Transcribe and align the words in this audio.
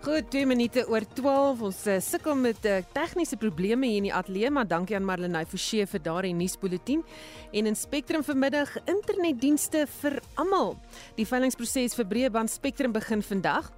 Goed, 0.00 0.30
2 0.32 0.46
minute 0.48 0.80
oor 0.88 1.04
12. 1.04 1.60
Ons 1.60 1.78
uh, 1.84 1.98
sukkel 2.00 2.38
met 2.40 2.64
uh, 2.64 2.78
tegniese 2.94 3.36
probleme 3.36 3.84
hier 3.84 3.98
in 4.00 4.06
die 4.06 4.14
ateljee, 4.16 4.48
maar 4.48 4.64
dankie 4.64 4.96
aan 4.96 5.04
Marlenae 5.04 5.44
Forsie 5.44 5.84
vir 5.84 6.00
daardie 6.00 6.32
nuusbulletin. 6.38 7.02
En 7.52 7.68
in 7.68 7.76
Spectrum 7.76 8.24
vanmiddag 8.24 8.72
internetdienste 8.88 9.84
vir 9.98 10.16
almal. 10.40 10.72
Die 11.20 11.28
veilingproses 11.28 11.98
vir 11.98 12.08
breëband 12.14 12.48
Spectrum 12.48 12.96
begin 12.96 13.20
vandag. 13.20 13.68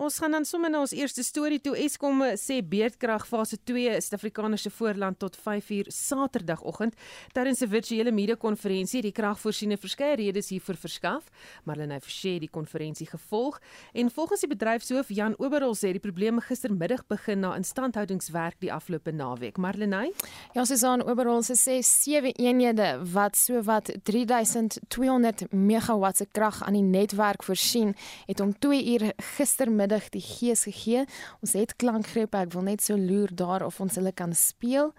Ons 0.00 0.16
gaan 0.16 0.32
dan 0.32 0.46
sommer 0.48 0.70
na 0.72 0.78
ons 0.80 0.94
eerste 0.96 1.20
storie 1.20 1.58
toe. 1.60 1.74
Eskom 1.76 2.22
sê 2.40 2.62
beerdkrag 2.64 3.26
fase 3.28 3.58
2 3.68 3.98
is 3.98 4.06
Suid-Afrikaners 4.08 4.62
se 4.64 4.70
voorland 4.72 5.18
tot 5.20 5.34
5uur 5.36 5.90
Saterdagoggend 5.92 6.94
tydens 7.34 7.60
'n 7.60 7.68
virtuele 7.68 8.10
media-konferensie. 8.10 9.02
Die 9.02 9.12
kragvoorsiener 9.12 9.76
verskeie 9.76 10.16
redes 10.16 10.48
hiervoor 10.48 10.76
verskaf, 10.76 11.24
maar 11.64 11.76
hulle 11.76 11.92
het 11.92 12.04
versê 12.04 12.38
die 12.38 12.48
konferensie 12.48 13.06
gevolg 13.06 13.60
en 13.92 14.10
volgens 14.10 14.40
die 14.40 14.48
bedryfshoof 14.48 15.08
Jan 15.08 15.34
Oberhol 15.38 15.74
sê 15.74 15.92
die 15.92 16.00
probleme 16.00 16.40
gistermiddag 16.40 17.06
begin 17.06 17.40
na 17.40 17.56
instandhoudingswerk 17.56 18.56
die 18.60 18.72
afgelope 18.72 19.12
naweek. 19.12 19.58
Marlenae? 19.58 20.12
Ja, 20.54 20.64
Susan 20.64 21.02
Oberhol 21.02 21.42
sê 21.42 21.82
sewe 21.82 22.32
eenhede 22.32 23.00
wat 23.12 23.36
sowat 23.36 23.90
3200 24.02 25.52
megawatt 25.52 26.16
se 26.16 26.26
krag 26.32 26.62
aan 26.62 26.72
die 26.72 26.82
netwerk 26.82 27.42
voorsien, 27.42 27.94
het 28.26 28.40
om 28.40 28.58
2 28.58 28.84
uur 28.84 29.12
gistermiddag 29.36 29.89
die 29.90 30.22
gees 30.22 30.64
gegee. 30.68 31.04
Ons 31.40 31.56
het 31.58 31.76
klankgrepe. 31.76 32.36
Ek 32.36 32.54
wil 32.54 32.62
net 32.62 32.82
so 32.82 32.96
loer 32.96 33.32
daar 33.34 33.64
of 33.66 33.80
ons 33.80 33.98
hulle 33.98 34.12
kan 34.12 34.34
speel. 34.34 34.94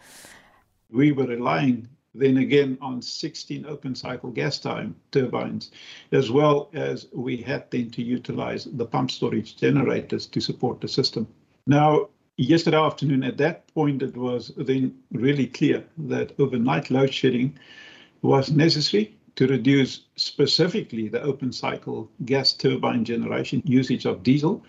We 0.89 1.13
were 1.15 1.27
relying 1.27 1.87
then 2.13 2.37
again 2.37 2.77
on 2.81 3.01
16 3.01 3.65
open 3.65 3.95
cycle 3.95 4.31
gas 4.31 4.59
time 4.59 4.95
turbines 5.11 5.71
as 6.11 6.29
well 6.29 6.69
as 6.73 7.07
we 7.13 7.37
had 7.37 7.69
then 7.71 7.89
to 7.91 8.01
utilize 8.01 8.65
the 8.65 8.85
pump 8.85 9.11
storage 9.11 9.55
generators 9.55 10.25
to 10.27 10.41
support 10.41 10.81
the 10.81 10.87
system. 10.87 11.27
Now 11.67 12.09
yesterday 12.37 12.77
afternoon 12.77 13.23
at 13.23 13.37
that 13.37 13.73
point 13.73 14.01
it 14.01 14.17
was 14.17 14.51
then 14.57 14.93
really 15.11 15.47
clear 15.47 15.83
that 15.97 16.33
overnight 16.39 16.89
load 16.89 17.13
shedding 17.13 17.57
was 18.21 18.51
necessary 18.51 19.15
to 19.35 19.47
reduce 19.47 20.01
specifically 20.15 21.07
the 21.07 21.21
open 21.21 21.51
cycle 21.51 22.09
gas 22.25 22.53
turbine 22.53 23.05
generation 23.05 23.61
usage 23.65 24.05
of 24.05 24.23
diesel, 24.23 24.63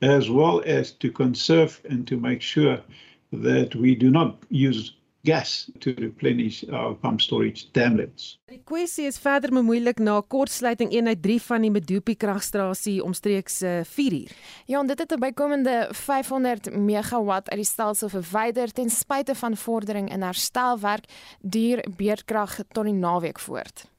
as 0.00 0.30
well 0.30 0.62
as 0.66 0.92
to 0.92 1.10
conserve 1.10 1.80
and 1.88 2.06
to 2.08 2.16
make 2.18 2.42
sure 2.42 2.80
that 3.32 3.74
we 3.74 3.94
do 3.94 4.10
not 4.10 4.38
use 4.50 4.94
gas 5.22 5.70
to 5.78 5.94
replenish 5.98 6.64
our 6.70 6.94
pump 6.94 7.20
storage 7.20 7.70
dam 7.72 7.96
levels. 7.96 8.38
Die 8.50 8.60
kwessie 8.64 9.06
is 9.06 9.18
verder 9.22 9.52
bemoeilik 9.54 10.00
na 10.02 10.18
kortsluiting 10.20 10.90
eenheid 10.92 11.22
3 11.22 11.38
van 11.46 11.66
die 11.66 11.70
Medupi 11.70 12.16
kragstasie 12.18 12.98
omstreeks 13.04 13.60
4 13.62 14.12
uh, 14.12 14.18
uur. 14.18 14.34
Ja, 14.66 14.80
en 14.80 14.90
dit 14.90 14.98
het 14.98 15.12
'n 15.12 15.20
bykomende 15.20 15.88
500 15.90 16.74
megawatt 16.74 17.50
uit 17.50 17.62
die 17.62 17.70
stelsel 17.70 18.08
verwyder 18.08 18.72
ten 18.72 18.90
spyte 18.90 19.34
van 19.34 19.56
vordering 19.56 20.10
in 20.10 20.22
herstelwerk 20.22 21.04
duur 21.40 21.84
beerdkrag 21.96 22.60
tot 22.72 22.84
die 22.84 22.94
naweek 22.94 23.38
voort. 23.38 23.90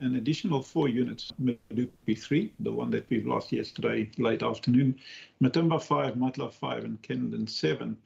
an 0.00 0.16
additional 0.16 0.62
four 0.62 0.88
units, 0.88 1.32
Medupi 1.40 2.20
3, 2.20 2.52
the 2.60 2.72
one 2.72 2.90
that 2.90 3.08
we've 3.08 3.26
lost 3.26 3.52
yesterday 3.52 4.10
late 4.18 4.42
afternoon, 4.42 4.98
Matumba 5.40 5.80
5, 5.80 6.14
Matla 6.14 6.52
5, 6.52 6.84
and 6.84 7.02
Kendon 7.02 7.48
7, 7.48 7.96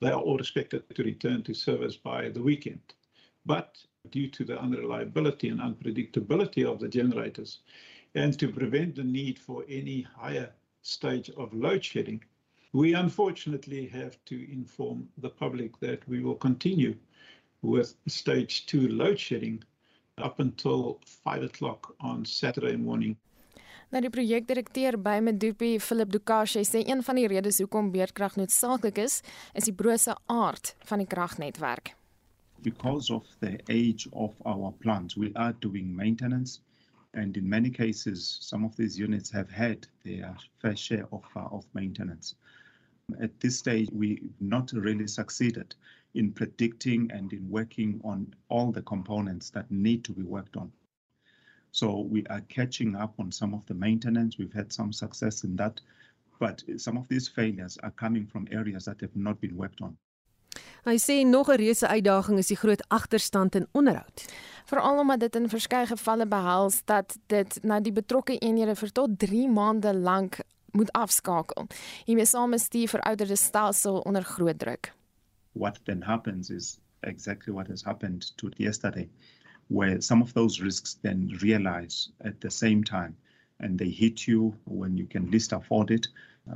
they 0.00 0.10
are 0.10 0.20
all 0.20 0.38
expected 0.38 0.82
to 0.94 1.02
return 1.02 1.42
to 1.42 1.54
service 1.54 1.96
by 1.96 2.28
the 2.28 2.42
weekend. 2.42 2.94
But 3.46 3.78
due 4.10 4.28
to 4.28 4.44
the 4.44 4.60
unreliability 4.60 5.48
and 5.48 5.60
unpredictability 5.60 6.64
of 6.64 6.80
the 6.80 6.88
generators, 6.88 7.60
and 8.14 8.38
to 8.38 8.52
prevent 8.52 8.96
the 8.96 9.04
need 9.04 9.38
for 9.38 9.64
any 9.68 10.02
higher 10.02 10.50
stage 10.82 11.30
of 11.30 11.52
load 11.52 11.84
shedding, 11.84 12.22
we 12.72 12.94
unfortunately 12.94 13.86
have 13.86 14.22
to 14.26 14.52
inform 14.52 15.08
the 15.18 15.30
public 15.30 15.78
that 15.80 16.06
we 16.08 16.20
will 16.20 16.34
continue 16.34 16.96
with 17.62 17.96
stage 18.06 18.66
two 18.66 18.88
load 18.88 19.18
shedding 19.18 19.62
up 20.18 20.40
until 20.40 21.00
5 21.04 21.42
o'clock 21.44 21.94
on 22.00 22.24
Saturday 22.24 22.76
morning. 22.76 23.16
Nou 23.88 24.02
die 24.04 24.10
projekdirekteur 24.12 24.98
by 25.00 25.16
Medupi, 25.24 25.78
Philip 25.80 26.10
Dukash, 26.12 26.58
sê 26.68 26.82
een 26.84 27.00
van 27.02 27.16
die 27.16 27.28
redes 27.32 27.56
hoekom 27.62 27.88
beerdkrag 27.94 28.34
noodsaaklik 28.36 28.98
is, 29.00 29.22
is 29.56 29.64
die 29.64 29.72
brose 29.72 30.12
aard 30.28 30.74
van 30.90 31.00
die 31.00 31.08
kragnetwerk. 31.08 31.94
Because 32.60 33.08
of 33.14 33.24
the 33.40 33.56
age 33.72 34.08
of 34.12 34.34
our 34.44 34.72
plants, 34.82 35.16
we 35.16 35.30
are 35.34 35.54
doing 35.60 35.94
maintenance 35.96 36.60
and 37.14 37.36
in 37.38 37.48
many 37.48 37.70
cases 37.70 38.36
some 38.42 38.62
of 38.64 38.76
these 38.76 38.98
units 38.98 39.30
have 39.30 39.50
had 39.50 39.86
their 40.04 40.36
fair 40.60 40.76
share 40.76 41.06
of 41.10 41.24
uh, 41.36 41.48
of 41.50 41.64
maintenance. 41.72 42.34
At 43.22 43.40
this 43.40 43.58
stage 43.58 43.88
we 43.90 44.20
not 44.38 44.70
really 44.72 45.06
succeeded 45.06 45.74
in 46.14 46.32
predicting 46.32 47.10
and 47.10 47.32
in 47.32 47.48
working 47.48 48.00
on 48.04 48.34
all 48.50 48.70
the 48.70 48.82
components 48.82 49.48
that 49.50 49.70
need 49.70 50.04
to 50.04 50.12
be 50.12 50.24
worked 50.24 50.58
on. 50.58 50.72
So 51.78 51.86
we 52.14 52.20
are 52.34 52.42
catching 52.56 52.96
up 52.96 53.12
on 53.18 53.30
some 53.30 53.54
of 53.54 53.62
the 53.66 53.74
maintenance. 53.74 54.32
We've 54.38 54.56
had 54.60 54.72
some 54.72 54.92
success 54.92 55.44
in 55.44 55.56
that, 55.56 55.80
but 56.40 56.64
some 56.76 56.96
of 57.00 57.06
these 57.08 57.28
failures 57.28 57.78
are 57.84 57.92
coming 58.04 58.26
from 58.26 58.46
areas 58.50 58.84
that 58.84 59.00
have 59.00 59.14
not 59.14 59.36
been 59.40 59.56
worked 59.62 59.80
on. 59.80 59.96
Hy 60.84 60.96
sê 60.98 61.24
nog 61.26 61.48
'n 61.48 61.58
reuse 61.58 61.86
uitdaging 61.86 62.38
is 62.38 62.46
die 62.46 62.56
groot 62.56 62.82
agterstand 62.88 63.54
in 63.54 63.66
onderhoud. 63.72 64.26
Veral 64.64 64.98
omdat 64.98 65.20
dit 65.20 65.36
in 65.36 65.48
verskeie 65.48 65.86
gevalle 65.86 66.26
behels 66.26 66.84
dat 66.84 67.18
dit 67.26 67.58
nou 67.62 67.80
die 67.80 67.92
betrokke 67.92 68.38
eenhede 68.38 68.74
vir 68.74 68.92
tot 68.92 69.18
3 69.18 69.48
maande 69.48 69.94
lank 69.94 70.40
moet 70.72 70.92
afskakel. 70.92 71.66
Hiermee 72.04 72.26
saam 72.26 72.52
is 72.52 72.68
die 72.68 72.88
verouderde 72.88 73.36
stelsel 73.36 74.00
onder 74.00 74.22
groot 74.22 74.58
druk. 74.58 74.92
what 75.58 75.78
then 75.86 76.00
happens 76.00 76.50
is 76.50 76.78
exactly 77.02 77.52
what 77.52 77.66
has 77.66 77.82
happened 77.82 78.36
to 78.36 78.50
yesterday, 78.56 79.08
where 79.68 80.00
some 80.00 80.22
of 80.22 80.32
those 80.34 80.60
risks 80.60 80.98
then 81.02 81.38
realize 81.42 82.08
at 82.22 82.40
the 82.40 82.50
same 82.50 82.82
time 82.82 83.16
and 83.60 83.78
they 83.78 83.88
hit 83.88 84.26
you 84.26 84.54
when 84.64 84.96
you 84.96 85.06
can 85.06 85.30
least 85.30 85.52
afford 85.52 85.90
it, 85.90 86.08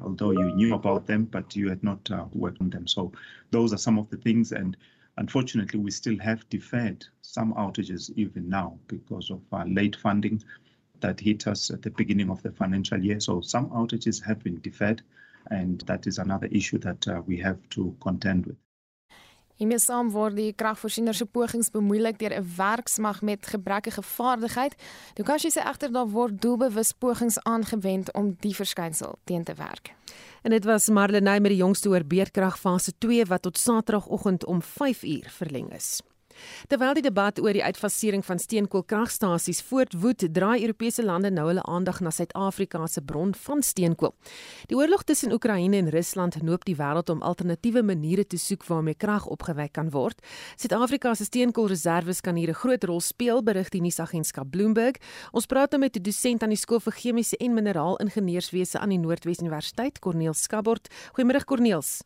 although 0.03 0.31
you 0.31 0.55
knew 0.55 0.75
about 0.75 1.07
them, 1.07 1.25
but 1.25 1.55
you 1.55 1.69
had 1.69 1.83
not 1.83 2.11
uh, 2.11 2.25
worked 2.33 2.61
on 2.61 2.71
them. 2.71 2.87
So 2.87 3.13
those 3.51 3.73
are 3.73 3.79
some 3.79 3.99
of 3.99 4.09
the 4.09 4.17
things. 4.17 4.53
And 4.53 4.77
unfortunately, 5.17 5.81
we 5.81 5.91
still 5.91 6.19
have 6.21 6.49
deferred 6.49 7.05
some 7.23 7.53
outages 7.55 8.11
even 8.17 8.49
now 8.49 8.79
because 8.87 9.31
of 9.31 9.41
late 9.67 9.97
funding 9.97 10.43
that 11.01 11.21
hit 11.21 11.47
us 11.47 11.71
at 11.71 11.83
the 11.83 11.91
beginning 11.91 12.31
of 12.31 12.43
the 12.43 12.53
financial 12.53 13.03
year. 13.03 13.21
So 13.21 13.41
some 13.41 13.69
outages 13.71 14.23
have 14.25 14.43
been 14.43 14.61
deferred. 14.61 15.03
And 15.51 15.81
that 15.83 16.07
is 16.07 16.19
another 16.19 16.47
issue 16.47 16.79
that 16.79 17.09
uh, 17.09 17.21
we 17.27 17.37
have 17.39 17.59
to 17.71 17.97
contend 18.01 18.47
with. 18.47 18.57
Hiermee 19.63 19.79
saam 19.79 20.09
word 20.11 20.35
die 20.35 20.49
kragvoorsiener 20.59 21.15
se 21.15 21.23
pogings 21.23 21.69
bemoeilik 21.71 22.17
deur 22.19 22.35
'n 22.35 22.47
werksmag 22.57 23.23
met 23.23 23.47
gebrekkige 23.47 24.03
vaardigheid. 24.03 24.75
Dukashi 25.15 25.51
sê 25.51 25.63
egter 25.63 25.93
daar 25.93 26.09
word 26.11 26.43
doelbewus 26.43 26.93
pogings 26.93 27.39
aangewend 27.45 28.13
om 28.13 28.37
die 28.41 28.55
verskynsel 28.55 29.19
teen 29.25 29.45
te 29.45 29.55
werk. 29.55 29.95
En 30.43 30.51
dit 30.51 30.65
was 30.65 30.89
Marlenae 30.89 31.41
met 31.41 31.51
die 31.51 31.63
jongste 31.63 31.89
oor 31.89 32.05
beerdkrag 32.05 32.59
fase 32.59 32.93
2 32.99 33.25
wat 33.25 33.43
tot 33.43 33.59
Saterdagoggend 33.59 34.45
om 34.45 34.63
5uur 34.63 35.31
verleng 35.31 35.73
is. 35.73 36.03
Terwyl 36.69 36.95
die 36.95 37.03
debat 37.03 37.41
oor 37.41 37.53
die 37.53 37.65
uitfasering 37.65 38.25
van 38.25 38.39
steenkoolkragstasies 38.39 39.63
voortwoed, 39.63 40.27
draai 40.35 40.63
Europese 40.63 41.05
lande 41.05 41.31
nou 41.31 41.47
hulle 41.49 41.63
aandag 41.63 42.01
na 42.01 42.11
Suid-Afrika 42.11 42.87
se 42.87 43.01
bron 43.01 43.35
van 43.35 43.63
steenkool. 43.63 44.15
Die 44.69 44.77
oorlog 44.77 45.05
tussen 45.05 45.33
Oekraïne 45.33 45.77
en 45.77 45.91
Rusland 45.91 46.43
noop 46.43 46.65
die 46.65 46.77
wêreld 46.77 47.11
om 47.11 47.23
alternatiewe 47.23 47.83
maniere 47.83 48.27
te 48.27 48.39
soek 48.39 48.65
waarmee 48.67 48.95
krag 48.95 49.27
opgewek 49.27 49.73
kan 49.73 49.91
word. 49.91 50.23
Suid-Afrika 50.57 51.15
se 51.15 51.25
steenkoolreserwes 51.25 52.21
kan 52.21 52.37
hier 52.37 52.51
'n 52.51 52.61
groot 52.63 52.85
rol 52.85 53.01
speel, 53.01 53.43
berig 53.43 53.69
die 53.71 53.81
nuusagentskap 53.81 54.51
Bloomberg. 54.51 54.97
Ons 55.33 55.47
praat 55.47 55.71
nou 55.71 55.81
met 55.81 55.97
'n 55.97 56.03
dosent 56.03 56.43
aan 56.43 56.51
die 56.51 56.59
skool 56.59 56.81
vir 56.81 56.93
chemiese 56.93 57.37
en 57.37 57.55
mineraalingenieurswese 57.55 58.79
aan 58.79 58.89
die 58.89 58.99
Noordwes 58.99 59.39
Universiteit, 59.39 59.99
Corneel 59.99 60.35
Skabort. 60.35 60.89
Goeiemôre 61.13 61.45
Corneels. 61.45 62.03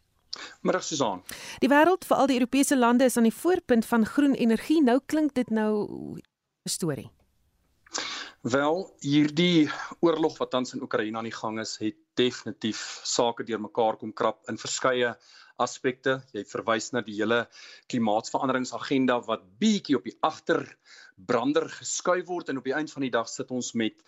Middag 0.63 0.85
Susan. 0.85 1.23
Die 1.61 1.69
wêreld, 1.69 2.05
veral 2.05 2.27
die 2.27 2.39
Europese 2.41 2.77
lande 2.77 3.05
is 3.05 3.17
aan 3.17 3.29
die 3.29 3.35
voorpunt 3.35 3.87
van 3.87 4.07
groen 4.07 4.35
energie. 4.35 4.83
Nou 4.83 5.01
klink 5.07 5.35
dit 5.35 5.51
nou 5.51 5.87
'n 6.17 6.69
storie. 6.69 7.11
Wel, 8.47 8.85
hierdie 9.03 9.71
oorlog 10.01 10.37
wat 10.39 10.51
tans 10.51 10.75
in 10.75 10.83
Oekraïne 10.83 11.19
aan 11.19 11.27
die 11.27 11.35
gang 11.35 11.57
is, 11.61 11.73
het 11.83 11.97
definitief 12.15 13.01
sake 13.03 13.45
deurmekaar 13.45 13.97
kom 13.97 14.13
krap 14.13 14.45
in 14.49 14.59
verskeie 14.59 15.17
aspekte. 15.59 16.21
Jy 16.37 16.45
verwys 16.47 16.93
na 16.93 17.03
die 17.03 17.17
hele 17.17 17.47
klimaatsveranderingsagenda 17.91 19.19
wat 19.27 19.43
bietjie 19.59 19.97
op 19.99 20.07
die 20.07 20.15
agterbrander 20.29 21.69
geskuif 21.79 22.27
word 22.29 22.53
en 22.53 22.61
op 22.61 22.69
die 22.69 22.77
einde 22.77 22.93
van 22.93 23.07
die 23.09 23.15
dag 23.19 23.29
sit 23.33 23.51
ons 23.51 23.73
met 23.75 23.99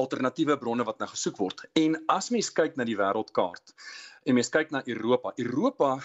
alternatiewe 0.00 0.58
bronne 0.60 0.84
wat 0.84 0.98
nou 1.00 1.08
gesoek 1.08 1.38
word. 1.40 1.64
En 1.80 1.96
as 2.12 2.30
mens 2.34 2.50
kyk 2.52 2.76
na 2.76 2.84
die 2.84 2.98
wêreldkaart 2.98 3.74
en 4.26 4.36
mens 4.36 4.50
kyk 4.52 4.72
na 4.74 4.82
Europa, 4.84 5.32
Europa 5.40 5.96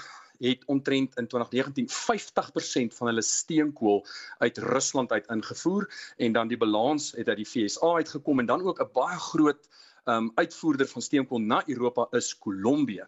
het 0.42 0.64
omtrent 0.66 1.18
in 1.20 1.28
2019 1.28 1.90
50% 1.92 2.96
van 2.98 3.08
hulle 3.12 3.22
steenkool 3.26 4.02
uit 4.38 4.58
Rusland 4.58 5.12
uit 5.12 5.28
ingevoer 5.28 5.90
en 6.18 6.32
dan 6.38 6.48
die 6.48 6.58
balans 6.58 7.12
het 7.18 7.28
uit 7.28 7.44
die 7.44 7.46
FSA 7.46 7.94
uitgekom 8.02 8.40
en 8.40 8.50
dan 8.50 8.64
ook 8.66 8.82
'n 8.82 8.94
baie 8.94 9.20
groot 9.20 9.68
um 10.06 10.32
uitvoerder 10.36 10.88
van 10.88 11.02
steenkool 11.02 11.40
na 11.40 11.62
Europa 11.68 12.08
is 12.12 12.38
Kolombie. 12.38 13.04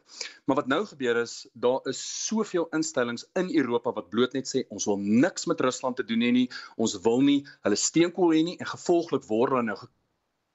Maar 0.45 0.55
wat 0.55 0.67
nou 0.67 0.85
gebeur 0.85 1.15
is, 1.15 1.47
daar 1.53 1.79
is 1.83 2.25
soveel 2.25 2.67
instellings 2.69 3.25
in 3.33 3.55
Europa 3.57 3.93
wat 3.93 4.09
bloot 4.09 4.33
net 4.33 4.47
sê 4.47 4.67
ons 4.69 4.85
wil 4.85 4.97
niks 4.97 5.45
met 5.45 5.61
Rusland 5.61 5.95
te 5.95 6.03
doen 6.03 6.21
hê 6.21 6.31
nie. 6.31 6.49
Ons 6.75 6.99
wil 7.01 7.21
nie 7.21 7.47
hulle 7.61 7.75
steenkool 7.75 8.33
hê 8.33 8.43
nie 8.43 8.57
en 8.57 8.65
gevolglik 8.65 9.23
word 9.23 9.51
hulle 9.51 9.63
nou 9.63 9.77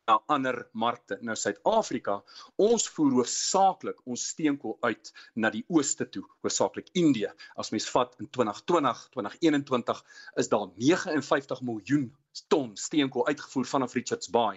na 0.09 0.23
ander 0.27 0.69
markte. 0.73 1.19
Nou 1.21 1.37
Suid-Afrika, 1.37 2.15
ons 2.57 2.87
voer 2.95 3.17
hoofsaaklik 3.19 4.01
ons 4.09 4.25
steenkool 4.33 4.79
uit 4.87 5.11
na 5.37 5.51
die 5.53 5.65
ooste 5.69 6.07
toe, 6.09 6.25
hoofsaaklik 6.45 6.89
Indië. 6.97 7.35
As 7.61 7.73
mens 7.75 7.89
vat 7.93 8.15
in 8.23 8.31
2020, 8.39 9.03
2021 9.19 10.01
is 10.43 10.49
daar 10.55 10.65
59 10.77 11.61
miljoen 11.71 12.09
ton 12.49 12.73
steenkool 12.77 13.27
uitgevoer 13.29 13.69
vanaf 13.75 13.99
Richards 13.99 14.33
Bay. 14.33 14.57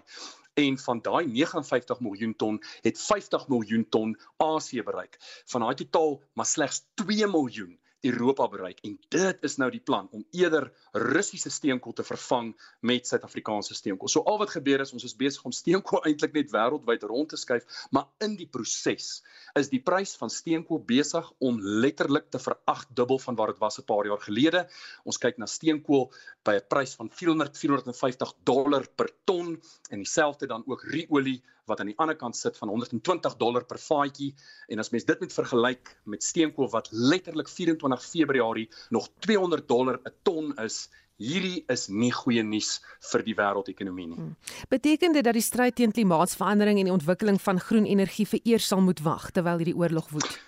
En 0.59 0.77
van 0.85 0.99
daai 1.03 1.25
59 1.27 1.99
miljoen 1.99 2.35
ton 2.35 2.59
het 2.87 2.99
50 3.01 3.47
miljoen 3.51 3.85
ton 3.89 4.15
Asië 4.37 4.83
bereik. 4.87 5.19
Van 5.51 5.67
daai 5.67 5.75
totaal 5.83 6.19
maar 6.33 6.47
slegs 6.47 6.85
2 7.03 7.27
miljoen 7.27 7.79
Europa 8.01 8.47
bereik 8.49 8.79
en 8.87 8.97
dit 9.13 9.43
is 9.47 9.57
nou 9.61 9.69
die 9.71 9.81
plan 9.83 10.07
om 10.11 10.23
eerder 10.31 10.71
Russiese 10.91 11.51
steenkool 11.53 11.93
te 11.93 12.05
vervang 12.05 12.51
met 12.81 13.07
Suid-Afrikaanse 13.07 13.75
steenkool. 13.77 14.09
So 14.09 14.23
al 14.25 14.39
wat 14.41 14.53
gebeur 14.55 14.81
is 14.81 14.93
ons 14.95 15.05
is 15.07 15.15
besig 15.17 15.45
om 15.45 15.53
steenkool 15.55 16.03
eintlik 16.09 16.33
net 16.37 16.51
wêreldwyd 16.53 17.05
rond 17.09 17.29
te 17.29 17.39
skuif, 17.39 17.67
maar 17.91 18.09
in 18.25 18.35
die 18.39 18.49
proses 18.49 19.21
is 19.59 19.69
die 19.69 19.81
prys 19.83 20.15
van 20.17 20.33
steenkool 20.33 20.81
besig 20.87 21.27
om 21.39 21.59
letterlik 21.61 22.29
te 22.33 22.41
veragdubbel 22.41 23.19
van 23.21 23.37
wat 23.39 23.53
dit 23.53 23.61
was 23.61 23.79
'n 23.79 23.85
paar 23.85 24.05
jaar 24.09 24.21
gelede. 24.21 24.67
Ons 25.05 25.17
kyk 25.17 25.37
na 25.37 25.45
steenkool 25.45 26.11
by 26.43 26.57
'n 26.57 26.67
prys 26.67 26.95
van 26.95 27.09
400 27.09 27.57
450 27.57 28.33
dollar 28.43 28.87
per 28.95 29.11
ton 29.25 29.61
en 29.89 29.97
dieselfde 29.97 30.47
dan 30.47 30.63
ook 30.65 30.83
ruolie 30.83 31.41
wat 31.71 31.81
aan 31.81 31.91
die 31.93 31.99
ander 32.03 32.17
kant 32.19 32.37
sit 32.37 32.57
van 32.59 32.69
120 32.73 33.37
dollar 33.41 33.65
per 33.65 33.79
vaatjie 33.81 34.33
en 34.67 34.83
as 34.83 34.91
mens 34.93 35.07
dit 35.07 35.23
met 35.23 35.33
vergelyk 35.33 35.95
met 36.05 36.23
steenkool 36.23 36.69
wat 36.73 36.91
letterlik 36.91 37.49
24 37.49 38.03
Februarie 38.05 38.67
nog 38.89 39.09
200 39.27 39.67
dollar 39.67 40.01
'n 40.03 40.17
ton 40.23 40.53
is 40.65 40.89
Hierdie 41.21 41.61
is 41.69 41.85
nie 41.93 42.09
goeie 42.09 42.41
nuus 42.41 42.79
vir 43.11 43.21
die 43.25 43.35
wêreldekonomie 43.37 44.07
nie. 44.09 44.17
Hmm. 44.17 44.31
Beteken 44.73 45.13
dit 45.13 45.25
dat 45.27 45.37
die 45.37 45.45
stryd 45.45 45.75
teen 45.77 45.93
klimaatsverandering 45.93 46.79
en 46.81 46.89
die 46.89 46.95
ontwikkeling 46.95 47.37
van 47.43 47.61
groen 47.61 47.85
energie 47.85 48.25
vir 48.25 48.41
eers 48.53 48.69
sal 48.71 48.81
moet 48.81 49.03
wag 49.05 49.29
terwyl 49.35 49.61
hierdie 49.61 49.77
oorlog 49.77 50.09
woed? 50.15 50.39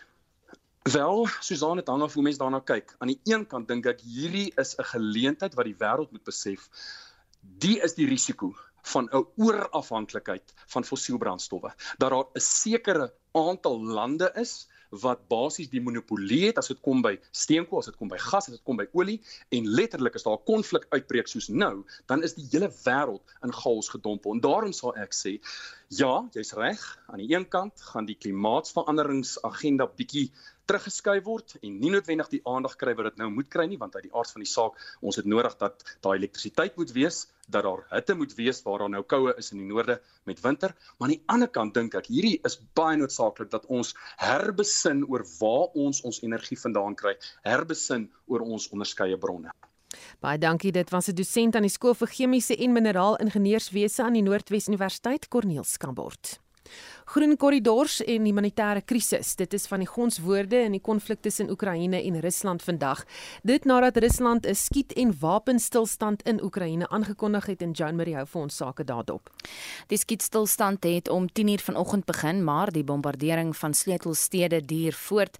Wel, 0.89 1.27
Susan 1.45 1.77
het 1.77 1.87
hang 1.87 2.01
af 2.03 2.17
hoe 2.17 2.25
mense 2.25 2.41
daarna 2.41 2.59
kyk. 2.59 2.95
Aan 2.99 3.13
die 3.13 3.19
een 3.29 3.45
kant 3.47 3.69
dink 3.69 3.85
ek 3.87 4.01
hierdie 4.01 4.49
is 4.57 4.73
'n 4.75 4.89
geleentheid 4.95 5.53
wat 5.53 5.69
die 5.69 5.77
wêreld 5.77 6.11
moet 6.11 6.25
besef. 6.25 6.69
Die 7.41 7.77
is 7.79 7.93
die 7.93 8.09
risiko 8.09 8.55
van 8.91 9.09
'n 9.11 9.25
oorafhanklikheid 9.37 10.53
van 10.67 10.83
fossielbrandstowwe. 10.83 11.73
Dat 11.97 12.09
daar 12.09 12.25
'n 12.33 12.39
sekere 12.39 13.13
aantal 13.31 13.83
lande 13.83 14.31
is 14.35 14.67
wat 15.01 15.27
basies 15.27 15.69
die 15.71 15.81
monopolie 15.81 16.43
het 16.47 16.59
as 16.61 16.69
dit 16.69 16.79
kom 16.85 17.01
by 17.01 17.15
steenkool, 17.31 17.81
as 17.81 17.89
dit 17.89 17.97
kom 17.97 18.11
by 18.11 18.19
gas, 18.21 18.47
as 18.47 18.57
dit 18.57 18.63
kom 18.67 18.77
by 18.77 18.85
olie 18.93 19.17
en 19.49 19.69
letterlik 19.79 20.15
as 20.15 20.25
daar 20.27 20.37
'n 20.37 20.45
konflik 20.45 20.85
uitbreek 20.89 21.27
soos 21.27 21.49
nou, 21.49 21.85
dan 22.05 22.23
is 22.23 22.33
die 22.33 22.47
hele 22.51 22.69
wêreld 22.85 23.23
in 23.43 23.53
chaos 23.53 23.89
gedompel. 23.89 24.33
En 24.33 24.39
daarom 24.39 24.73
sal 24.73 24.95
ek 24.95 25.13
sê, 25.13 25.39
ja, 25.89 26.29
jy's 26.33 26.53
reg. 26.53 26.99
Aan 27.07 27.19
die 27.19 27.35
een 27.35 27.47
kant 27.47 27.81
gaan 27.81 28.05
die 28.05 28.15
klimaatsveranderingsagenda 28.15 29.87
bietjie 29.87 30.31
teruggeskuif 30.65 31.23
word 31.23 31.57
en 31.61 31.79
nie 31.79 31.91
noodwendig 31.91 32.29
die 32.29 32.41
aandag 32.47 32.75
kry 32.75 32.93
wat 32.95 33.05
dit 33.05 33.17
nou 33.17 33.29
moet 33.29 33.49
kry 33.49 33.65
nie 33.67 33.77
want 33.77 33.95
uit 33.95 34.03
die 34.03 34.13
aard 34.15 34.31
van 34.31 34.41
die 34.41 34.51
saak 34.51 34.77
ons 35.01 35.15
het 35.19 35.25
nodig 35.25 35.57
dat 35.57 35.83
daai 36.05 36.17
elektrisiteit 36.17 36.77
moet 36.77 36.91
wees 36.91 37.27
dat 37.47 37.63
daar 37.63 37.83
hitte 37.89 38.15
moet 38.15 38.35
wees 38.35 38.61
waar 38.63 38.83
daar 38.83 38.89
nou 38.89 39.03
koue 39.03 39.33
is 39.37 39.51
in 39.51 39.57
die 39.57 39.67
noorde 39.67 40.01
met 40.23 40.41
winter. 40.41 40.75
Maar 40.97 41.09
aan 41.09 41.15
die 41.15 41.23
ander 41.25 41.49
kant 41.49 41.73
dink 41.73 41.95
ek 41.95 42.07
hierdie 42.07 42.39
is 42.43 42.59
baie 42.77 42.97
noodsaaklik 42.97 43.51
dat 43.51 43.65
ons 43.65 43.93
herbesin 44.21 45.03
oor 45.09 45.25
waar 45.39 45.67
ons 45.85 46.01
ons 46.01 46.21
energie 46.23 46.59
vandaan 46.59 46.95
kry 46.95 47.15
herbesin 47.43 48.09
oor 48.25 48.45
ons 48.45 48.69
onderskeie 48.69 49.17
bronne. 49.17 49.51
Baie 50.19 50.37
dankie 50.37 50.71
dit 50.71 50.89
was 50.89 51.07
'n 51.09 51.15
dosent 51.15 51.55
aan 51.55 51.67
die 51.67 51.69
skool 51.69 51.93
vir 51.93 52.07
chemiese 52.07 52.55
en 52.55 52.73
mineraal 52.73 53.17
ingenieurswese 53.17 54.03
aan 54.03 54.13
die 54.13 54.23
Noordwes 54.23 54.67
Universiteit 54.67 55.27
Corneel 55.27 55.63
Skambort 55.63 56.42
Groen 57.13 57.35
korridors 57.37 57.99
en 58.09 58.23
humanitêre 58.25 58.81
krisis. 58.89 59.35
Dit 59.37 59.51
is 59.53 59.67
van 59.69 59.83
die 59.83 59.87
gonswoorde 59.87 60.57
in 60.65 60.73
die 60.73 60.81
konflik 60.81 61.19
tussen 61.21 61.51
Oekraïne 61.53 61.99
en 62.01 62.15
Rusland 62.25 62.63
vandag. 62.65 63.03
Dit 63.45 63.67
nadat 63.69 63.99
Rusland 64.01 64.47
'n 64.47 64.55
skiet- 64.55 64.93
en 64.93 65.13
wapenstilstand 65.19 66.23
in 66.23 66.43
Oekraïne 66.43 66.89
aangekondig 66.89 67.45
het 67.45 67.61
en 67.61 67.71
Joan 67.71 67.95
Marie 67.95 68.15
hou 68.15 68.25
vir 68.25 68.41
ons 68.41 68.55
sake 68.55 68.83
daarop. 68.83 69.29
Die 69.87 69.97
skietstilstand 69.97 70.83
het 70.83 71.09
om 71.09 71.27
10:00 71.31 71.61
vanoggend 71.61 72.05
begin, 72.05 72.43
maar 72.43 72.71
die 72.71 72.83
bombardering 72.83 73.57
van 73.57 73.73
sleutelstede 73.73 74.65
duur 74.65 74.93
voort. 74.93 75.37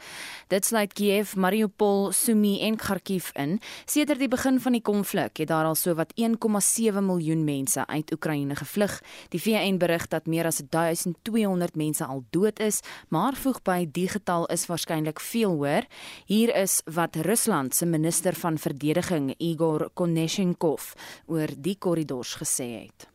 Dit 0.47 0.65
sluit 0.65 0.93
Kiev, 0.93 1.35
Mariupol, 1.35 2.11
Sumy 2.11 2.59
en 2.59 2.75
Kharkiv 2.75 3.31
in. 3.33 3.59
Sedert 3.85 4.19
die 4.19 4.27
begin 4.27 4.59
van 4.59 4.71
die 4.71 4.81
konflik 4.81 5.37
het 5.37 5.47
daar 5.47 5.65
al 5.65 5.75
sowat 5.75 6.13
1,7 6.15 7.05
miljoen 7.05 7.43
mense 7.43 7.87
uit 7.87 8.11
Oekraïne 8.11 8.55
gevlug. 8.55 9.01
Die 9.29 9.41
VN 9.41 9.77
berig 9.77 10.07
dat 10.07 10.25
meer 10.25 10.45
as 10.45 10.61
1200 10.69 11.62
200 11.63 11.75
mense 11.75 12.05
al 12.05 12.23
dood 12.29 12.59
is, 12.59 12.81
maar 13.09 13.33
voeg 13.33 13.61
by 13.63 13.85
die 13.91 14.07
getal 14.07 14.45
is 14.51 14.65
waarskynlik 14.67 15.19
veel 15.19 15.55
hoër. 15.55 15.87
Hier 16.25 16.55
is 16.55 16.81
wat 16.85 17.15
Rusland 17.15 17.75
se 17.75 17.85
minister 17.85 18.33
van 18.33 18.57
verdediging 18.57 19.33
Igor 19.37 19.89
Konashenkov 19.93 20.93
oor 21.27 21.47
die 21.57 21.77
korridors 21.77 22.35
gesê 22.35 22.69
het. 22.83 23.07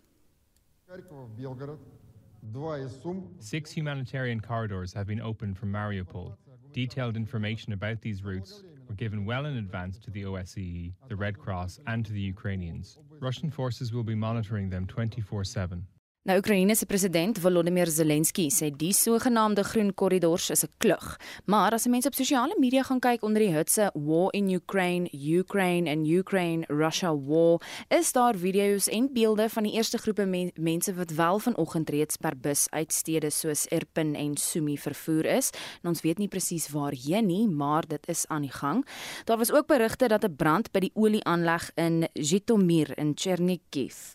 Six 3.38 3.74
humanitarian 3.74 4.40
corridors 4.40 4.94
have 4.94 5.06
been 5.06 5.20
opened 5.20 5.58
from 5.58 5.70
Mariupol. 5.70 6.34
Detailed 6.72 7.16
information 7.16 7.72
about 7.72 8.00
these 8.00 8.22
routes 8.22 8.62
were 8.88 8.94
given 8.94 9.26
well 9.26 9.46
in 9.46 9.56
advance 9.56 9.98
to 9.98 10.10
the 10.10 10.24
OSCE, 10.24 10.92
the 11.08 11.16
Red 11.16 11.38
Cross, 11.38 11.80
and 11.86 12.06
to 12.06 12.12
the 12.12 12.20
Ukrainians. 12.20 12.98
Russian 13.20 13.50
forces 13.50 13.92
will 13.92 14.04
be 14.04 14.14
monitoring 14.14 14.70
them 14.70 14.86
24 14.86 15.44
7. 15.44 15.86
Nou 16.28 16.36
Oekraïne 16.42 16.74
se 16.76 16.84
president 16.84 17.38
Volodymyr 17.40 17.88
Zelensky 17.88 18.50
sê 18.52 18.66
die 18.68 18.92
sogenaamde 18.92 19.62
groen 19.64 19.94
korridors 19.96 20.50
is 20.50 20.62
'n 20.64 20.68
klug. 20.76 21.16
Maar 21.46 21.72
as 21.72 21.86
mense 21.86 22.08
op 22.08 22.14
sosiale 22.14 22.54
media 22.58 22.82
gaan 22.82 23.00
kyk 23.00 23.22
onder 23.22 23.42
die 23.42 23.54
hitse 23.56 23.90
War 23.94 24.28
in 24.32 24.50
Ukraine, 24.50 25.08
Ukraine 25.12 25.90
and 25.90 26.06
Ukraine 26.06 26.64
Russia 26.68 27.16
War, 27.16 27.60
is 27.88 28.12
daar 28.12 28.34
video's 28.36 28.88
en 28.88 29.12
beelde 29.12 29.48
van 29.48 29.62
die 29.62 29.72
eerste 29.72 29.98
groepe 29.98 30.26
men 30.26 30.50
mense 30.54 30.94
wat 30.94 31.10
wel 31.10 31.38
vanoggend 31.38 31.90
reeds 31.90 32.16
per 32.16 32.36
bus 32.36 32.66
uit 32.70 32.92
stede 32.92 33.30
soos 33.30 33.66
Irpin 33.66 34.14
en 34.14 34.36
Sumy 34.36 34.76
vervoer 34.76 35.24
is. 35.24 35.50
En 35.82 35.88
ons 35.88 36.00
weet 36.00 36.18
nie 36.18 36.28
presies 36.28 36.68
waarheen 36.68 37.26
nie, 37.26 37.48
maar 37.48 37.86
dit 37.86 38.08
is 38.08 38.26
aan 38.26 38.42
die 38.42 38.52
gang. 38.52 38.86
Daar 39.24 39.38
was 39.38 39.52
ook 39.52 39.66
berigte 39.66 40.08
dat 40.08 40.24
'n 40.24 40.36
brand 40.36 40.72
by 40.72 40.78
die 40.78 40.92
olieaanleg 40.94 41.70
in 41.74 42.08
Zhytomyr 42.12 42.98
in 42.98 43.12
Chernihiv 43.14 44.14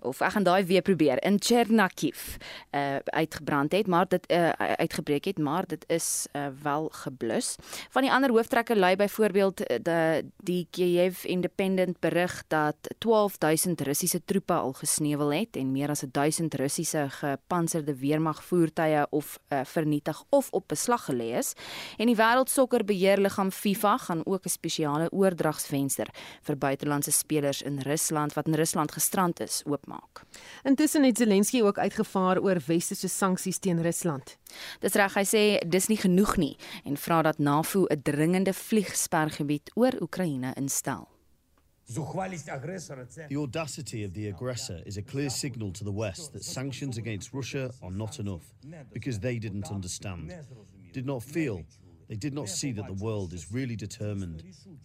of 0.00 0.20
ek 0.20 0.32
gaan 0.32 0.42
daai 0.42 0.64
weer 0.64 0.82
probeer 0.82 1.22
in 1.24 1.38
Chernakiv 1.50 2.36
uh 2.70 2.96
uitgebrand 3.04 3.72
het, 3.72 3.86
maar 3.86 4.08
dit 4.08 4.32
uh 4.32 4.50
uitgebreek 4.76 5.24
het, 5.24 5.38
maar 5.38 5.66
dit 5.66 5.84
is 5.88 6.26
uh 6.32 6.46
wel 6.62 6.88
geblus. 6.92 7.56
Van 7.90 8.02
die 8.02 8.12
ander 8.12 8.30
hooftrekke 8.30 8.76
lui 8.76 8.96
byvoorbeeld 8.96 9.62
die 9.82 10.30
die 10.36 10.66
Kiev 10.70 11.24
Independent 11.24 12.00
berig 12.00 12.44
dat 12.48 12.76
12000 12.98 13.80
Russiese 13.80 14.24
troepe 14.24 14.52
al 14.52 14.72
gesneuwel 14.72 15.32
het 15.32 15.56
en 15.56 15.72
meer 15.72 15.88
as 15.88 16.04
1000 16.10 16.54
Russiese 16.54 17.06
gepantserde 17.08 17.94
weermagvoertuie 17.96 19.06
of 19.10 19.38
uh, 19.48 19.60
vernietig 19.64 20.22
of 20.28 20.48
op 20.50 20.68
beslag 20.68 21.04
gelê 21.04 21.36
is. 21.38 21.52
En 21.96 22.06
die 22.06 22.16
wêreldsokkerbeheerliggaam 22.16 23.50
FIFA 23.50 23.96
gaan 23.98 24.26
ook 24.26 24.44
'n 24.44 24.48
spesiale 24.48 25.10
oordragsvenster 25.12 26.08
vir 26.42 26.58
buitelandse 26.58 27.10
spelers 27.10 27.62
in 27.62 27.78
Rusland 27.78 28.32
wat 28.32 28.46
in 28.46 28.54
Rusland 28.54 28.92
gestrand 28.92 29.40
is 29.40 29.62
oopmaak. 29.66 30.22
Intussen 30.62 31.04
het 31.04 31.18
Zelensky 31.30 31.62
ook 31.62 31.78
uitgevaar 31.78 32.40
oor 32.42 32.58
westerse 32.66 33.08
sanksies 33.08 33.58
teen 33.58 33.82
Rusland. 33.82 34.38
Dis 34.82 34.96
reg, 34.98 35.14
hy 35.14 35.22
sê 35.22 35.42
dis 35.62 35.86
nie 35.86 35.98
genoeg 36.02 36.32
nie 36.42 36.56
en 36.82 36.96
vra 36.98 37.20
dat 37.22 37.38
NAVO 37.38 37.84
'n 37.86 38.02
dringende 38.02 38.52
vliegspergebied 38.52 39.70
oor 39.78 39.94
Oekraïne 40.02 40.50
instel. 40.58 41.06
The 41.86 43.36
audacity 43.36 44.04
of 44.04 44.12
the 44.12 44.26
aggressor 44.28 44.82
is 44.84 44.96
a 44.96 45.02
clear 45.02 45.30
signal 45.30 45.70
to 45.70 45.84
the 45.84 45.92
West 45.92 46.32
that 46.32 46.44
sanctions 46.44 46.98
against 46.98 47.32
Russia 47.32 47.70
are 47.80 47.94
not 47.94 48.18
enough 48.18 48.44
because 48.92 49.18
they 49.20 49.38
didn't 49.38 49.70
understand, 49.70 50.34
did 50.92 51.04
not 51.04 51.22
feel, 51.22 51.64
they 52.08 52.18
did 52.18 52.32
not 52.32 52.48
see 52.48 52.72
that 52.72 52.86
the 52.86 53.04
world 53.04 53.32
is 53.32 53.52
really 53.52 53.76
determined, 53.76 54.42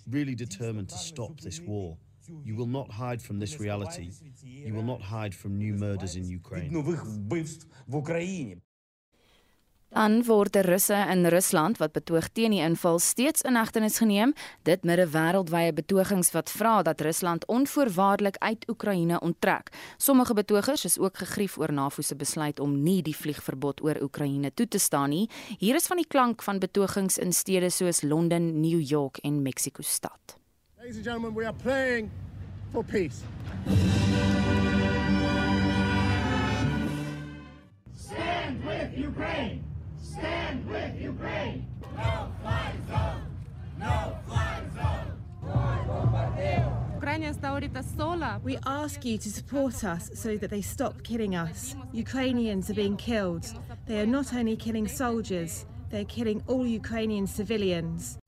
really 0.07 0.35
determined 0.35 0.89
to 0.89 0.97
stop 0.97 1.41
this 1.41 1.59
war. 1.59 1.97
You 2.43 2.55
will 2.55 2.69
not 2.69 2.91
hide 2.91 3.21
from 3.21 3.39
this 3.39 3.59
reality. 3.59 4.09
You 4.43 4.73
will 4.73 4.83
not 4.83 5.01
hide 5.01 5.35
from 5.35 5.57
new 5.57 5.73
murders 5.73 6.15
in 6.15 6.29
Ukraine. 6.29 6.71
Dan 9.95 10.25
word 10.25 10.51
die 10.53 10.61
Russe 10.61 10.95
in 11.11 11.25
Rusland 11.25 11.77
wat 11.77 11.93
betoog 11.95 12.27
teen 12.35 12.51
die 12.51 12.59
inval 12.59 12.97
steeds 12.99 13.45
in 13.47 13.55
hegtenis 13.55 14.01
geneem, 14.01 14.33
dit 14.67 14.83
midde 14.83 15.05
wêreldwye 15.13 15.71
betogings 15.77 16.33
wat 16.35 16.51
vra 16.51 16.81
dat 16.83 17.01
Rusland 17.01 17.45
onvoorwaardelik 17.47 18.35
uit 18.37 18.67
Oekraïne 18.69 19.19
onttrek. 19.19 19.71
Sommige 19.97 20.33
betogers 20.33 20.85
is 20.85 20.99
ook 20.99 21.17
gegrief 21.17 21.57
oor 21.57 21.71
NAVO 21.73 22.01
se 22.01 22.15
besluit 22.15 22.59
om 22.59 22.75
nie 22.83 23.01
die 23.07 23.15
vliegverbod 23.15 23.83
oor 23.87 24.01
Oekraïne 24.01 24.51
toe 24.53 24.67
te 24.67 24.79
staan 24.79 25.09
nie. 25.09 25.29
Hier 25.59 25.75
is 25.75 25.87
van 25.87 26.03
die 26.03 26.07
klank 26.07 26.43
van 26.43 26.59
betogings 26.59 27.17
in 27.17 27.31
stede 27.33 27.69
soos 27.69 28.01
Londen, 28.01 28.59
New 28.59 28.81
York 28.81 29.17
en 29.23 29.41
Mexico 29.41 29.81
stad. 29.81 30.44
Ladies 30.85 30.97
and 30.97 31.05
gentlemen, 31.05 31.33
we 31.33 31.45
are 31.45 31.51
playing 31.51 32.11
for 32.71 32.83
peace. 32.83 33.23
Stand 37.95 38.63
with 38.63 38.95
Ukraine! 38.95 39.63
Stand 39.99 40.69
with 40.69 41.01
Ukraine! 41.01 41.65
No 41.97 42.31
fly 42.39 42.73
zone! 42.87 43.23
No 43.79 44.15
fly 44.27 44.61
zone! 44.75 45.13
We 48.43 48.59
ask 48.67 49.03
you 49.03 49.17
to 49.17 49.31
support 49.31 49.83
us 49.83 50.11
so 50.13 50.37
that 50.37 50.51
they 50.51 50.61
stop 50.61 51.01
killing 51.01 51.35
us. 51.35 51.75
Ukrainians 51.93 52.69
are 52.69 52.75
being 52.75 52.95
killed. 52.95 53.51
They 53.87 54.01
are 54.01 54.05
not 54.05 54.35
only 54.35 54.55
killing 54.55 54.87
soldiers, 54.87 55.65
they're 55.89 56.05
killing 56.05 56.43
all 56.45 56.67
Ukrainian 56.67 57.25
civilians. 57.25 58.19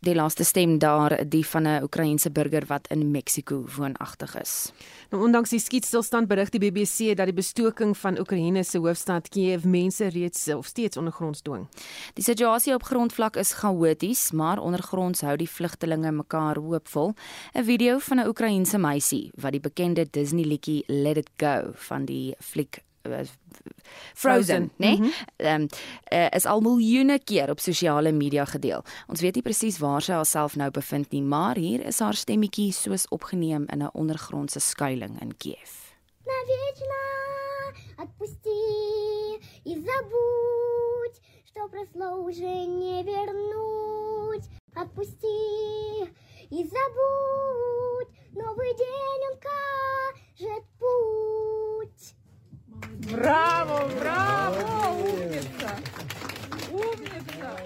Die 0.00 0.14
laaste 0.14 0.44
stem 0.48 0.78
daar, 0.80 1.12
die 1.28 1.46
van 1.46 1.62
'n 1.62 1.82
Oekraïense 1.82 2.30
burger 2.30 2.66
wat 2.66 2.86
in 2.88 3.10
Mexiko 3.10 3.64
woonagtig 3.76 4.40
is. 4.40 4.72
Nou 5.10 5.24
ondanks 5.24 5.50
die 5.50 5.58
skietstilstand 5.58 6.28
berig 6.28 6.48
die 6.48 6.60
BBC 6.60 7.16
dat 7.16 7.26
die 7.26 7.34
bestoking 7.34 7.96
van 7.96 8.18
Oekraïne 8.18 8.64
se 8.64 8.78
hoofstad 8.78 9.28
Kiev 9.28 9.64
mense 9.64 10.08
reeds 10.08 10.48
of 10.48 10.66
steeds 10.66 10.96
ondergronds 10.96 11.42
dwing. 11.42 11.68
Die 12.14 12.24
situasie 12.24 12.74
op 12.74 12.82
grondvlak 12.82 13.36
is 13.36 13.52
chaoties, 13.52 14.30
maar 14.30 14.58
ondergronds 14.58 15.20
hou 15.20 15.36
die 15.36 15.50
vlugtelinge 15.50 16.12
mekaar 16.12 16.56
hoopvol. 16.56 17.14
'n 17.54 17.64
Video 17.64 17.98
van 17.98 18.20
'n 18.20 18.26
Oekraïense 18.26 18.78
meisie 18.78 19.30
wat 19.34 19.52
die 19.52 19.60
bekende 19.60 20.06
Disney 20.10 20.44
liedjie 20.44 20.84
Let 20.86 21.16
It 21.16 21.30
Go 21.36 21.70
van 21.74 22.04
die 22.04 22.34
fliek 22.38 22.82
Frozen, 24.13 24.61
né? 24.61 24.69
Nee? 24.77 24.97
Mm 24.97 25.03
-hmm. 25.03 25.61
um, 25.61 25.67
uh, 26.13 26.27
is 26.29 26.45
al 26.45 26.61
miljoene 26.61 27.19
keer 27.23 27.49
op 27.49 27.59
sosiale 27.59 28.11
media 28.11 28.45
gedeel. 28.45 28.83
Ons 29.07 29.21
weet 29.21 29.35
nie 29.35 29.43
presies 29.43 29.77
waar 29.77 30.01
sy 30.01 30.11
haarself 30.11 30.55
nou 30.55 30.71
bevind 30.71 31.11
nie, 31.11 31.21
maar 31.21 31.55
hier 31.55 31.85
is 31.85 31.99
haar 31.99 32.13
stemmetjie 32.13 32.71
soos 32.73 33.07
opgeneem 33.07 33.65
in 33.67 33.83
'n 33.83 33.89
ondergrondse 33.93 34.59
skuilings 34.59 35.21
in 35.21 35.37
Kiev. 35.37 35.71
Навечно 36.25 37.05
отпусти 37.97 39.35
и 39.63 39.75
забудь, 39.75 41.21
что 41.45 41.67
прошло 41.69 42.23
уже 42.23 42.65
не 42.65 43.03
вернуть. 43.03 44.43
Отпусти 44.75 46.03
и 46.49 46.63
забудь, 46.63 48.09
новый 48.33 48.73
день 48.75 49.23
он 49.31 49.39
кажет 49.39 50.63
путь. 50.79 51.48
Браво, 53.08 53.88
браво, 53.98 54.90
умница. 54.92 55.70
Умница. 56.70 57.56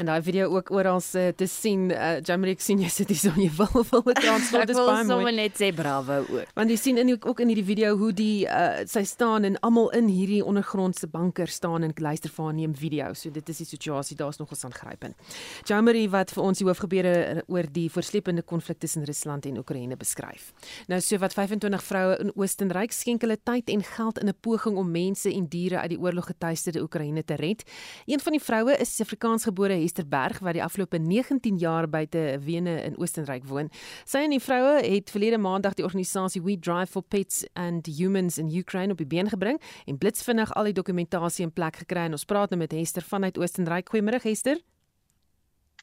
En 0.00 0.06
daai 0.08 0.22
video 0.22 0.48
ook 0.56 0.70
oral 0.70 1.02
uh, 1.12 1.28
te 1.36 1.46
sien, 1.46 1.90
uh, 1.90 2.20
Jamrik 2.24 2.62
sien 2.64 2.80
jy 2.80 2.88
sit 2.88 3.10
hier 3.12 3.18
so 3.20 3.32
jou 3.36 3.50
wil 3.58 3.82
wil 3.90 4.02
met 4.06 4.20
transport 4.24 4.70
dis 4.70 4.78
baie 4.78 5.02
mooi. 5.04 5.16
Ek 5.18 5.26
wil 5.26 5.36
net 5.36 5.58
sê 5.60 5.66
bravo 5.76 6.14
ook. 6.22 6.54
Want 6.56 6.72
jy 6.72 6.76
sien 6.80 7.00
in 7.02 7.10
die, 7.10 7.16
ook 7.20 7.42
in 7.44 7.50
hierdie 7.52 7.64
video 7.68 7.98
hoe 8.00 8.08
die 8.16 8.46
uh, 8.48 8.80
sy 8.88 9.02
staan 9.04 9.44
en 9.44 9.58
almal 9.66 9.90
in 9.98 10.08
hierdie 10.08 10.38
ondergrondse 10.40 11.04
bunker 11.12 11.52
staan 11.52 11.84
en 11.84 11.92
luister 11.92 12.32
vir 12.32 12.46
haar 12.46 12.56
neem 12.56 12.76
video. 12.78 13.10
So 13.12 13.28
dit 13.34 13.52
is 13.52 13.60
die 13.60 13.66
situasie, 13.68 14.16
daar's 14.16 14.40
nog 14.40 14.54
ons 14.56 14.64
aangrypend. 14.70 15.36
Jamrik 15.68 16.08
wat 16.14 16.32
vir 16.32 16.46
ons 16.46 16.64
die 16.64 16.68
hoofgebeure 16.70 17.44
oor 17.52 17.68
die 17.68 17.84
voorslepende 17.92 18.46
konflik 18.54 18.80
tussen 18.80 19.04
Rusland 19.04 19.50
en 19.52 19.60
Oekraïne 19.60 20.00
beskryf. 20.00 20.54
Nou 20.88 21.02
so 21.04 21.20
wat 21.20 21.36
25 21.36 21.84
vroue 21.90 22.16
in 22.24 22.32
Oostenryk 22.40 22.96
skenk 22.96 23.28
hulle 23.28 23.36
tyd 23.36 23.68
en 23.68 23.84
geld 23.84 24.24
in 24.24 24.32
'n 24.32 24.38
poging 24.40 24.80
om 24.80 24.88
mense 24.88 25.28
en 25.28 25.44
diere 25.44 25.84
uit 25.84 25.92
die 25.92 26.00
oorlog 26.00 26.32
getuisterde 26.32 26.80
Oekraïne 26.80 27.20
te 27.20 27.36
red. 27.36 27.68
Een 28.08 28.24
van 28.24 28.32
die 28.32 28.40
vroue 28.40 28.80
is 28.80 28.96
Afrikaansgebore 29.00 29.89
Westerberg 29.90 30.38
wat 30.38 30.54
die 30.54 30.62
afgelope 30.62 30.98
19 30.98 31.58
jaar 31.58 31.88
buite 31.88 32.38
Wene 32.44 32.82
in 32.82 32.98
Oostenryk 32.98 33.44
woon. 33.44 33.70
Sy 34.06 34.22
en 34.24 34.34
die 34.34 34.40
vroue 34.40 34.78
het 34.84 35.10
verlede 35.10 35.38
maandag 35.38 35.74
die 35.74 35.84
organisasie 35.84 36.42
We 36.42 36.58
Drive 36.58 36.92
for 36.92 37.02
Pets 37.02 37.44
and 37.54 37.86
Humans 37.86 38.38
in 38.38 38.50
Ukraine 38.54 38.92
op 38.92 38.98
die 39.02 39.06
been 39.06 39.28
gebring 39.28 39.60
en 39.86 39.98
blitsvinnig 39.98 40.52
al 40.54 40.70
die 40.70 40.76
dokumentasie 40.76 41.44
in 41.44 41.52
plek 41.52 41.82
gekry 41.82 42.06
en 42.06 42.18
ons 42.18 42.24
praat 42.24 42.50
nou 42.50 42.60
met 42.60 42.72
Hester 42.72 43.02
vanuit 43.02 43.38
Oostenryk. 43.38 43.90
Goeiemôre 43.90 44.22
Hester. 44.22 44.60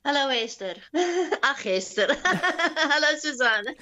Hallo 0.05 0.29
Esther. 0.29 0.77
Ag 1.41 1.65
Esther. 1.65 2.07
Hallo 2.93 3.09
Susan. 3.19 3.73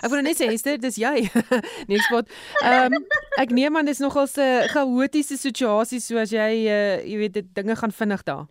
Ek 0.00 0.08
wou 0.08 0.22
net 0.24 0.38
sê 0.38 0.48
Esther, 0.54 0.78
dis 0.80 0.96
jy. 1.02 1.26
nee, 1.90 2.00
spot. 2.06 2.30
Ehm 2.62 2.96
um, 2.96 3.04
ek 3.42 3.52
neem 3.52 3.76
aan 3.76 3.90
dis 3.90 4.00
nogal 4.00 4.30
'n 4.30 4.70
chaotiese 4.72 5.36
situasie 5.36 6.00
soos 6.00 6.32
jy 6.32 6.50
uh, 6.70 7.02
jy 7.04 7.18
weet 7.26 7.36
dit 7.42 7.54
dinge 7.58 7.76
gaan 7.76 7.92
vinnig 7.92 8.22
daar 8.24 8.46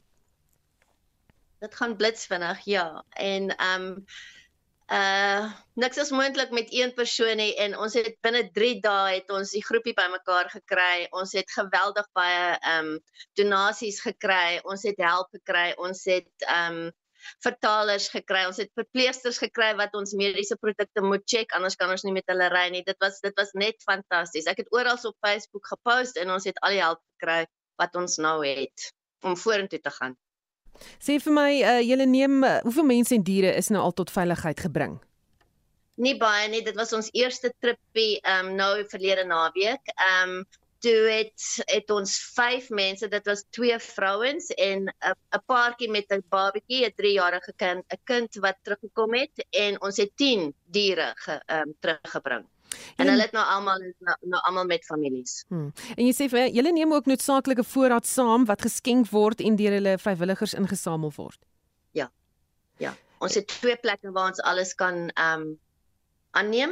dit 1.64 1.76
gaan 1.76 1.96
blitsvinnig 1.96 2.66
ja. 2.66 3.06
En 3.10 3.56
ehm 3.56 3.84
um, 3.84 4.06
uh 4.94 5.52
niks 5.80 5.98
is 5.98 6.10
moontlik 6.12 6.52
met 6.52 6.68
een 6.70 6.92
persoon 6.94 7.38
nie 7.40 7.54
en 7.56 7.78
ons 7.80 7.94
het 7.96 8.18
binne 8.22 8.42
3 8.58 8.82
dae 8.84 9.14
het 9.14 9.30
ons 9.32 9.54
die 9.56 9.64
groepie 9.64 9.94
bymekaar 9.96 10.50
gekry. 10.52 11.08
Ons 11.20 11.32
het 11.40 11.52
geweldig 11.52 12.10
baie 12.20 12.50
ehm 12.58 12.90
um, 12.90 13.00
donasies 13.40 14.02
gekry. 14.04 14.60
Ons 14.64 14.84
het 14.90 15.00
help 15.00 15.32
gekry. 15.38 15.72
Ons 15.88 16.04
het 16.12 16.48
ehm 16.48 16.82
um, 16.82 16.92
vertalers 17.46 18.10
gekry. 18.12 18.44
Ons 18.50 18.60
het 18.60 18.72
verpleegsters 18.76 19.40
gekry 19.46 19.72
wat 19.80 19.96
ons 19.96 20.16
mediese 20.20 20.60
produkte 20.60 21.02
moet 21.02 21.24
check 21.36 21.56
anders 21.56 21.80
kan 21.80 21.96
ons 21.96 22.04
nie 22.04 22.16
met 22.20 22.28
hulle 22.34 22.50
ry 22.52 22.68
nie. 22.76 22.84
Dit 22.84 23.00
was 23.00 23.22
dit 23.24 23.40
was 23.40 23.56
net 23.56 23.80
fantasties. 23.88 24.52
Ek 24.52 24.66
het 24.66 24.74
oral 24.76 25.00
op 25.12 25.18
Facebook 25.24 25.72
gepost 25.72 26.20
en 26.20 26.36
ons 26.36 26.52
het 26.52 26.60
al 26.60 26.76
die 26.76 26.84
help 26.84 27.02
gekry 27.16 27.46
wat 27.80 27.96
ons 27.96 28.20
nou 28.28 28.42
het 28.44 28.92
om 29.24 29.40
vorentoe 29.40 29.80
te 29.80 29.96
gaan 30.02 30.20
Sê 31.00 31.20
vir 31.20 31.34
my, 31.34 31.50
uh, 31.62 31.80
julle 31.82 32.06
neem 32.06 32.44
uh, 32.44 32.60
hoeveel 32.66 32.86
mense 32.86 33.16
en 33.16 33.24
diere 33.24 33.54
is 33.56 33.70
nou 33.70 33.82
al 33.84 33.94
tot 33.94 34.12
veiligheid 34.12 34.60
gebring? 34.60 35.00
Nie 35.96 36.16
baie 36.18 36.50
nie, 36.50 36.64
dit 36.66 36.76
was 36.76 36.94
ons 36.98 37.12
eerste 37.14 37.52
tripie 37.62 38.18
um 38.26 38.56
nou 38.58 38.82
verlede 38.90 39.26
naweek. 39.30 39.94
Um 40.10 40.42
toe 40.84 41.04
het 41.08 41.44
het 41.72 41.92
ons 41.96 42.16
5 42.36 42.70
mense, 42.76 43.08
dit 43.08 43.30
was 43.30 43.46
twee 43.56 43.78
vrouens 43.80 44.50
en 44.58 44.90
'n 44.90 45.44
paartjie 45.48 45.90
met 45.90 46.12
'n 46.12 46.24
babatjie, 46.30 46.86
'n 46.86 46.98
3-jarige 46.98 47.54
kind, 47.56 47.86
'n 47.94 48.02
kind 48.04 48.36
wat 48.36 48.58
teruggekom 48.64 49.14
het 49.14 49.46
en 49.52 49.82
ons 49.82 49.98
het 49.98 50.12
10 50.18 50.54
diere 50.66 51.14
ge, 51.16 51.40
um 51.48 51.76
teruggebring. 51.80 52.46
En 52.98 53.10
hulle 53.12 53.22
het 53.28 53.32
nou 53.36 53.46
almal 53.56 53.80
nou, 53.80 54.18
nou 54.22 54.42
almal 54.50 54.66
met 54.70 54.86
families. 54.86 55.44
Hmm. 55.48 55.72
En 55.96 56.06
jy 56.06 56.14
sê 56.18 56.30
vir 56.32 56.50
julle 56.56 56.74
neem 56.76 56.94
ook 56.94 57.10
noodsaaklike 57.10 57.64
voorraad 57.64 58.08
saam 58.10 58.46
wat 58.50 58.66
geskenk 58.66 59.10
word 59.12 59.42
en 59.42 59.58
deur 59.60 59.78
hulle 59.78 59.98
vrywilligers 60.02 60.54
ingesamel 60.60 61.14
word. 61.16 61.40
Ja. 61.92 62.12
Ja. 62.82 62.96
Ons 63.24 63.36
het 63.40 63.48
twee 63.48 63.76
plekke 63.80 64.12
waar 64.12 64.34
ons 64.34 64.44
alles 64.44 64.76
kan 64.76 65.10
ehm 65.14 65.42
um, 65.42 65.52
aanneem 66.34 66.72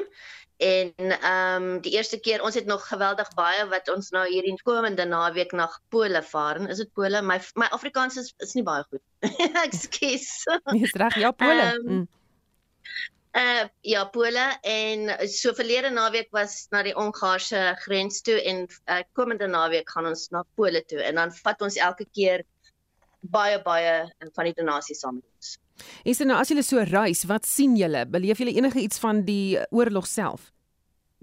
en 0.61 0.93
ehm 0.97 1.63
um, 1.63 1.81
die 1.81 1.91
eerste 1.97 2.19
keer 2.19 2.41
ons 2.45 2.55
het 2.55 2.65
nog 2.69 2.87
geweldig 2.87 3.29
baie 3.33 3.65
wat 3.69 3.89
ons 3.89 4.09
nou 4.13 4.23
hierdie 4.29 4.53
komende 4.63 5.05
naweek 5.05 5.53
na 5.57 5.67
Pole 5.89 6.21
vaar. 6.23 6.61
Is 6.69 6.77
dit 6.77 6.91
Pole? 6.93 7.21
My 7.21 7.39
my 7.55 7.69
Afrikaans 7.77 8.17
is 8.21 8.33
is 8.37 8.53
nie 8.53 8.63
baie 8.63 8.85
goed. 8.89 9.01
Ekskuus. 9.65 10.29
Nee, 10.71 10.89
reg, 11.03 11.17
ja, 11.23 11.31
Pole. 11.31 11.67
Um, 11.79 11.87
mm. 11.87 12.07
Uh 13.31 13.67
ja, 13.87 14.03
Pole 14.11 14.45
en 14.67 15.07
so 15.31 15.53
verlede 15.55 15.89
naweek 15.89 16.33
was 16.35 16.65
na 16.71 16.81
die 16.83 16.95
Ongaarse 16.99 17.77
grens 17.79 18.19
toe 18.27 18.35
en 18.43 18.65
uh, 18.67 18.97
komende 19.15 19.47
naweek 19.47 19.87
gaan 19.93 20.09
ons 20.09 20.25
na 20.35 20.43
Pole 20.59 20.81
toe 20.83 20.99
en 20.99 21.15
dan 21.15 21.31
vat 21.31 21.63
ons 21.63 21.77
elke 21.79 22.05
keer 22.11 22.43
baie 23.21 23.61
baie 23.63 23.93
van 24.35 24.49
die 24.49 24.55
donasies 24.57 24.99
saam 24.99 25.21
met 25.21 25.29
ons. 25.37 25.55
Is 26.03 26.19
dit 26.19 26.27
nou 26.27 26.37
as 26.41 26.51
julle 26.51 26.65
so 26.65 26.83
reis, 26.91 27.23
wat 27.29 27.47
sien 27.47 27.77
julle? 27.79 28.03
Beleef 28.09 28.41
julle 28.41 28.53
enige 28.57 28.83
iets 28.83 28.99
van 28.99 29.23
die 29.25 29.57
oorlog 29.71 30.09
self? 30.09 30.51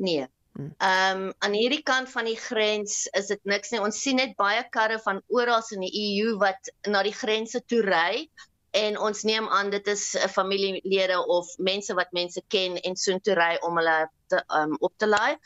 Nee. 0.00 0.26
Hmm. 0.56 0.72
Ehm 0.82 1.22
um, 1.28 1.32
aan 1.44 1.54
hierdie 1.54 1.82
kant 1.86 2.08
van 2.10 2.26
die 2.26 2.38
grens 2.38 3.04
is 3.18 3.28
dit 3.30 3.40
niks 3.44 3.70
nie. 3.70 3.82
Ons 3.84 4.00
sien 4.02 4.16
net 4.18 4.32
baie 4.40 4.64
karre 4.74 4.98
van 5.04 5.20
oral 5.28 5.62
in 5.76 5.84
die 5.84 5.92
EU 6.06 6.38
wat 6.40 6.72
na 6.88 7.04
die 7.06 7.14
grense 7.14 7.60
toe 7.68 7.82
ry 7.84 8.24
en 8.70 8.98
ons 8.98 9.22
neem 9.22 9.48
aan 9.48 9.70
dit 9.70 9.86
is 9.86 10.14
'n 10.14 10.28
familielede 10.28 11.26
of 11.26 11.56
mense 11.56 11.94
wat 11.94 12.12
mense 12.12 12.42
ken 12.48 12.76
en 12.76 12.96
soontoe 12.96 13.34
ry 13.34 13.56
om 13.60 13.76
hulle 13.76 14.10
te 14.28 14.42
um, 14.52 14.76
op 14.80 14.92
te 14.96 15.06
laai. 15.06 15.36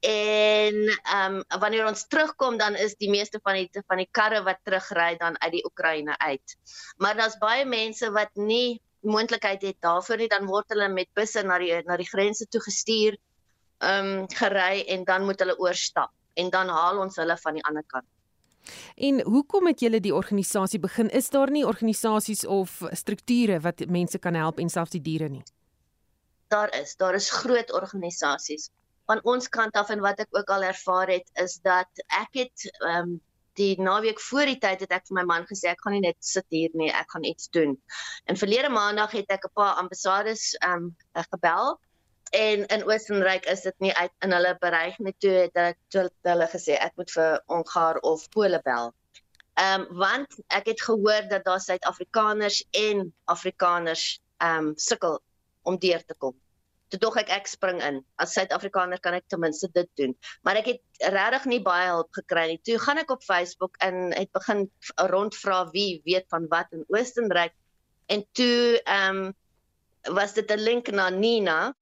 En 0.00 0.74
ehm 0.86 1.34
um, 1.34 1.60
wanneer 1.60 1.86
ons 1.86 2.06
terugkom 2.06 2.58
dan 2.58 2.74
is 2.74 2.94
die 2.94 3.10
meeste 3.10 3.40
van 3.42 3.54
die 3.54 3.82
van 3.86 3.96
die 3.96 4.08
karre 4.10 4.42
wat 4.42 4.58
terugry 4.62 5.16
dan 5.16 5.40
uit 5.40 5.52
die 5.52 5.64
Oekraïne 5.64 6.18
uit. 6.18 6.56
Maar 6.96 7.16
daar's 7.16 7.38
baie 7.38 7.64
mense 7.64 8.10
wat 8.10 8.30
nie 8.34 8.80
moontlikheid 9.00 9.62
het 9.62 9.76
daarvoor 9.80 10.16
nie 10.16 10.28
dan 10.28 10.46
word 10.46 10.68
hulle 10.68 10.88
met 10.88 11.08
busse 11.14 11.42
na 11.42 11.58
die 11.58 11.82
na 11.86 11.96
die 11.96 12.08
grense 12.08 12.46
toe 12.46 12.60
gestuur 12.60 13.18
ehm 13.78 14.06
um, 14.06 14.28
gery 14.28 14.84
en 14.86 15.04
dan 15.04 15.24
moet 15.24 15.38
hulle 15.40 15.58
oorstap 15.58 16.10
en 16.34 16.50
dan 16.50 16.68
haal 16.68 16.98
ons 16.98 17.16
hulle 17.16 17.36
van 17.36 17.54
die 17.54 17.64
ander 17.64 17.84
kant. 17.86 18.06
En 18.96 19.20
hoekom 19.22 19.66
het 19.66 19.80
julle 19.80 20.00
die 20.00 20.14
organisasie 20.14 20.80
begin? 20.80 21.10
Is 21.10 21.30
daar 21.30 21.50
nie 21.50 21.66
organisasies 21.66 22.46
of 22.46 22.82
strukture 22.92 23.60
wat 23.60 23.86
mense 23.86 24.18
kan 24.18 24.34
help 24.34 24.58
en 24.58 24.68
selfs 24.68 24.96
die 24.96 25.02
diere 25.02 25.28
nie? 25.28 25.42
Daar 26.48 26.72
is, 26.80 26.96
daar 26.96 27.14
is 27.14 27.30
groot 27.30 27.72
organisasies. 27.72 28.70
Van 29.06 29.20
ons 29.22 29.48
kant 29.48 29.76
af 29.76 29.90
en 29.90 30.00
wat 30.00 30.20
ek 30.20 30.36
ook 30.36 30.50
al 30.52 30.62
ervaar 30.62 31.08
het 31.08 31.30
is 31.40 31.58
dat 31.64 32.04
ek 32.06 32.44
het 32.44 32.68
ehm 32.84 33.02
um, 33.08 33.18
die 33.58 33.74
naweek 33.82 34.20
voor 34.22 34.46
die 34.46 34.58
tyd 34.62 34.84
het 34.84 34.92
ek 34.94 35.08
vir 35.08 35.16
my 35.18 35.24
man 35.26 35.46
gesê 35.48 35.72
ek 35.72 35.80
gaan 35.82 35.96
nie 35.96 36.04
net 36.04 36.18
sit 36.22 36.46
hier 36.54 36.70
nie, 36.78 36.92
ek 36.94 37.10
gaan 37.10 37.24
iets 37.26 37.48
doen. 37.50 37.74
En 38.30 38.38
verlede 38.38 38.70
maandag 38.70 39.16
het 39.18 39.32
ek 39.34 39.48
'n 39.48 39.54
paar 39.54 39.74
ambassades 39.82 40.54
ehm 40.62 40.90
um, 40.90 41.24
gebel 41.32 41.74
en 42.30 42.66
in 42.66 42.84
Oostenryk 42.84 43.46
is 43.46 43.62
dit 43.66 43.74
nie 43.78 43.92
uit 43.96 44.12
in 44.24 44.32
hulle 44.32 44.54
bereik 44.60 44.98
net 44.98 45.16
toe 45.22 45.34
het 45.36 45.60
ek 45.62 45.78
toe 45.92 46.08
hulle 46.28 46.48
gesê 46.52 46.76
ek 46.76 46.96
moet 47.00 47.10
vir 47.14 47.38
Ongaar 47.46 48.00
of 48.06 48.28
Pole 48.34 48.60
bel. 48.64 48.92
Ehm 49.58 49.80
um, 49.80 49.86
want 49.98 50.36
ek 50.54 50.70
het 50.72 50.82
gehoor 50.82 51.28
dat 51.30 51.44
daar 51.44 51.60
Suid-Afrikaners 51.60 52.64
en 52.70 53.08
Afrikaners 53.24 54.20
ehm 54.38 54.68
um, 54.68 54.76
sukkel 54.76 55.18
om 55.62 55.78
deur 55.78 56.04
te 56.04 56.14
kom. 56.14 56.36
Toe 56.88 57.00
dog 57.00 57.16
ek 57.20 57.32
ek 57.34 57.50
spring 57.50 57.82
in. 57.84 57.98
As 58.16 58.32
Suid-Afrikaner 58.36 59.00
kan 59.00 59.16
ek 59.18 59.26
ten 59.28 59.40
minste 59.40 59.68
dit 59.72 59.88
doen. 60.00 60.14
Maar 60.42 60.62
ek 60.62 60.70
het 60.72 61.10
regtig 61.12 61.50
nie 61.50 61.60
baie 61.62 61.90
hulp 61.90 62.12
gekry 62.16 62.46
nie. 62.52 62.60
Toe 62.64 62.78
gaan 62.78 63.02
ek 63.02 63.10
op 63.10 63.26
Facebook 63.26 63.76
en 63.84 64.12
het 64.14 64.30
begin 64.32 64.68
rondvra 65.10 65.64
wie 65.74 66.00
weet 66.04 66.28
van 66.30 66.46
wat 66.48 66.72
in 66.72 66.86
Oostenryk 66.88 67.56
en 68.08 68.24
toe 68.32 68.80
ehm 68.84 69.26
um, 69.26 69.36
was 70.14 70.32
dit 70.34 70.50
'n 70.50 70.60
link 70.60 70.90
na 70.90 71.10
Nina 71.10 71.74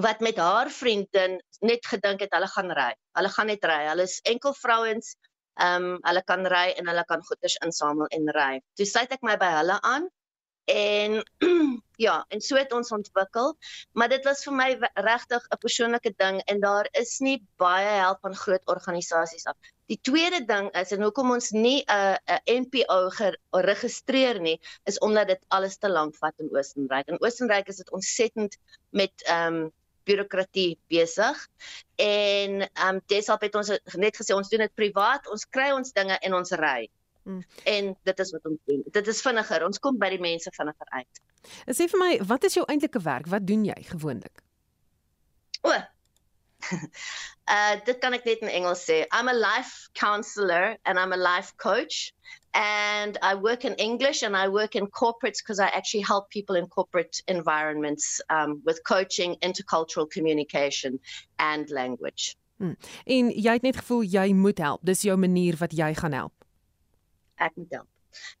wat 0.00 0.20
met 0.20 0.36
haar 0.36 0.70
vriendin 0.70 1.38
net 1.60 1.86
gedink 1.86 2.20
het 2.20 2.32
hulle 2.34 2.48
gaan 2.50 2.72
ry. 2.72 2.90
Hulle 3.18 3.28
gaan 3.28 3.46
net 3.46 3.64
ry. 3.64 3.84
Hulle 3.88 4.02
is 4.02 4.20
enkel 4.22 4.54
vrouens. 4.54 5.14
Ehm 5.54 5.84
um, 5.84 5.98
hulle 6.02 6.22
kan 6.26 6.46
ry 6.50 6.72
en 6.74 6.88
hulle 6.90 7.04
kan 7.06 7.22
goederes 7.22 7.54
insamel 7.62 8.06
en 8.06 8.30
ry. 8.34 8.60
Toe 8.74 8.86
sluit 8.86 9.12
ek 9.14 9.22
my 9.22 9.36
by 9.38 9.52
hulle 9.60 9.78
aan 9.86 10.08
en 10.64 11.20
ja, 12.06 12.24
en 12.28 12.40
so 12.40 12.56
het 12.56 12.72
ons 12.72 12.90
ontwikkel, 12.90 13.52
maar 13.92 14.08
dit 14.08 14.24
was 14.24 14.42
vir 14.46 14.54
my 14.56 14.66
regtig 14.94 15.46
'n 15.46 15.60
persoonlike 15.60 16.14
ding 16.16 16.40
en 16.50 16.60
daar 16.60 16.88
is 16.92 17.18
nie 17.20 17.36
baie 17.56 18.00
help 18.00 18.18
van 18.26 18.34
groot 18.34 18.66
organisasies 18.66 19.46
af. 19.46 19.56
Die 19.86 20.00
tweede 20.02 20.44
ding 20.44 20.72
is 20.74 20.90
en 20.90 21.02
hoekom 21.02 21.30
ons 21.30 21.50
nie 21.50 21.84
'n 21.86 22.18
'n 22.26 22.66
NPO 22.66 23.10
geregistreer 23.10 24.40
nie, 24.40 24.58
is 24.84 24.98
omdat 24.98 25.28
dit 25.28 25.44
alles 25.48 25.76
te 25.76 25.88
lank 25.88 26.16
vat 26.16 26.34
in 26.38 26.50
Oostenryk. 26.50 27.06
In 27.08 27.20
Oostenryk 27.20 27.68
is 27.68 27.76
dit 27.76 27.90
ontsettend 27.92 28.56
met 28.90 29.12
ehm 29.22 29.54
um, 29.54 29.72
bureaukratie 30.04 30.76
besig. 30.92 31.46
En 32.00 32.66
ehm 32.66 32.94
um, 32.94 33.00
deshalb 33.12 33.46
het 33.46 33.54
ons 33.54 33.72
net 33.96 34.16
gesê 34.16 34.36
ons 34.36 34.48
doen 34.48 34.66
dit 34.66 34.74
privaat, 34.74 35.30
ons 35.30 35.48
kry 35.56 35.70
ons 35.72 35.92
dinge 35.92 36.18
en 36.18 36.34
ons 36.34 36.52
ry. 36.60 36.90
Hmm. 37.24 37.40
En 37.64 37.94
dit 38.02 38.18
is 38.20 38.32
wat 38.36 38.46
ons 38.50 38.60
doen. 38.68 38.82
Dit 38.92 39.06
is 39.08 39.22
vinniger. 39.24 39.64
Ons 39.64 39.80
kom 39.80 39.96
by 39.98 40.10
die 40.12 40.20
mense 40.20 40.50
vinniger 40.52 40.90
uit. 40.92 41.22
Sê 41.72 41.88
vir 41.88 42.00
my, 42.00 42.10
wat 42.28 42.44
is 42.44 42.56
jou 42.58 42.64
eintlike 42.68 43.00
werk? 43.04 43.28
Wat 43.32 43.46
doen 43.48 43.64
jy 43.64 43.76
gewoonlik? 43.88 44.44
O. 45.64 45.72
uh 45.72 47.74
dit 47.88 47.98
kan 48.00 48.16
ek 48.16 48.28
net 48.28 48.44
in 48.44 48.52
Engels 48.52 48.84
sê. 48.88 49.04
I'm 49.12 49.28
a 49.28 49.36
life 49.36 49.88
counselor 49.96 50.76
and 50.84 51.00
I'm 51.00 51.16
a 51.16 51.20
life 51.20 51.56
coach 51.56 52.12
and 52.54 53.18
I 53.20 53.34
work 53.34 53.64
in 53.64 53.74
English 53.74 54.22
and 54.22 54.36
I 54.36 54.48
work 54.48 54.74
in 54.74 54.86
corporates 54.86 55.38
because 55.42 55.58
I 55.58 55.66
actually 55.66 56.04
help 56.04 56.30
people 56.30 56.56
in 56.56 56.66
corporate 56.66 57.20
environments 57.26 58.20
um, 58.30 58.62
with 58.64 58.80
coaching, 58.84 59.36
intercultural 59.42 60.08
communication, 60.08 61.00
and 61.38 61.68
language. 61.70 62.36
Hmm. 62.56 62.76
En 63.04 63.30
jy 63.30 63.52
het 63.52 63.62
net 63.66 63.76
gevoel 63.76 64.04
jy 64.06 64.28
moet 64.32 64.58
help. 64.62 64.84
Dis 64.86 65.02
jou 65.02 65.16
manier 65.18 65.58
wat 65.58 65.74
jy 65.74 65.90
gaan 65.98 66.14
help. 66.14 66.46
Ek 67.42 67.56
moet 67.58 67.74
help. 67.74 67.90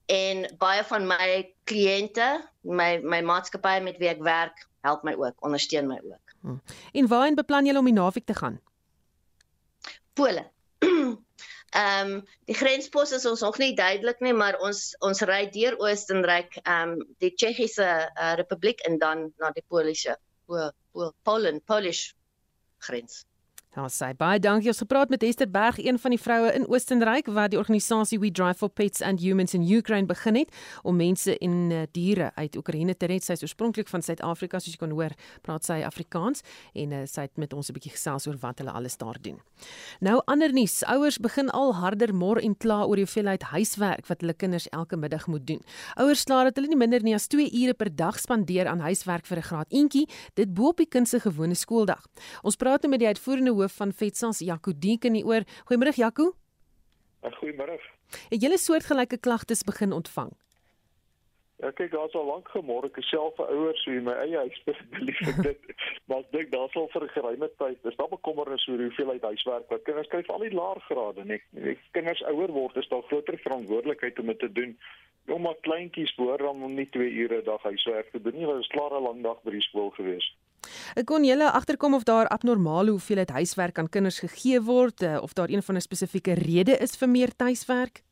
En 0.06 0.46
baie 0.58 0.84
van 0.86 1.06
my 1.10 1.26
kliënte, 1.66 2.28
my 2.62 3.00
my 3.02 3.20
maatskappye 3.26 3.82
met 3.82 3.98
wie 3.98 4.12
ek 4.12 4.22
werk, 4.22 4.62
help 4.86 5.02
my 5.02 5.16
ook, 5.18 5.34
ondersteun 5.42 5.90
my 5.90 5.98
ook. 5.98 6.36
Hmm. 6.40 6.60
En 6.92 7.10
waarheen 7.10 7.34
beplan 7.34 7.66
jy 7.66 7.74
om 7.76 7.90
die 7.90 7.98
naweek 7.98 8.26
te 8.30 8.38
gaan? 8.38 8.60
Pole. 10.14 10.46
Ehm 11.74 12.10
um, 12.10 12.18
die 12.46 12.54
grenspos 12.54 13.12
is 13.16 13.24
ons 13.26 13.40
nog 13.42 13.56
nie 13.58 13.72
duidelik 13.74 14.20
nie, 14.22 14.32
maar 14.32 14.60
ons 14.62 14.82
ons 15.02 15.22
ry 15.26 15.40
deur 15.56 15.74
Oostenryk, 15.82 16.60
ehm 16.62 16.92
um, 16.94 17.00
die 17.18 17.32
Tsjechiese 17.34 17.88
uh, 17.88 18.34
Republiek 18.38 18.84
en 18.86 18.98
dan 19.02 19.24
na 19.42 19.50
die 19.56 19.64
Polisie, 19.68 20.14
Polen, 21.26 21.58
Polish 21.66 22.12
grens. 22.78 23.24
Daar 23.74 23.90
sê 23.90 24.12
baie 24.14 24.38
dankie. 24.38 24.70
Ons 24.70 24.78
gepraat 24.78 25.10
met 25.10 25.22
Esther 25.26 25.48
Berg, 25.50 25.80
een 25.82 25.96
van 25.98 26.12
die 26.14 26.18
vroue 26.20 26.52
in 26.54 26.62
Oostenryk 26.70 27.26
wat 27.34 27.50
die 27.50 27.58
organisasie 27.58 28.20
We 28.22 28.30
Drive 28.30 28.60
for 28.62 28.70
Pets 28.70 29.02
and 29.02 29.18
Humans 29.20 29.54
in 29.54 29.64
Ukraine 29.66 30.06
begin 30.06 30.36
het 30.38 30.52
om 30.82 30.94
mense 30.96 31.34
en 31.38 31.70
uh, 31.70 31.80
diere 31.90 32.30
uit 32.34 32.56
Oekraïne 32.56 32.94
te 32.94 33.08
red. 33.10 33.24
Sy 33.26 33.34
is 33.34 33.42
oorspronklik 33.42 33.90
van 33.90 34.04
Suid-Afrika, 34.06 34.60
soos 34.62 34.76
jy 34.76 34.78
kan 34.78 34.94
hoor, 34.94 35.10
praat 35.42 35.66
sy 35.66 35.80
Afrikaans 35.82 36.44
en 36.70 36.94
uh, 36.94 37.00
sy 37.10 37.24
het 37.26 37.34
met 37.34 37.50
ons 37.52 37.66
'n 37.68 37.74
bietjie 37.74 37.90
gesels 37.96 38.28
oor 38.30 38.36
wat 38.44 38.62
hulle 38.62 38.70
alles 38.70 38.94
daar 38.96 39.18
doen. 39.20 39.40
Nou 39.98 40.20
ander 40.30 40.52
nuus, 40.52 40.84
ouers 40.86 41.18
begin 41.18 41.50
al 41.50 41.74
harder 41.74 42.14
mor 42.14 42.38
en 42.38 42.54
kla 42.54 42.84
oor 42.86 42.94
die 42.94 43.06
hoeveelheid 43.10 43.42
huiswerk 43.42 44.06
wat 44.06 44.20
hulle 44.20 44.34
kinders 44.38 44.68
elke 44.68 44.96
middag 44.96 45.26
moet 45.26 45.46
doen. 45.46 45.60
Ouers 45.98 46.22
kla 46.24 46.44
dat 46.44 46.54
hulle 46.54 46.68
nie 46.68 46.78
minder 46.78 47.02
nie 47.02 47.14
as 47.14 47.26
2 47.26 47.50
ure 47.50 47.74
per 47.74 47.90
dag 47.90 48.20
spandeer 48.20 48.70
aan 48.70 48.86
huiswerk 48.86 49.26
vir 49.26 49.38
'n 49.38 49.42
graad 49.42 49.66
eentjie, 49.72 50.06
dit 50.34 50.54
bo 50.54 50.68
op 50.68 50.76
die 50.76 50.86
kind 50.86 51.08
se 51.08 51.18
gewone 51.18 51.54
skooldag. 51.54 52.06
Ons 52.42 52.56
praat 52.56 52.82
nou 52.82 52.90
met 52.90 53.00
die 53.00 53.08
uitvoerende 53.08 53.63
hoof 53.64 53.76
van 53.80 53.92
Vetsans 53.92 54.44
Jaco 54.44 54.72
Dink 54.76 55.04
in 55.08 55.18
die 55.18 55.24
oor. 55.24 55.44
Goeiemôre 55.66 55.96
Jaco. 55.96 56.32
Goeiemôre. 57.40 57.80
Het 58.30 58.42
jy 58.42 58.48
'n 58.52 58.58
soortgelyke 58.58 59.18
klagtes 59.18 59.64
begin 59.64 59.92
ontvang? 59.92 60.32
Ja, 61.62 61.70
kyk, 61.70 61.92
daar's 61.92 62.14
al 62.18 62.26
lank 62.26 62.48
gemôre 62.52 62.90
ek 62.90 62.98
self 63.08 63.38
'n 63.38 63.48
ouer 63.56 63.76
so 63.78 63.90
in 63.90 64.04
my 64.04 64.12
eie 64.12 64.36
huis 64.36 64.58
belief 64.96 65.18
vir 65.22 65.42
dit. 65.42 65.60
maar 66.06 66.18
ek 66.18 66.32
dink 66.32 66.50
daar's 66.52 66.76
al 66.76 66.88
vir 66.92 67.04
'n 67.04 67.14
geruime 67.16 67.48
tyd. 67.58 67.78
Dis 67.82 67.96
daar 67.96 68.10
bekommernis 68.10 68.66
oor 68.68 68.82
hoeveel 68.82 69.10
uit 69.10 69.22
huiswerk 69.22 69.70
wat 69.70 69.84
kinders 69.86 70.08
kry 70.08 70.22
vir 70.22 70.34
al 70.34 70.44
die 70.44 70.56
laer 70.58 70.80
grade, 70.88 71.24
net. 71.24 71.40
Die 71.50 71.78
kinders 71.92 72.22
ouer 72.22 72.52
word, 72.52 72.76
is 72.76 72.88
daar 72.88 73.06
groter 73.08 73.38
verantwoordelikheid 73.38 74.18
om 74.18 74.26
dit 74.26 74.38
te 74.38 74.52
doen. 74.52 74.78
Jong 75.26 75.42
maar 75.42 75.56
kleintjies 75.60 76.14
behoort 76.18 76.44
dan 76.44 76.62
om 76.62 76.74
nie 76.74 76.90
2 76.90 77.10
ure 77.22 77.40
'n 77.40 77.44
dag 77.44 77.62
huiswerk 77.62 78.10
te 78.10 78.20
doen 78.20 78.34
nie, 78.34 78.46
want 78.46 78.60
dit 78.60 78.66
is 78.68 78.76
klaar 78.76 78.92
'n 78.92 79.02
lang 79.02 79.22
dag 79.22 79.42
by 79.42 79.50
die 79.50 79.68
skool 79.70 79.90
gewees. 79.90 80.26
Ek 80.94 81.06
kon 81.06 81.24
julle 81.24 81.50
agterkom 81.50 81.94
of 81.94 82.02
daar 82.02 82.28
abnormale 82.28 82.90
hoeveelheid 82.90 83.30
huiswerk 83.30 83.78
aan 83.78 83.88
kinders 83.88 84.18
gegee 84.18 84.60
word 84.60 85.02
eh, 85.02 85.18
of 85.22 85.32
daar 85.32 85.50
een 85.50 85.62
van 85.62 85.76
'n 85.76 85.80
spesifieke 85.80 86.34
rede 86.34 86.76
is 86.78 86.96
vir 86.96 87.08
meer 87.08 87.36
tuiswerk? 87.36 88.02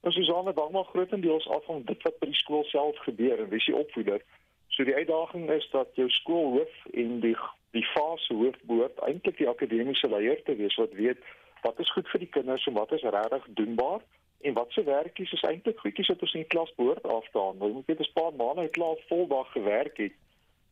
Ons 0.00 0.16
is 0.16 0.32
aan 0.32 0.44
dit 0.44 0.58
almal 0.58 0.84
grootendeels 0.84 1.48
af 1.48 1.64
van 1.64 1.82
dit 1.84 2.02
wat 2.02 2.18
by 2.18 2.26
die 2.26 2.40
skool 2.40 2.64
self 2.64 2.98
gebeur 2.98 3.38
en 3.38 3.48
wie 3.48 3.60
se 3.60 3.74
opvoeder. 3.74 4.22
So 4.68 4.84
die 4.84 4.94
uitdaging 4.94 5.50
is 5.50 5.68
dat 5.70 5.88
jou 5.94 6.08
skoolhoof 6.08 6.84
en 6.92 7.20
die 7.20 7.36
die 7.70 7.84
fase 7.84 8.34
hoof 8.34 8.56
behoort 8.62 9.00
eintlik 9.04 9.36
die 9.36 9.48
akademiese 9.48 10.08
leier 10.08 10.42
te 10.44 10.54
wees 10.56 10.76
wat 10.80 10.92
weet 10.92 11.18
wat 11.62 11.80
is 11.82 11.90
goed 11.92 12.08
vir 12.08 12.22
die 12.22 12.30
kinders 12.36 12.66
en 12.66 12.76
wat 12.78 12.92
is 12.92 13.02
regtig 13.02 13.48
doenbaar 13.60 14.00
en 14.40 14.54
wat 14.54 14.72
se 14.72 14.84
werkies 14.86 15.32
is 15.32 15.42
eintlik 15.42 15.78
goedjies 15.82 16.08
wat 16.12 16.22
ons 16.22 16.34
in 16.38 16.44
die 16.46 16.52
klas 16.54 16.72
behoort 16.76 17.04
af 17.04 17.26
te 17.32 17.38
handel. 17.38 17.68
Jy 17.68 17.74
moet 17.74 17.90
weet 17.90 18.00
'n 18.00 18.12
paar 18.20 18.34
maande 18.40 18.62
het 18.62 18.76
klaar 18.78 18.96
voldag 19.08 19.52
gewerk 19.52 19.96
het 19.96 20.14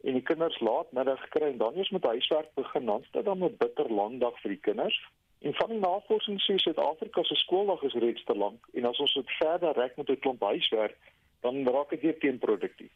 en 0.02 0.12
die 0.12 0.22
kinders 0.22 0.60
laat 0.60 0.92
middag 0.92 1.28
kry 1.28 1.50
en 1.50 1.58
dan 1.58 1.76
eers 1.76 1.90
met 1.90 2.04
huiswerk 2.04 2.54
begin 2.54 2.86
dan 2.86 3.04
staan 3.08 3.24
dan 3.24 3.44
'n 3.44 3.56
bitter 3.58 3.92
lang 3.92 4.20
dag 4.20 4.40
vir 4.40 4.50
die 4.50 4.60
kinders. 4.68 4.98
En 5.40 5.54
van 5.54 5.68
die 5.68 5.78
navorsing 5.78 6.40
sê 6.40 6.56
Suid-Afrika 6.56 7.22
se 7.22 7.34
skooldag 7.34 7.82
is 7.82 7.94
reeds 7.94 8.24
te 8.24 8.34
lank 8.34 8.66
en 8.72 8.84
as 8.84 8.98
ons 8.98 9.14
dit 9.14 9.30
verder 9.30 9.72
rek 9.72 9.96
met 9.96 10.08
'n 10.10 10.18
klomp 10.18 10.42
huiswerk, 10.42 10.96
dan 11.40 11.68
raak 11.68 11.90
dit 11.90 12.00
weer 12.00 12.18
teenproduktief. 12.18 12.92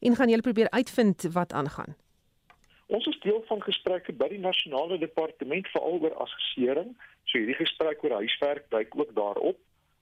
En 0.00 0.16
gaan 0.16 0.28
julle 0.28 0.42
probeer 0.42 0.70
uitvind 0.70 1.32
wat 1.32 1.52
aangaan? 1.52 1.96
Ons 2.86 3.06
is 3.06 3.20
deel 3.20 3.42
van 3.46 3.62
gesprekke 3.62 4.12
by 4.12 4.28
die 4.32 4.42
nasionale 4.42 4.98
departement 4.98 5.68
veral 5.68 6.00
oor 6.02 6.14
assessering. 6.24 6.96
So 7.24 7.38
hierdie 7.38 7.58
gesprek 7.60 8.02
oor 8.04 8.16
huiswerk 8.18 8.64
duik 8.70 8.96
ook 8.98 9.14
daarop. 9.14 9.58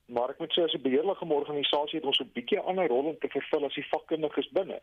Maar 0.07 0.31
ek 0.33 0.39
moet 0.39 0.55
sê 0.57 0.65
as 0.65 0.73
'n 0.73 0.83
beheerliggaam 0.83 1.33
organisasie 1.33 1.99
het 1.99 2.09
ons 2.09 2.21
'n 2.21 2.31
bietjie 2.33 2.61
ander 2.61 2.89
rol 2.89 3.13
om 3.13 3.19
te 3.19 3.29
vervul 3.29 3.65
as 3.65 3.75
die 3.75 3.89
vakkundiges 3.93 4.49
binne. 4.57 4.81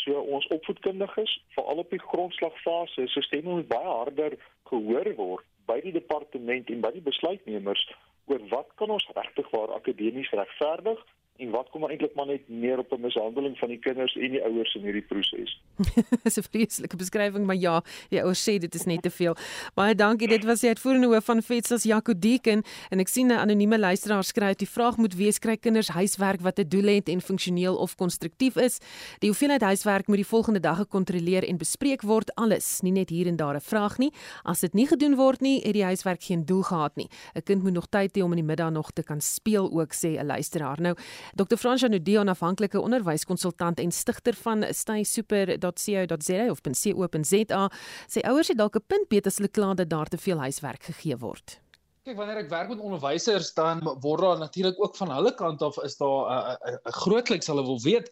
So 0.00 0.20
ons 0.20 0.46
opvoedkundiges, 0.46 1.32
veral 1.56 1.82
op 1.82 1.90
die 1.90 2.00
grondslagfase, 2.00 3.06
se 3.08 3.22
stemme 3.26 3.50
moet 3.50 3.68
baie 3.68 3.88
harder 3.88 4.36
gehoor 4.70 5.14
word 5.16 5.48
by 5.68 5.80
die 5.84 5.92
departement 5.92 6.70
en 6.70 6.80
by 6.84 6.92
die 6.94 7.04
besluitnemers 7.04 7.82
oor 8.30 8.42
wat 8.52 8.70
kan 8.80 8.92
ons 8.94 9.08
regtig 9.16 9.50
waar 9.54 9.74
akademies 9.76 10.30
regverdig 10.30 11.02
en 11.40 11.50
wat 11.50 11.70
kom 11.72 11.84
eintlik 11.88 12.14
maar 12.14 12.26
net 12.26 12.48
neer 12.48 12.78
op 12.78 12.92
'n 12.92 13.00
mishandeling 13.00 13.58
van 13.58 13.68
die 13.68 13.78
kinders 13.78 14.14
en 14.16 14.30
die 14.30 14.42
ouers 14.42 14.74
in 14.74 14.82
hierdie 14.82 15.06
proses. 15.08 15.60
Dis 16.24 16.36
'n 16.36 16.42
vreeslike 16.42 16.96
beskrywing, 16.96 17.46
maar 17.46 17.56
ja, 17.56 17.82
die 18.08 18.22
ouers 18.22 18.42
sê 18.48 18.58
dit 18.58 18.74
is 18.74 18.84
net 18.84 19.02
te 19.02 19.10
veel. 19.10 19.36
Baie 19.74 19.94
dankie. 19.94 20.28
Dit 20.28 20.44
was 20.44 20.60
die 20.60 20.68
uitvoerende 20.68 21.06
hoof 21.06 21.24
van 21.24 21.42
Fetsels 21.42 21.82
Jaco 21.82 22.12
Deken 22.18 22.62
en 22.90 22.98
ek 22.98 23.08
sien 23.08 23.26
'n 23.26 23.38
anonieme 23.38 23.78
luisteraar 23.78 24.24
skryf 24.24 24.56
die 24.56 24.68
vraag 24.68 24.96
moet 24.96 25.14
wees 25.14 25.38
kry 25.38 25.56
kinders 25.56 25.88
huiswerk 25.88 26.40
wat 26.40 26.58
'n 26.58 26.68
doel 26.68 26.94
het 26.94 27.08
en 27.08 27.20
funksioneel 27.20 27.76
of 27.76 27.96
konstruktief 27.96 28.56
is. 28.56 28.78
Die 29.18 29.28
hoeveelheid 29.28 29.62
huiswerk 29.62 30.06
moet 30.06 30.16
die 30.16 30.26
volgende 30.26 30.60
dag 30.60 30.76
gekontroleer 30.76 31.44
en 31.48 31.56
bespreek 31.56 32.02
word 32.02 32.34
alles, 32.34 32.80
nie 32.80 32.92
net 32.92 33.08
hier 33.10 33.26
en 33.26 33.36
daar 33.36 33.54
'n 33.54 33.60
vraag 33.60 33.98
nie. 33.98 34.12
As 34.42 34.60
dit 34.60 34.74
nie 34.74 34.86
gedoen 34.86 35.16
word 35.16 35.40
nie, 35.40 35.60
het 35.62 35.72
die 35.72 35.84
huiswerk 35.84 36.22
geen 36.22 36.44
doel 36.44 36.62
gehad 36.62 36.96
nie. 36.96 37.08
'n 37.34 37.42
Kind 37.42 37.62
moet 37.62 37.72
nog 37.72 37.88
tyd 37.88 38.16
hê 38.16 38.22
om 38.22 38.32
in 38.32 38.36
die 38.36 38.44
middag 38.44 38.70
nog 38.70 38.90
te 38.92 39.02
kan 39.02 39.20
speel 39.20 39.70
ook 39.72 39.92
sê 39.94 40.18
'n 40.18 40.26
luisteraar. 40.26 40.80
Nou 40.80 40.94
Dr. 41.34 41.56
Frans 41.56 41.80
Janudie, 41.80 42.18
onafhanklike 42.18 42.80
onderwyskonsultant 42.80 43.80
en 43.80 43.92
stigter 43.92 44.34
van 44.34 44.64
staysuper.co.za 44.70 46.50
of 46.50 46.60
.co.za, 46.60 47.70
sê 48.08 48.20
ouers 48.22 48.48
het 48.48 48.58
dalk 48.58 48.76
'n 48.76 48.86
punt 48.86 49.08
beter 49.08 49.30
as 49.30 49.36
hulle 49.36 49.48
kla 49.48 49.74
dat 49.74 49.88
daar 49.88 50.08
te 50.08 50.18
veel 50.18 50.38
huiswerk 50.38 50.82
gegee 50.82 51.16
word. 51.16 51.60
Kyk 52.08 52.16
wanneer 52.16 52.38
ek 52.40 52.46
werk 52.48 52.70
met 52.72 52.78
onderwysers 52.80 53.50
dan 53.52 53.82
word 54.00 54.22
daar 54.24 54.38
natuurlik 54.40 54.78
ook 54.80 54.94
van 54.96 55.10
hulle 55.12 55.34
kant 55.36 55.60
af 55.66 55.76
is 55.84 55.98
daar 56.00 56.56
'n 56.64 56.94
grootliks 57.02 57.50
hulle 57.52 57.64
wil 57.66 57.80
weet 57.84 58.08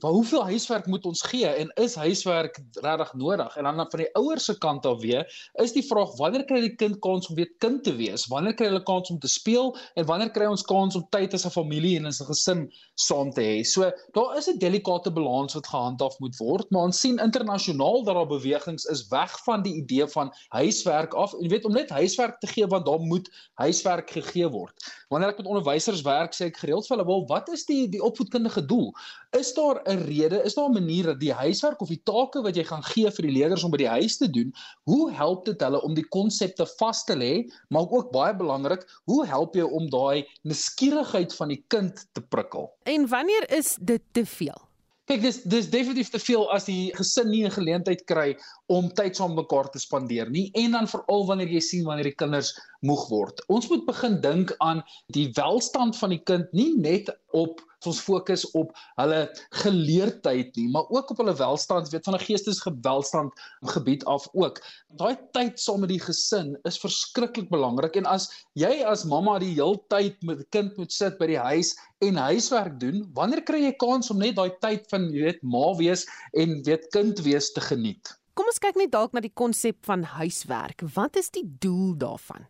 waar 0.00 0.12
hoeveel 0.12 0.44
huiswerk 0.44 0.86
moet 0.86 1.04
ons 1.04 1.22
gee 1.22 1.46
en 1.46 1.70
is 1.74 1.94
huiswerk 1.94 2.60
regtig 2.80 3.12
nodig? 3.14 3.56
En 3.56 3.64
dan 3.64 3.86
van 3.90 4.00
die 4.00 4.14
ouers 4.14 4.44
se 4.44 4.58
kant 4.58 4.86
af 4.86 5.00
weer, 5.00 5.50
is 5.52 5.72
die 5.72 5.84
vraag 5.84 6.16
wanneer 6.16 6.44
kry 6.44 6.60
die 6.60 6.74
kind 6.74 6.98
kans 7.04 7.28
om 7.28 7.36
weer 7.36 7.50
kind 7.58 7.84
te 7.84 7.94
wees? 7.96 8.26
Wanneer 8.26 8.54
kry 8.54 8.70
hulle 8.70 8.82
kans 8.82 9.10
om 9.10 9.18
te 9.18 9.28
speel 9.28 9.76
en 9.94 10.06
wanneer 10.06 10.30
kry 10.30 10.46
ons 10.46 10.64
kans 10.64 10.96
om 10.96 11.04
tyd 11.10 11.34
as 11.34 11.44
'n 11.46 11.50
familie 11.50 11.96
en 11.98 12.06
as 12.06 12.20
'n 12.20 12.30
gesin 12.30 12.72
saam 12.94 13.30
te 13.30 13.42
hê? 13.42 13.64
So 13.64 13.90
daar 14.12 14.36
is 14.38 14.48
'n 14.48 14.58
delikate 14.58 15.10
balans 15.10 15.54
wat 15.54 15.66
gehandhaaf 15.66 16.18
moet 16.18 16.36
word, 16.38 16.70
maar 16.70 16.82
ons 16.82 17.00
sien 17.00 17.18
internasionaal 17.18 18.04
dat 18.04 18.14
daar 18.14 18.26
bewegings 18.26 18.84
is 18.84 19.08
weg 19.08 19.44
van 19.44 19.62
die 19.62 19.74
idee 19.74 20.06
van 20.06 20.32
huiswerk 20.48 21.14
af. 21.14 21.34
En 21.34 21.42
jy 21.42 21.48
weet 21.48 21.64
om 21.64 21.72
net 21.72 21.90
huiswerk 21.90 22.40
te 22.40 22.46
gee 22.46 22.66
want 22.66 22.86
daar 22.86 23.00
moet 23.00 23.15
huiswerk 23.54 24.10
gegee 24.10 24.48
word. 24.52 24.74
Wanneer 25.08 25.32
ek 25.32 25.38
met 25.40 25.46
onderwysers 25.46 26.02
werk, 26.02 26.34
sê 26.34 26.48
ek 26.50 26.60
gereeld 26.60 26.86
vir 26.86 26.96
hulle, 26.96 27.06
"Wel, 27.08 27.26
wat 27.30 27.48
is 27.48 27.64
die 27.64 27.88
die 27.88 28.02
opvoedkundige 28.02 28.66
doel? 28.66 28.92
Is 29.32 29.54
daar 29.54 29.80
'n 29.86 30.04
rede, 30.04 30.42
is 30.44 30.54
daar 30.54 30.68
'n 30.68 30.74
manier 30.74 31.04
dat 31.04 31.20
die 31.20 31.32
huiswerk 31.32 31.80
of 31.80 31.88
die 31.88 32.02
take 32.04 32.42
wat 32.42 32.56
jy 32.56 32.64
gaan 32.64 32.82
gee 32.82 33.10
vir 33.10 33.22
die 33.22 33.36
leerders 33.38 33.64
om 33.64 33.70
by 33.70 33.78
die 33.78 33.94
huis 33.98 34.16
te 34.16 34.30
doen, 34.30 34.52
hoe 34.84 35.12
help 35.12 35.44
dit 35.44 35.60
hulle 35.60 35.82
om 35.82 35.94
die 35.94 36.08
konsepte 36.08 36.66
vas 36.78 37.04
te 37.04 37.16
lê, 37.16 37.50
maar 37.68 37.88
ook 37.90 38.12
baie 38.12 38.36
belangrik, 38.36 38.86
hoe 39.04 39.26
help 39.26 39.54
jy 39.54 39.62
om 39.62 39.90
daai 39.90 40.26
nuuskierigheid 40.42 41.34
van 41.34 41.48
die 41.48 41.64
kind 41.68 42.06
te 42.12 42.20
prikkel? 42.20 42.72
En 42.84 43.08
wanneer 43.08 43.50
is 43.50 43.76
dit 43.80 44.02
te 44.12 44.26
veel? 44.26 44.66
Kyk, 45.06 45.20
dis 45.22 45.36
dis 45.46 45.68
definitief 45.70 46.08
te 46.10 46.18
veel 46.18 46.48
as 46.50 46.64
die 46.66 46.90
gesin 46.98 47.28
nie 47.30 47.44
'n 47.46 47.54
geleentheid 47.54 48.00
kry 48.10 48.34
om 48.72 48.88
tyd 48.98 49.18
saam 49.18 49.36
mekaar 49.38 49.68
te 49.70 49.78
spandeer 49.82 50.30
nie 50.30 50.48
en 50.58 50.74
dan 50.78 50.88
veral 50.90 51.26
wanneer 51.28 51.52
jy 51.54 51.62
sien 51.62 51.84
wanneer 51.86 52.10
die 52.10 52.18
kinders 52.18 52.52
moeg 52.86 53.06
word. 53.10 53.42
Ons 53.52 53.68
moet 53.70 53.86
begin 53.86 54.18
dink 54.22 54.52
aan 54.64 54.82
die 55.14 55.28
welstand 55.38 55.96
van 55.98 56.14
die 56.14 56.22
kind 56.30 56.52
nie 56.56 56.72
net 56.78 57.10
op 57.36 57.62
ons 57.86 58.00
fokus 58.02 58.42
op 58.58 58.72
hulle 58.98 59.20
geleerdheid 59.62 60.56
nie, 60.58 60.66
maar 60.74 60.88
ook 60.90 61.12
op 61.12 61.20
hulle 61.22 61.34
welstand, 61.38 61.92
weet 61.92 62.08
van 62.08 62.16
'n 62.18 62.24
geestesgewelstand 62.24 63.32
gebied 63.76 64.04
af 64.04 64.26
ook. 64.32 64.58
Daai 64.98 65.14
tyd 65.36 65.60
saam 65.60 65.80
met 65.80 65.92
die 65.94 66.00
gesin 66.02 66.56
is 66.64 66.80
verskriklik 66.82 67.48
belangrik 67.50 67.96
en 67.96 68.06
as 68.06 68.28
jy 68.54 68.82
as 68.82 69.04
mamma 69.04 69.38
die 69.38 69.54
heeltyd 69.54 70.18
met 70.22 70.42
die 70.42 70.50
kind 70.50 70.76
moet 70.76 70.92
sit 70.92 71.18
by 71.18 71.26
die 71.26 71.38
huis 71.38 71.76
en 72.02 72.16
huiswerk 72.16 72.80
doen, 72.80 73.06
wanneer 73.14 73.42
kry 73.42 73.62
jy 73.62 73.74
kans 73.78 74.10
om 74.10 74.18
net 74.18 74.36
daai 74.36 74.50
tyd 74.60 74.86
van 74.90 75.10
jy 75.12 75.22
weet 75.30 75.42
ma 75.42 75.74
wees 75.78 76.06
en 76.34 76.62
weet 76.66 76.90
kind 76.90 77.22
wees 77.22 77.52
te 77.52 77.60
geniet? 77.60 78.16
Kom 78.36 78.50
ons 78.50 78.60
kyk 78.60 78.76
net 78.76 78.90
dalk 78.92 79.14
na 79.16 79.22
die 79.24 79.32
konsep 79.32 79.78
van 79.88 80.02
huiswerk. 80.18 80.84
Wat 80.92 81.16
is 81.16 81.30
die 81.32 81.46
doel 81.64 81.94
daarvan? 81.96 82.44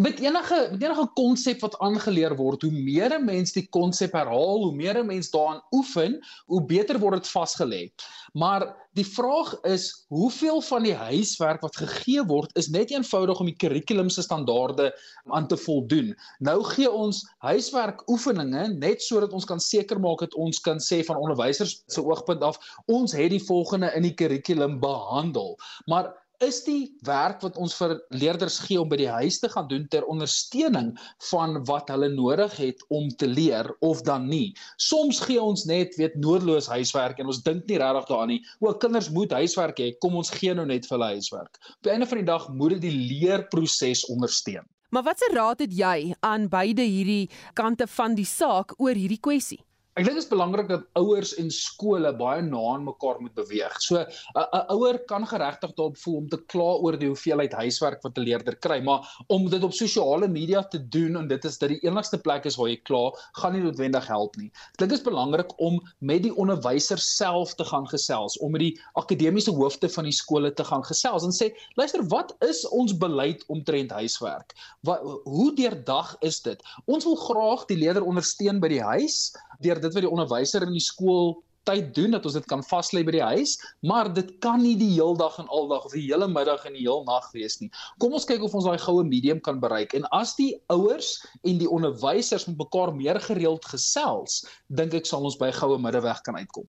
Met 0.00 0.20
enige 0.20 0.68
met 0.70 0.82
enige 0.82 1.10
konsep 1.12 1.60
wat 1.60 1.78
aangeleer 1.78 2.32
word, 2.36 2.62
hoe 2.62 2.72
meer 2.72 3.12
'n 3.18 3.24
mens 3.24 3.52
die 3.52 3.66
konsep 3.68 4.12
herhaal, 4.16 4.62
hoe 4.62 4.74
meer 4.74 4.98
'n 4.98 5.06
mens 5.06 5.30
daaraan 5.30 5.60
oefen, 5.70 6.20
hoe 6.46 6.64
beter 6.64 6.98
word 6.98 7.20
dit 7.20 7.28
vasgelê. 7.28 7.92
Maar 8.32 8.76
die 8.92 9.06
vraag 9.06 9.60
is 9.62 10.06
hoeveel 10.08 10.60
van 10.60 10.82
die 10.82 10.94
huiswerk 10.94 11.60
wat 11.60 11.76
gegee 11.76 12.24
word 12.26 12.56
is 12.56 12.68
net 12.68 12.90
eenvoudig 12.90 13.40
om 13.40 13.46
die 13.46 13.56
kurrikulum 13.56 14.08
se 14.08 14.22
standaarde 14.22 14.88
aan 15.24 15.46
te 15.46 15.56
voldoen. 15.56 16.14
Nou 16.38 16.64
gee 16.64 16.90
ons 16.90 17.20
huiswerk 17.38 18.08
oefeninge 18.08 18.68
net 18.68 19.02
sodat 19.02 19.32
ons 19.32 19.44
kan 19.44 19.60
seker 19.60 20.00
maak 20.00 20.18
dat 20.18 20.34
ons 20.34 20.60
kan 20.60 20.78
sê 20.78 21.04
van 21.04 21.16
onderwysers 21.16 21.82
se 21.86 22.04
oogpunt 22.04 22.42
af 22.42 22.58
ons 22.86 23.12
het 23.12 23.30
die 23.30 23.44
volgende 23.44 23.92
in 23.94 24.02
die 24.02 24.14
kurrikulum 24.14 24.80
behandel. 24.80 25.58
Maar 25.86 26.14
is 26.44 26.62
die 26.64 26.88
werk 27.04 27.42
wat 27.44 27.58
ons 27.60 27.74
vir 27.76 27.98
leerders 28.16 28.58
gee 28.64 28.80
om 28.80 28.88
by 28.88 28.96
die 29.00 29.10
huis 29.12 29.38
te 29.42 29.48
gaan 29.52 29.68
doen 29.68 29.84
ter 29.92 30.06
ondersteuning 30.08 30.94
van 31.28 31.58
wat 31.68 31.92
hulle 31.92 32.08
nodig 32.14 32.56
het 32.56 32.80
om 32.88 33.10
te 33.20 33.28
leer 33.28 33.68
of 33.84 34.00
dan 34.08 34.28
nie. 34.30 34.54
Soms 34.80 35.20
gee 35.26 35.40
ons 35.40 35.66
net 35.68 35.96
weet 36.00 36.16
noodloos 36.16 36.70
huiswerk 36.72 37.20
en 37.20 37.28
ons 37.32 37.42
dink 37.44 37.68
nie 37.68 37.78
regtig 37.82 38.08
daaraan 38.08 38.34
nie. 38.34 38.40
O, 38.60 38.72
kinders 38.72 39.10
moet 39.12 39.36
huiswerk 39.36 39.80
hê. 39.80 39.92
Kom 40.00 40.16
ons 40.16 40.32
gee 40.32 40.56
nou 40.56 40.66
net 40.68 40.88
vir 40.88 40.96
hulle 40.96 41.12
huiswerk. 41.18 41.60
Op 41.76 41.88
die 41.88 41.94
einde 41.94 42.08
van 42.08 42.22
die 42.22 42.28
dag 42.32 42.48
moet 42.56 42.78
dit 42.78 42.88
die 42.88 43.08
leerproses 43.12 44.06
ondersteun. 44.12 44.64
Maar 44.90 45.06
watse 45.06 45.28
raad 45.34 45.60
het 45.62 45.74
jy 45.76 46.14
aan 46.26 46.48
beide 46.50 46.82
hierdie 46.82 47.28
kante 47.54 47.86
van 47.86 48.16
die 48.18 48.26
saak 48.26 48.74
oor 48.80 48.96
hierdie 48.96 49.20
kwessie? 49.22 49.60
Ek 49.98 50.04
dink 50.06 50.14
dit 50.14 50.22
is 50.22 50.30
belangrik 50.30 50.68
dat 50.70 50.84
ouers 51.00 51.32
en 51.42 51.48
skole 51.50 52.12
baie 52.14 52.44
na 52.46 52.60
aan 52.72 52.84
mekaar 52.86 53.16
moet 53.18 53.34
beweeg. 53.34 53.72
So 53.82 53.98
'n 53.98 54.60
ouer 54.70 55.00
kan 55.10 55.26
geregtig 55.26 55.72
daarop 55.74 55.96
voel 55.98 56.16
om 56.20 56.28
te 56.30 56.38
kla 56.52 56.68
oor 56.78 56.96
die 56.96 57.08
hoeveelheid 57.10 57.52
huiswerk 57.58 58.02
wat 58.06 58.16
'n 58.16 58.22
leerder 58.22 58.54
kry, 58.54 58.78
maar 58.80 59.02
om 59.26 59.48
dit 59.50 59.64
op 59.66 59.74
sosiale 59.74 60.28
media 60.28 60.62
te 60.62 60.78
doen 60.78 61.16
en 61.16 61.26
dit 61.26 61.44
is 61.44 61.58
dat 61.58 61.74
die 61.74 61.80
enigste 61.82 62.18
plek 62.18 62.46
is 62.46 62.56
waar 62.56 62.68
jy 62.68 62.76
kla, 62.76 63.10
gaan 63.42 63.52
nie 63.52 63.62
noodwendig 63.62 64.06
help 64.06 64.36
nie. 64.36 64.46
Ek 64.46 64.78
dink 64.78 64.90
dit 64.90 64.98
is 65.00 65.04
belangrik 65.10 65.50
om 65.58 65.80
met 65.98 66.22
die 66.22 66.34
onderwysers 66.36 67.16
self 67.16 67.54
te 67.54 67.64
gaan 67.64 67.88
gesels, 67.88 68.38
om 68.38 68.52
met 68.52 68.60
die 68.60 68.80
akademiese 68.94 69.50
hoofde 69.50 69.88
van 69.88 70.04
die 70.04 70.14
skole 70.14 70.54
te 70.54 70.64
gaan 70.64 70.84
gesels 70.84 71.24
en 71.24 71.34
sê, 71.34 71.50
"Luister, 71.74 72.06
wat 72.06 72.36
is 72.42 72.64
ons 72.68 72.96
beleid 72.96 73.44
omtrent 73.48 73.90
huiswerk? 73.90 74.54
Wat 74.82 75.02
hoe 75.24 75.54
deurdag 75.54 76.16
is 76.20 76.40
dit? 76.40 76.62
Ons 76.86 77.04
wil 77.04 77.16
graag 77.16 77.66
die 77.66 77.76
leerder 77.76 78.04
ondersteun 78.04 78.60
by 78.60 78.68
die 78.68 78.82
huis." 78.82 79.34
Deur 79.64 79.80
dit 79.80 79.94
wat 79.94 80.04
die 80.04 80.10
onderwyser 80.10 80.66
in 80.66 80.76
die 80.76 80.84
skool 80.84 81.38
tyd 81.68 81.90
doen 81.94 82.14
dat 82.14 82.24
ons 82.24 82.36
dit 82.38 82.46
kan 82.48 82.62
vas 82.64 82.90
lê 82.96 83.02
by 83.04 83.14
die 83.14 83.24
huis, 83.34 83.54
maar 83.86 84.08
dit 84.12 84.32
kan 84.44 84.62
nie 84.62 84.76
die 84.80 84.90
heel 84.94 85.16
dag 85.18 85.36
en 85.42 85.50
aldag 85.52 85.84
of 85.88 85.94
die 85.96 86.06
hele 86.06 86.28
middag 86.30 86.64
en 86.68 86.76
die 86.76 86.86
heel 86.86 87.04
nag 87.08 87.28
wees 87.36 87.58
nie. 87.60 87.68
Kom 88.02 88.16
ons 88.16 88.26
kyk 88.28 88.44
of 88.46 88.54
ons 88.56 88.66
daai 88.68 88.80
goue 88.80 89.04
medium 89.06 89.42
kan 89.44 89.60
bereik. 89.62 89.94
En 89.96 90.08
as 90.16 90.34
die 90.40 90.54
ouers 90.72 91.18
en 91.44 91.60
die 91.60 91.68
onderwysers 91.70 92.48
met 92.48 92.58
mekaar 92.64 92.94
meer 92.96 93.20
gereeld 93.28 93.66
gesels, 93.68 94.42
dink 94.68 94.96
ek 94.96 95.08
sal 95.08 95.26
ons 95.28 95.38
by 95.40 95.50
'n 95.52 95.60
goue 95.60 95.78
middeweg 95.78 96.22
kan 96.24 96.36
uitkom. 96.36 96.66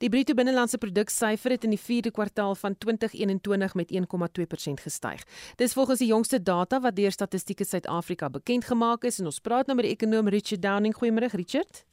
Die 0.00 0.08
bruto 0.08 0.32
binnelandse 0.32 0.78
produk 0.80 1.10
syfer 1.12 1.52
het 1.52 1.64
in 1.66 1.74
die 1.74 1.80
4de 1.80 2.08
kwartaal 2.16 2.54
van 2.56 2.72
2021 2.80 3.74
met 3.76 3.90
1,2% 3.92 4.80
gestyg. 4.80 5.24
Dis 5.60 5.74
volgens 5.76 6.00
die 6.00 6.08
jongste 6.08 6.40
data 6.42 6.78
wat 6.80 6.96
deur 6.96 7.12
Statistiek 7.12 7.60
Suid-Afrika 7.60 8.30
bekend 8.32 8.64
gemaak 8.64 9.04
is 9.04 9.20
en 9.20 9.28
ons 9.28 9.42
praat 9.44 9.68
nou 9.68 9.76
met 9.76 9.84
die 9.84 9.92
ekonom 9.92 10.32
Richard 10.32 10.62
Downing. 10.64 10.96
Goeiemôre 10.96 11.28
Richard. 11.36 11.84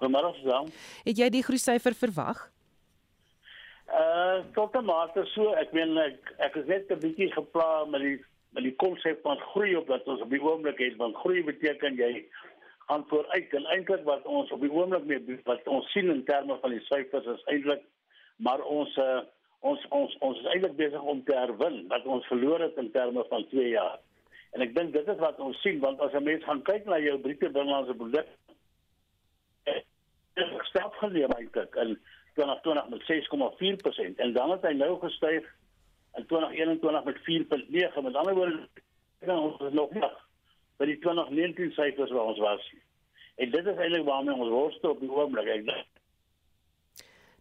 Goeiemôre 0.00 0.32
Susan. 0.38 0.72
Het 1.04 1.20
jy 1.20 1.28
die 1.36 1.42
groei 1.44 1.60
syfer 1.60 1.92
verwag? 1.92 2.46
Uh 3.92 4.40
tot 4.56 4.72
'n 4.72 4.84
mate 4.84 5.26
so, 5.34 5.52
ek 5.52 5.72
meen 5.76 5.98
ek 5.98 6.32
ek 6.38 6.56
is 6.56 6.66
net 6.66 6.88
'n 6.88 6.98
bietjie 6.98 7.28
gepla 7.32 7.84
met 7.84 8.00
die 8.00 8.24
met 8.54 8.62
die 8.62 8.76
konsep 8.76 9.20
van 9.22 9.36
groei 9.52 9.76
op 9.76 9.86
dat 9.86 10.08
ons 10.08 10.20
op 10.20 10.30
die 10.30 10.40
oomblik 10.40 10.78
het 10.78 10.96
want 10.96 11.16
groei 11.16 11.44
beteken 11.44 11.96
jy 11.96 12.24
gaan 12.88 13.04
vooruit 13.08 13.54
en 13.58 13.66
eintlik 13.76 14.04
wat 14.04 14.24
ons 14.24 14.50
op 14.52 14.60
die 14.60 14.72
oomblik 14.72 15.04
mee 15.04 15.40
wat 15.44 15.68
ons 15.68 15.90
sien 15.92 16.10
in 16.12 16.24
terme 16.24 16.58
van 16.60 16.70
die 16.70 16.84
syfers 16.88 17.26
is 17.36 17.44
eintlik 17.52 17.82
maar 18.36 18.62
ons 18.62 18.96
uh, 18.96 19.20
ons 19.64 19.84
ons 19.96 20.16
ons 20.20 20.40
is 20.40 20.48
eintlik 20.52 20.76
besig 20.76 21.10
om 21.12 21.22
te 21.24 21.36
herwin 21.36 21.84
wat 21.92 22.06
ons 22.16 22.26
verloor 22.32 22.60
het 22.60 22.76
in 22.80 22.90
terme 22.92 23.24
van 23.30 23.46
2 23.52 23.68
jaar. 23.68 23.98
En 24.54 24.62
ek 24.62 24.74
dink 24.76 24.92
dit 24.94 25.08
is 25.08 25.22
wat 25.22 25.40
ons 25.42 25.60
sien 25.64 25.80
want 25.84 26.00
as 26.04 26.12
'n 26.12 26.24
mens 26.24 26.44
gaan 26.44 26.62
kyk 26.62 26.84
na 26.86 26.98
jou 26.98 27.18
Britse 27.18 27.50
binnelandse 27.50 27.94
produk 27.94 28.28
het 29.64 30.52
stap 30.68 30.94
geneem 31.00 31.32
eintlik 31.38 31.76
en 31.76 31.98
2020 32.34 32.88
met 32.88 33.02
6,4% 33.06 34.18
en 34.18 34.32
dan 34.32 34.50
het 34.50 34.62
hy 34.62 34.72
nou 34.72 34.98
gestyg 35.00 35.44
in 36.18 36.26
2021 36.26 37.04
met 37.04 37.18
4.9. 37.28 38.02
Met 38.02 38.14
ander 38.14 38.34
woorde, 38.34 38.68
ons 39.26 39.60
is 39.60 39.72
nog 39.72 39.90
nie 39.90 40.02
by 40.78 40.88
die 40.90 40.98
2019 41.02 41.72
syfers 41.76 42.10
waar 42.10 42.32
ons 42.32 42.42
was. 42.42 42.70
En 43.36 43.50
dit 43.50 43.66
is 43.66 43.76
eintlik 43.76 44.06
waarmee 44.06 44.34
ons 44.34 44.50
worstel 44.50 44.94
op 44.94 45.00
die 45.02 45.10
oomblik. 45.10 45.50
Ek 45.50 45.66
dink 45.66 45.94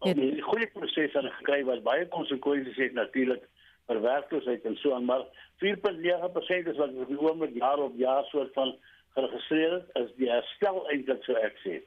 Ja. 0.03 0.11
Die 0.19 0.41
goeie 0.43 0.67
proses 0.67 1.13
aan 1.15 1.29
gekry 1.37 1.61
wat 1.63 1.83
baie 1.85 2.03
konsekwensies 2.11 2.75
het 2.75 2.95
natuurlik 2.97 3.45
vir 3.87 4.01
werkloosheid 4.03 4.65
en 4.67 4.75
so 4.81 4.91
aan, 4.95 5.05
maar 5.07 5.23
4.9% 5.63 6.67
is 6.71 6.79
wat 6.81 6.97
op 7.05 7.07
die 7.07 7.19
oomblik 7.19 7.55
jaar 7.55 7.79
op 7.79 7.95
jaar 7.95 8.27
soort 8.31 8.51
van 8.57 8.73
geregistreer 9.15 9.77
is, 10.01 10.11
die 10.19 10.27
herstel 10.27 10.81
eintlik 10.91 11.23
so 11.23 11.39
ek 11.39 11.55
sê 11.63 11.79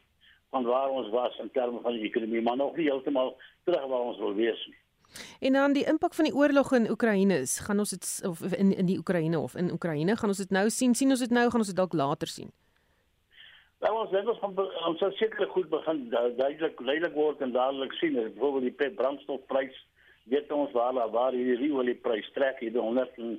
van 0.54 0.64
waar 0.64 0.94
ons 0.96 1.10
was 1.12 1.36
in 1.44 1.52
terme 1.52 1.82
van 1.84 1.96
die 1.98 2.06
ekonomie, 2.08 2.40
maar 2.40 2.56
nog 2.56 2.76
nie 2.78 2.88
heeltemal 2.88 3.34
terug 3.68 3.84
waar 3.90 4.08
ons 4.12 4.20
wil 4.22 4.32
wees 4.38 4.64
nie. 4.70 4.78
En 5.40 5.52
dan 5.52 5.72
die 5.72 5.86
impak 5.88 6.14
van 6.14 6.24
die 6.24 6.34
oorlog 6.34 6.72
in 6.72 6.90
Oekraïne 6.90 7.40
is, 7.46 7.58
gaan 7.58 7.78
ons 7.78 7.90
dit 7.90 8.20
of 8.28 8.42
in 8.52 8.74
in 8.76 8.86
die 8.86 8.98
Oekraïne 8.98 9.38
of 9.38 9.54
in 9.54 9.72
Oekraïne 9.72 10.16
gaan 10.16 10.32
ons 10.32 10.44
dit 10.44 10.50
nou 10.50 10.68
sien, 10.70 10.94
sien 10.94 11.10
ons 11.10 11.20
dit 11.20 11.30
nou, 11.30 11.50
gaan 11.50 11.60
ons 11.64 11.72
dit 11.72 11.76
dalk 11.76 11.92
later 11.92 12.28
sien. 12.28 12.52
Nou 13.84 13.92
ons 14.00 14.10
net 14.10 14.28
ons 14.28 14.38
van 14.40 14.54
ons 14.88 14.98
sal 15.02 15.12
seker 15.18 15.48
goed 15.52 15.68
begin 15.68 16.06
duidelik 16.10 16.78
duidelik 16.80 17.14
word 17.14 17.42
en 17.44 17.52
dadelik 17.52 17.92
sien 18.00 18.16
as 18.18 18.32
byvoorbeeld 18.32 18.78
die 18.78 18.90
brandstofprys 19.00 19.82
weet 20.32 20.52
ons 20.52 20.72
waar 20.72 20.96
waar 21.14 21.36
hierdie 21.36 21.72
olieprys 21.72 22.30
trek 22.34 22.62
hier 22.64 22.72
by 22.74 22.82
100 22.82 23.18
en, 23.22 23.34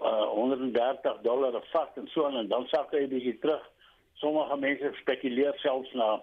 uh, 0.00 0.26
130 0.34 1.22
dollar 1.24 1.54
per 1.56 1.68
vat 1.72 2.00
en 2.02 2.08
so 2.12 2.26
en 2.28 2.50
dan 2.50 2.66
sak 2.72 2.92
hy 2.92 3.06
bietjie 3.12 3.38
terug. 3.44 3.62
Sommige 4.20 4.58
mense 4.60 4.92
spekuleer 5.00 5.56
selfs 5.62 5.92
na 5.94 6.16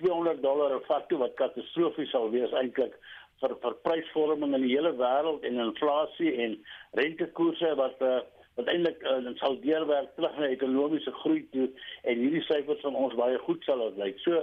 200 0.00 0.42
dollar 0.42 0.78
per 0.78 0.88
vat 0.88 1.08
toe 1.10 1.20
wat 1.22 1.38
katastrofies 1.38 2.10
sal 2.14 2.30
wees 2.34 2.54
eintlik 2.62 2.96
vir 3.42 3.56
vir 3.64 3.76
prysvorming 3.86 4.54
in 4.58 4.66
die 4.66 4.74
hele 4.74 4.94
wêreld 5.00 5.44
en 5.48 5.60
inflasie 5.66 6.32
en 6.46 6.56
rentekoerse 7.00 7.74
wat 7.80 8.00
uh, 8.06 8.20
wat 8.56 8.68
eintlik 8.68 9.04
uh, 9.08 9.20
sal 9.40 9.56
deurwerk 9.62 10.10
terug 10.16 10.34
na 10.38 10.50
ekonomiese 10.52 11.12
groei 11.22 11.44
toe 11.52 11.68
en 12.02 12.24
hierdie 12.24 12.44
syfers 12.48 12.82
van 12.86 12.98
ons 13.04 13.16
baie 13.16 13.38
goed 13.46 13.64
sal 13.68 13.80
uitlyk. 13.86 14.18
So 14.24 14.42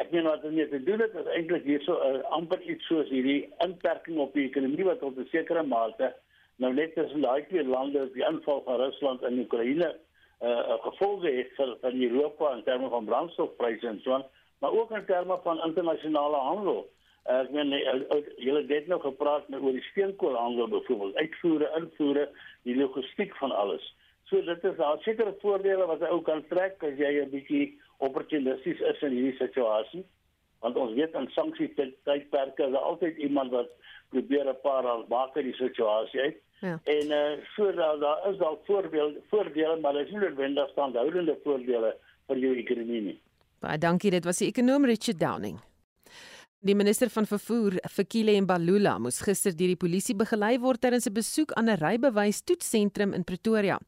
ek 0.00 0.12
meen 0.14 0.28
wat 0.28 0.44
ons 0.48 0.70
te 0.72 0.80
doen 0.86 1.04
het 1.04 1.16
is 1.20 1.32
eintlik 1.36 1.66
hierso 1.68 1.98
uh, 2.00 2.22
amper 2.38 2.62
iets 2.64 2.86
soos 2.88 3.10
hierdie 3.12 3.42
inperking 3.64 4.20
op 4.24 4.32
die 4.38 4.48
ekonomie 4.48 4.88
wat 4.88 5.02
tot 5.04 5.18
'n 5.18 5.28
sekere 5.34 5.62
mate 5.62 6.14
nou 6.62 6.72
net 6.72 6.96
as 6.98 7.12
daai 7.12 7.44
twee 7.50 7.64
lande 7.64 8.08
die 8.14 8.24
aanval 8.26 8.62
van 8.66 8.80
Rusland 8.80 9.22
in 9.28 9.44
Oekraïne 9.44 9.92
uh 10.42 10.76
gevolge 10.82 11.30
het 11.30 11.52
vir 11.56 11.76
vir 11.82 11.98
Europa 12.08 12.54
in 12.56 12.64
terme 12.66 12.88
van 12.90 13.04
brandstofpryse 13.06 13.86
en 13.86 14.00
so 14.02 14.12
aan, 14.16 14.24
maar 14.58 14.72
ook 14.74 14.90
in 14.90 15.04
terme 15.06 15.38
van 15.42 15.62
internasionale 15.62 16.36
handel. 16.36 16.80
Ek 17.30 17.50
meen 17.54 17.70
julle 18.42 18.64
het 18.66 18.88
nou 18.90 18.98
gepraat 19.00 19.48
met 19.48 19.60
oor 19.62 19.72
die 19.72 19.84
steenkoolhandel 19.90 20.68
byvoorbeeld, 20.68 21.16
uitvoere, 21.16 21.68
invoere, 21.78 22.28
die 22.66 22.76
logistiek 22.76 23.36
van 23.38 23.52
alles. 23.54 23.84
So 24.26 24.42
dit 24.42 24.64
is 24.64 24.76
daar 24.76 24.98
sekere 25.04 25.34
voordele 25.40 25.86
wat 25.86 26.00
'n 26.00 26.10
ou 26.10 26.22
kan 26.22 26.42
trek 26.48 26.82
as 26.82 26.98
jy 26.98 27.22
'n 27.22 27.30
bietjie 27.30 27.78
opportunisties 27.98 28.80
is 28.80 29.02
in 29.02 29.12
hierdie 29.12 29.36
situasie. 29.36 30.04
Want 30.60 30.76
ons 30.76 30.94
weet 30.94 31.14
aan 31.14 31.28
sanksie 31.30 31.74
tydperke 31.74 32.64
is 32.64 32.72
daar 32.72 32.88
altyd 32.90 33.16
iemand 33.16 33.50
wat 33.50 33.70
probeer 34.08 34.48
'n 34.48 34.60
paar 34.62 34.82
rand 34.82 35.08
maak 35.08 35.36
uit 35.36 35.44
die 35.44 35.54
situasie 35.54 36.20
uit. 36.20 36.36
Ja. 36.60 36.80
En 36.84 37.06
uh 37.10 37.44
so 37.56 37.72
daar 37.72 37.98
daar 37.98 38.30
is 38.30 38.38
dalk 38.38 38.64
voordele 38.66 39.20
voordele, 39.30 39.76
maar 39.80 39.92
daar 39.92 40.02
is 40.02 40.10
nie 40.10 40.18
noodwendig 40.18 40.68
standhoudende 40.68 41.38
voordele 41.44 41.96
vir 42.26 42.38
jou 42.38 42.56
ekonomie 42.56 43.00
nie. 43.00 43.20
Baie 43.60 43.78
dankie, 43.78 44.10
dit 44.10 44.24
was 44.24 44.38
die 44.38 44.48
ekonom 44.48 44.84
Richard 44.84 45.20
Downing. 45.20 45.58
Die 46.62 46.76
minister 46.78 47.10
van 47.10 47.26
vervoer, 47.26 47.74
Fikile 47.90 48.36
Mbalula, 48.44 48.92
moes 49.02 49.16
gister 49.26 49.50
deur 49.50 49.72
die 49.72 49.78
polisie 49.82 50.14
begelei 50.14 50.60
word 50.62 50.78
terwyl 50.84 51.02
'n 51.02 51.14
besoek 51.16 51.50
aan 51.58 51.68
'n 51.68 51.80
rybewys 51.80 52.38
toetsentrum 52.46 53.12
in 53.12 53.24
Pretoria. 53.24 53.80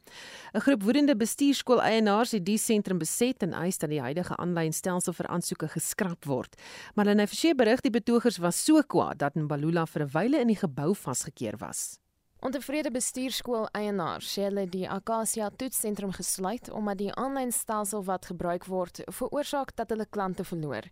'n 0.53 0.59
Groep 0.59 0.83
woedende 0.83 1.15
bestuurskool-eienaars 1.15 2.31
het 2.31 2.45
die 2.45 2.57
sentrum 2.57 2.97
beset 2.97 3.43
en 3.43 3.53
eis 3.53 3.77
dat 3.77 3.89
die 3.89 4.01
huidige 4.01 4.35
aanlyn 4.35 4.73
stelsel 4.73 5.13
vir 5.13 5.27
aansoeke 5.27 5.69
geskraap 5.69 6.25
word. 6.25 6.55
Maar 6.95 7.05
hulle 7.05 7.21
het 7.21 7.29
verseker 7.29 7.55
berig 7.55 7.81
die 7.81 7.91
betogers 7.91 8.37
was 8.39 8.65
so 8.65 8.81
kwaad 8.81 9.19
dat 9.19 9.35
Mbalula 9.35 9.85
vir 9.85 10.03
'n 10.03 10.11
wyle 10.11 10.39
in 10.41 10.47
die 10.47 10.59
gebou 10.59 10.93
vasgekeer 10.93 11.55
was. 11.57 12.04
Ontevrede 12.45 12.91
bestuurskool 12.93 13.63
eienaars 13.73 14.27
sê 14.35 14.43
hulle 14.45 14.67
die 14.69 14.83
Acacia 14.85 15.47
toetsentrum 15.57 16.11
gesluit 16.13 16.67
omdat 16.69 16.99
die 16.99 17.13
aanlyn 17.17 17.49
stelsel 17.55 18.03
wat 18.05 18.27
gebruik 18.29 18.67
word 18.69 19.01
veroorsaak 19.19 19.71
dat 19.79 19.89
hulle 19.89 20.05
klante 20.05 20.45
verloor. 20.45 20.85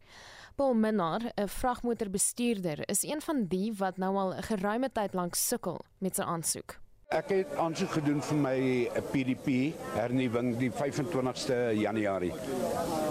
Paul 0.58 0.74
Minnar, 0.74 1.22
'n 1.38 1.48
vragmotorbestuurder, 1.48 2.82
is 2.90 3.04
een 3.04 3.22
van 3.22 3.46
die 3.46 3.70
wat 3.78 3.98
nou 3.98 4.16
al 4.18 4.34
'n 4.34 4.42
geruime 4.50 4.90
tyd 4.90 5.14
lank 5.14 5.36
sukkel 5.36 5.80
met 6.00 6.16
sy 6.16 6.24
aansoek. 6.24 6.80
Ek 7.10 7.30
het 7.30 7.56
aansoek 7.56 7.92
gedoen 7.92 8.22
vir 8.22 8.38
my 8.38 8.90
PDP 9.12 9.76
hernuwing 9.94 10.58
die 10.58 10.72
25ste 10.72 11.78
Januarie. 11.78 12.34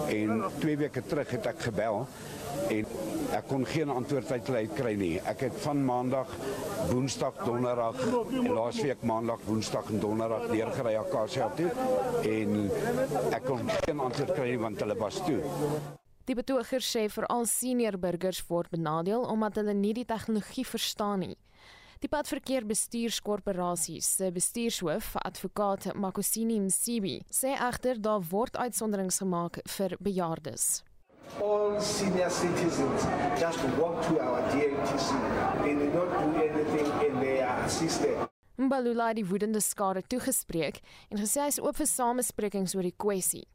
En 0.08 0.42
2 0.58 0.76
weke 0.76 1.02
terug 1.06 1.30
het 1.30 1.46
ek 1.46 1.60
gebel 1.60 2.08
en 2.72 2.92
ek 3.32 3.46
kon 3.48 3.64
geen 3.66 3.90
antwoord 3.92 4.32
uit 4.32 4.50
hulle 4.50 4.62
kry 4.76 4.92
nie. 4.98 5.14
Ek 5.28 5.46
het 5.46 5.56
van 5.64 5.80
maandag, 5.84 6.28
woensdag, 6.90 7.40
donderdag 7.46 7.98
en 8.02 8.50
laasweek 8.52 9.04
maandag, 9.08 9.40
woensdag 9.48 9.88
en 9.92 10.02
donderdag 10.02 10.50
neergery 10.52 10.94
Akasia 11.00 11.48
toe 11.56 11.70
en 12.28 12.68
ek 13.32 13.46
kon 13.48 13.64
geen 13.86 14.04
antwoord 14.08 14.34
kry 14.36 14.52
want 14.60 14.84
hulle 14.84 14.98
was 15.00 15.22
toe. 15.26 15.40
Die 16.28 16.36
betogers 16.38 16.86
sê 16.86 17.08
veral 17.10 17.48
senior 17.50 17.96
burgers 17.98 18.44
word 18.48 18.70
benadeel 18.70 19.24
omdat 19.26 19.58
hulle 19.58 19.74
nie 19.74 19.94
die 19.96 20.06
tegnologie 20.06 20.66
verstaan 20.68 21.26
nie. 21.26 21.36
Die 22.02 22.10
padverkeer 22.10 22.64
bestuurskorporasies 22.66 24.08
se 24.16 24.30
bestuurshoof, 24.34 25.12
advokaat 25.22 25.92
Makosini 25.94 26.58
Msibi, 26.58 27.20
sê 27.30 27.54
egter 27.54 28.00
daar 28.02 28.24
word 28.30 28.58
uitsonderings 28.58 29.20
gemaak 29.22 29.60
vir 29.76 29.94
bejaardes. 30.02 30.82
All 31.40 31.80
senior 31.80 32.30
citizens 32.30 33.06
just 33.40 33.64
walk 33.78 34.06
to 34.08 34.20
our 34.20 34.42
DMTC 34.52 35.12
they 35.82 35.88
don't 35.88 36.34
do 36.34 36.42
anything 36.42 36.86
and 37.06 37.22
they 37.22 37.40
are 37.42 37.64
assisted. 37.64 38.28
Mbalula 38.56 39.08
het 39.10 39.16
die 39.16 39.26
woedende 39.26 39.60
skare 39.64 40.02
toegespreek 40.06 40.82
en 41.10 41.18
gesê 41.18 41.40
hy 41.42 41.50
is 41.50 41.58
oop 41.62 41.78
vir 41.80 41.88
samesprekings 41.88 42.76
oor 42.76 42.86
die 42.86 42.94
kwessie. 43.04 43.46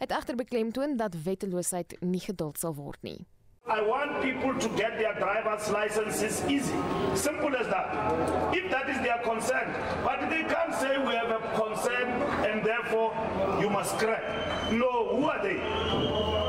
Hy 0.00 0.06
het 0.08 0.14
egter 0.16 0.38
beklemtoon 0.40 0.96
dat 0.98 1.18
wetteloosheid 1.26 1.98
nie 2.00 2.22
geduld 2.24 2.58
sal 2.58 2.74
word 2.78 3.02
nie. 3.06 3.20
I 3.68 3.82
want 3.82 4.22
people 4.22 4.54
to 4.54 4.68
get 4.78 4.96
their 4.98 5.14
driver's 5.18 5.68
licenses 5.70 6.42
easy. 6.48 6.80
Simple 7.14 7.54
as 7.56 7.66
that. 7.66 8.54
If 8.54 8.70
that 8.70 8.88
is 8.88 8.98
their 9.02 9.18
concern. 9.24 9.74
But 10.04 10.30
they 10.30 10.44
can't 10.44 10.74
say 10.74 10.96
we 10.98 11.14
have 11.14 11.30
a 11.34 11.42
concern 11.58 12.08
and 12.46 12.64
therefore 12.64 13.12
you 13.60 13.68
must 13.68 13.98
scrap. 13.98 14.22
No, 14.70 15.16
who 15.16 15.24
are 15.26 15.42
they? 15.42 16.45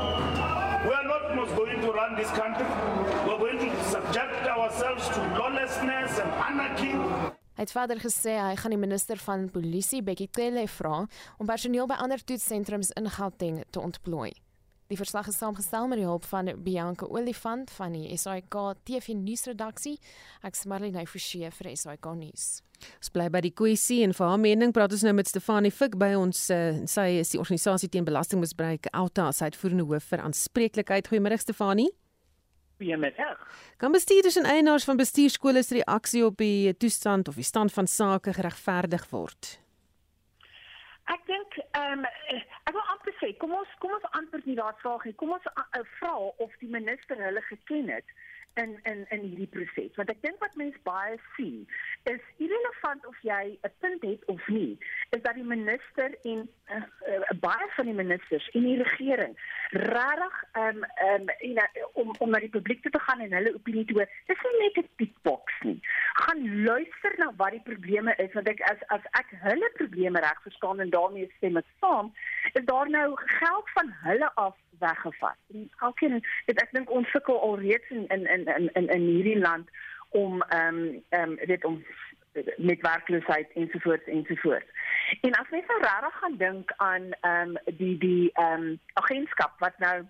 We 1.48 1.54
most 1.54 1.64
going 1.64 1.80
to 1.80 1.92
run 1.92 2.16
this 2.16 2.30
country. 2.30 2.66
We're 3.26 3.38
going 3.38 3.58
to 3.58 3.84
subject 3.84 4.46
ourselves 4.46 5.08
to 5.08 5.20
lawlessness 5.38 6.18
and 6.18 6.30
anarchy. 6.32 6.92
Hy 7.58 7.64
het 7.64 7.72
verder 7.74 7.98
gesê 7.98 8.36
hy 8.38 8.52
gaan 8.60 8.70
die 8.70 8.78
minister 8.78 9.18
van 9.18 9.48
polisie 9.50 10.02
Bekkie 10.06 10.28
Cele 10.30 10.66
vra 10.70 11.06
om 11.38 11.48
personeel 11.48 11.88
by 11.90 11.96
ander 12.04 12.20
toetssentrums 12.22 12.92
in 13.00 13.08
Gauteng 13.10 13.64
te 13.70 13.80
ontplooi. 13.80 14.30
Die 14.88 14.96
verslag 14.96 15.26
is 15.28 15.36
saamgestel 15.36 15.84
met 15.88 15.98
die 16.00 16.06
hulp 16.08 16.24
van 16.24 16.48
Bianca 16.64 17.04
Olifant 17.12 17.68
van 17.76 17.92
die 17.92 18.16
SAK 18.16 18.54
TV 18.88 19.12
nuusredaksie. 19.12 19.98
Ek 20.40 20.56
nou 20.94 21.04
vir 21.04 21.20
sy 21.20 21.50
vir 21.52 21.68
SAK 21.76 22.08
nuus. 22.16 22.46
Ons 22.96 23.12
bly 23.12 23.26
by 23.28 23.42
die 23.44 23.52
kwessie 23.52 23.98
en 24.06 24.14
vir 24.16 24.26
haar 24.30 24.40
mening 24.40 24.72
praat 24.72 24.96
ons 24.96 25.04
nou 25.04 25.12
met 25.18 25.28
Stefanie 25.28 25.74
Fik 25.74 25.98
by 26.00 26.14
ons 26.16 26.46
uh, 26.54 26.80
sy 26.88 27.20
is 27.20 27.34
die 27.34 27.42
organisasie 27.42 27.90
teen 27.92 28.08
belastingmisbruik 28.08 28.88
Alta 28.96 29.28
se 29.32 29.50
uitvoerende 29.50 29.84
hoof 29.84 30.08
vir 30.08 30.24
aanspreeklikheid. 30.24 31.12
Goeiemôre 31.12 31.36
Stefanie. 31.36 31.90
Goeiemiddag. 32.80 33.44
Kan 33.76 33.92
bestuurders 33.92 34.40
en 34.40 34.48
eienaars 34.48 34.88
van 34.88 34.96
bestuurskole 34.96 35.66
se 35.66 35.82
reaksie 35.82 36.24
op 36.24 36.40
die 36.40 36.72
toestand 36.80 37.28
of 37.28 37.36
die 37.36 37.44
stand 37.44 37.76
van 37.76 37.90
sake 37.90 38.32
geregverdig 38.40 39.04
word? 39.12 39.58
Ek 41.14 41.22
dink 41.26 41.58
ehm 41.64 42.04
um, 42.04 42.08
ek 42.68 42.74
wil 42.76 42.88
amper 42.94 43.14
sê 43.20 43.32
kom 43.42 43.54
ons 43.56 43.76
kom 43.82 43.94
ons 43.96 44.08
antwoord 44.20 44.48
nie 44.48 44.56
daardie 44.58 44.82
vraag 44.84 45.06
nie. 45.08 45.14
Kom 45.20 45.32
ons 45.36 45.46
uh, 45.52 45.84
vra 45.98 46.14
of 46.44 46.56
die 46.62 46.72
minister 46.74 47.20
hulle 47.26 47.44
geken 47.48 47.88
het 47.94 48.16
in 48.54 48.80
in 48.82 49.06
in 49.08 49.20
hierdie 49.20 49.46
proses. 49.46 49.94
Want 49.96 50.10
ek 50.10 50.22
dink 50.22 50.40
wat 50.42 50.56
mense 50.56 50.80
baie 50.86 51.16
sien 51.36 51.66
is 52.10 52.22
irrelevant 52.36 53.06
of 53.06 53.18
jy 53.22 53.58
'n 53.62 53.72
punt 53.80 54.02
het 54.02 54.24
of 54.24 54.48
nie, 54.48 54.78
is 55.10 55.22
dat 55.22 55.34
die 55.34 55.44
minister 55.44 56.14
en 56.22 56.48
uh, 56.70 56.82
uh, 57.08 57.38
baie 57.40 57.68
van 57.76 57.84
die 57.90 57.94
ministers 57.94 58.48
in 58.48 58.64
die 58.64 58.76
regering 58.82 59.36
regtig 59.70 60.44
um, 60.56 60.84
um, 61.08 61.26
in, 61.38 61.60
om 61.92 62.14
om 62.18 62.30
na 62.30 62.38
die 62.38 62.54
publiek 62.58 62.82
te 62.82 62.98
gaan 62.98 63.20
en 63.20 63.32
hulle 63.32 63.54
opinie 63.54 63.84
te 63.84 63.96
hoor. 63.98 64.08
Dis 64.26 64.44
nie 64.46 64.60
net 64.62 64.84
'n 64.84 64.88
tickbox 64.96 65.60
nie. 65.62 65.80
Gaan 66.22 66.62
luister 66.64 67.14
na 67.18 67.32
wat 67.36 67.50
die 67.50 67.66
probleme 67.70 68.14
is 68.16 68.32
want 68.32 68.48
ek 68.48 68.60
as 68.70 68.80
as 68.88 69.04
ek 69.20 69.34
hulle 69.44 69.70
probleme 69.74 70.20
reg 70.20 70.42
verstaan 70.42 70.80
en 70.80 70.90
daarmee 70.90 71.30
stem 71.36 71.56
ek 71.56 71.68
saam, 71.80 72.12
is 72.52 72.64
daar 72.64 72.90
nou 72.90 73.16
geld 73.16 73.70
van 73.74 73.92
hulle 74.02 74.34
af 74.34 74.56
weggevat. 74.78 75.36
En 75.52 75.70
elkeen 75.78 76.24
dit 76.46 76.60
ek 76.62 76.72
dink 76.72 76.90
ons 76.90 77.10
sukkel 77.10 77.40
alreeds 77.40 77.90
in 77.90 78.06
in 78.08 78.26
in 78.26 78.70
in, 78.74 78.88
in 78.88 79.06
hierdie 79.06 79.38
land 79.38 79.70
om 80.08 80.42
ehm 80.42 80.78
um, 80.78 81.04
ehm 81.08 81.30
um, 81.30 81.36
dit 81.46 81.64
om 81.64 81.84
met 82.56 82.80
werkloosheid 82.80 83.52
ensovoorts 83.54 84.06
ensovoorts. 84.06 84.66
En 85.20 85.32
as 85.32 85.48
mens 85.50 85.66
nou 85.66 85.80
regtig 85.80 86.18
gaan 86.18 86.36
dink 86.36 86.72
aan 86.76 87.10
ehm 87.20 87.56
um, 87.56 87.76
die 87.76 87.98
die 87.98 88.30
ehm 88.32 88.62
um, 88.62 88.78
agentskap 88.92 89.52
wat 89.58 89.78
nou 89.78 90.04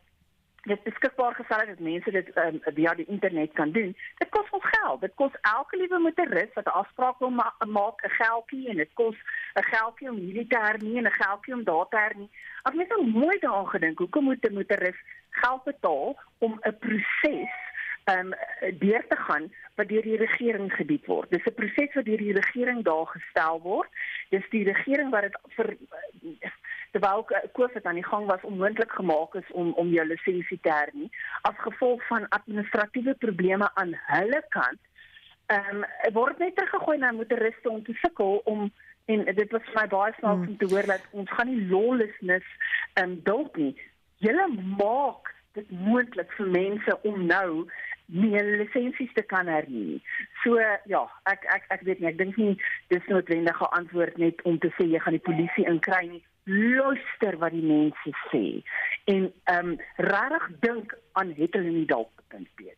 dit 0.68 0.82
beskikbaar 0.82 1.34
gestel 1.34 1.58
het 1.58 1.68
dat 1.68 1.78
mense 1.78 2.10
dit 2.10 2.28
um, 2.36 2.60
via 2.78 2.94
die 2.94 3.06
internet 3.06 3.52
kan 3.52 3.72
doen. 3.72 3.96
Dit 4.18 4.28
kos 4.28 4.50
ons 4.50 4.64
geld. 4.70 5.00
Dit 5.00 5.14
kos 5.14 5.36
elke 5.40 5.76
liewe 5.76 5.98
motoris 5.98 6.54
wat 6.54 6.66
'n 6.66 6.78
afspraak 6.82 7.18
wil 7.18 7.30
ma 7.30 7.54
maak 7.66 8.04
'n 8.04 8.16
geldjie 8.20 8.68
en 8.68 8.76
dit 8.76 8.92
kos 8.94 9.16
'n 9.54 9.68
geldjie 9.74 10.10
om 10.10 10.16
hierdie 10.16 10.46
te 10.46 10.58
hernie 10.58 10.96
en 10.98 11.06
'n 11.06 11.20
geldjie 11.22 11.54
om 11.54 11.64
daar 11.64 11.88
te 11.88 11.96
hernie. 11.96 12.30
As 12.62 12.74
mens 12.74 12.88
nou 12.88 13.06
mooi 13.06 13.38
daaraan 13.38 13.68
gedink, 13.68 13.98
hoekom 13.98 14.24
moet 14.24 14.48
'n 14.48 14.54
motoris 14.54 15.00
geld 15.30 15.64
betaal 15.64 16.20
om 16.38 16.60
'n 16.62 16.78
proses 16.78 17.54
um 18.16 18.34
deur 18.78 19.04
te 19.08 19.16
gaan 19.16 19.52
wat 19.74 19.88
deur 19.88 20.02
die 20.02 20.16
regering 20.16 20.72
gebied 20.72 21.06
word. 21.06 21.30
Dis 21.30 21.46
'n 21.46 21.54
proses 21.54 21.94
wat 21.94 22.04
deur 22.04 22.16
die 22.16 22.32
regering 22.32 22.84
daar 22.84 23.06
gestel 23.06 23.60
word. 23.60 23.88
Dis 24.28 24.48
die 24.50 24.64
regering 24.64 25.10
wat 25.10 25.22
dit 25.22 25.36
vir 25.56 25.76
terwyl 26.90 27.24
COVID 27.52 27.84
aan 27.84 28.00
die 28.00 28.06
gang 28.06 28.26
was 28.26 28.42
onmoontlik 28.42 28.92
gemaak 28.92 29.34
is 29.34 29.50
om 29.52 29.72
om 29.72 29.88
jou 29.92 30.06
lisensie 30.06 30.58
te 30.62 30.72
hernie 30.72 31.10
as 31.48 31.56
gevolg 31.64 32.06
van 32.06 32.28
administratiewe 32.28 33.14
probleme 33.14 33.70
aan 33.74 33.94
hulle 34.12 34.42
kant. 34.48 34.80
Ehm 35.46 35.82
um, 35.82 36.12
word 36.12 36.38
net 36.38 36.56
teruggegooi 36.56 36.98
na 36.98 37.12
motoriste 37.12 37.70
om 37.70 37.82
te 37.84 37.96
sukkel 38.02 38.40
om 38.44 38.70
en 39.04 39.24
dit 39.24 39.50
was 39.50 39.64
vir 39.64 39.80
my 39.80 39.86
baie 39.88 40.14
snaaks 40.18 40.44
hmm. 40.44 40.48
om 40.48 40.56
te 40.56 40.70
hoor 40.72 40.86
dat 40.86 41.04
ons 41.10 41.30
gaan 41.30 41.52
nie 41.52 41.68
lawlessness 41.72 42.48
ehm 42.94 43.10
um, 43.10 43.20
dalk 43.24 43.56
nie. 43.56 43.74
Julle 44.24 44.48
maak 44.80 45.34
dit 45.52 45.70
moontlik 45.70 46.32
vir 46.38 46.50
mense 46.56 46.98
om 47.02 47.26
nou 47.26 47.68
nie 48.08 48.42
lisensies 48.42 49.12
te 49.12 49.22
kan 49.22 49.48
hernie. 49.52 50.00
So 50.42 50.60
ja, 50.92 51.02
ek 51.28 51.44
ek 51.54 51.68
ek 51.76 51.84
weet 51.88 52.00
nie, 52.00 52.08
ek 52.08 52.20
dink 52.20 52.36
nie 52.40 52.54
dis 52.92 53.08
noodwendige 53.12 53.68
antwoord 53.76 54.16
net 54.16 54.40
om 54.48 54.56
te 54.58 54.72
sê 54.76 54.88
jy 54.88 55.00
gaan 55.04 55.16
die 55.16 55.26
polisie 55.28 55.66
inkry 55.68 56.06
nie 56.08 56.24
luister 56.48 57.38
wat 57.38 57.52
die 57.52 57.64
mense 57.64 58.14
sê 58.32 58.44
en 59.04 59.32
ehm 59.44 59.72
um, 59.72 59.78
regtig 59.96 60.48
dink 60.60 60.98
aan 61.12 61.32
het 61.36 61.54
hulle 61.54 61.70
nie 61.70 61.86
dalk 61.86 62.24
punt 62.28 62.48
weet. 62.56 62.76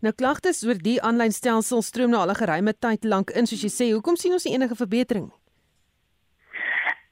Nou 0.00 0.14
klagtes 0.14 0.64
oor 0.66 0.78
die 0.78 0.98
aanlyn 1.02 1.32
stelsel 1.32 1.82
stroom 1.82 2.10
nou 2.10 2.22
al 2.22 2.30
'n 2.30 2.42
geruime 2.42 2.72
tyd 2.78 3.04
lank 3.04 3.30
in 3.30 3.46
soos 3.46 3.62
jy 3.62 3.70
sê. 3.70 3.92
Hoekom 3.92 4.16
sien 4.16 4.32
ons 4.32 4.44
nie 4.44 4.54
enige 4.54 4.74
verbetering 4.74 5.28
nie? 5.28 5.40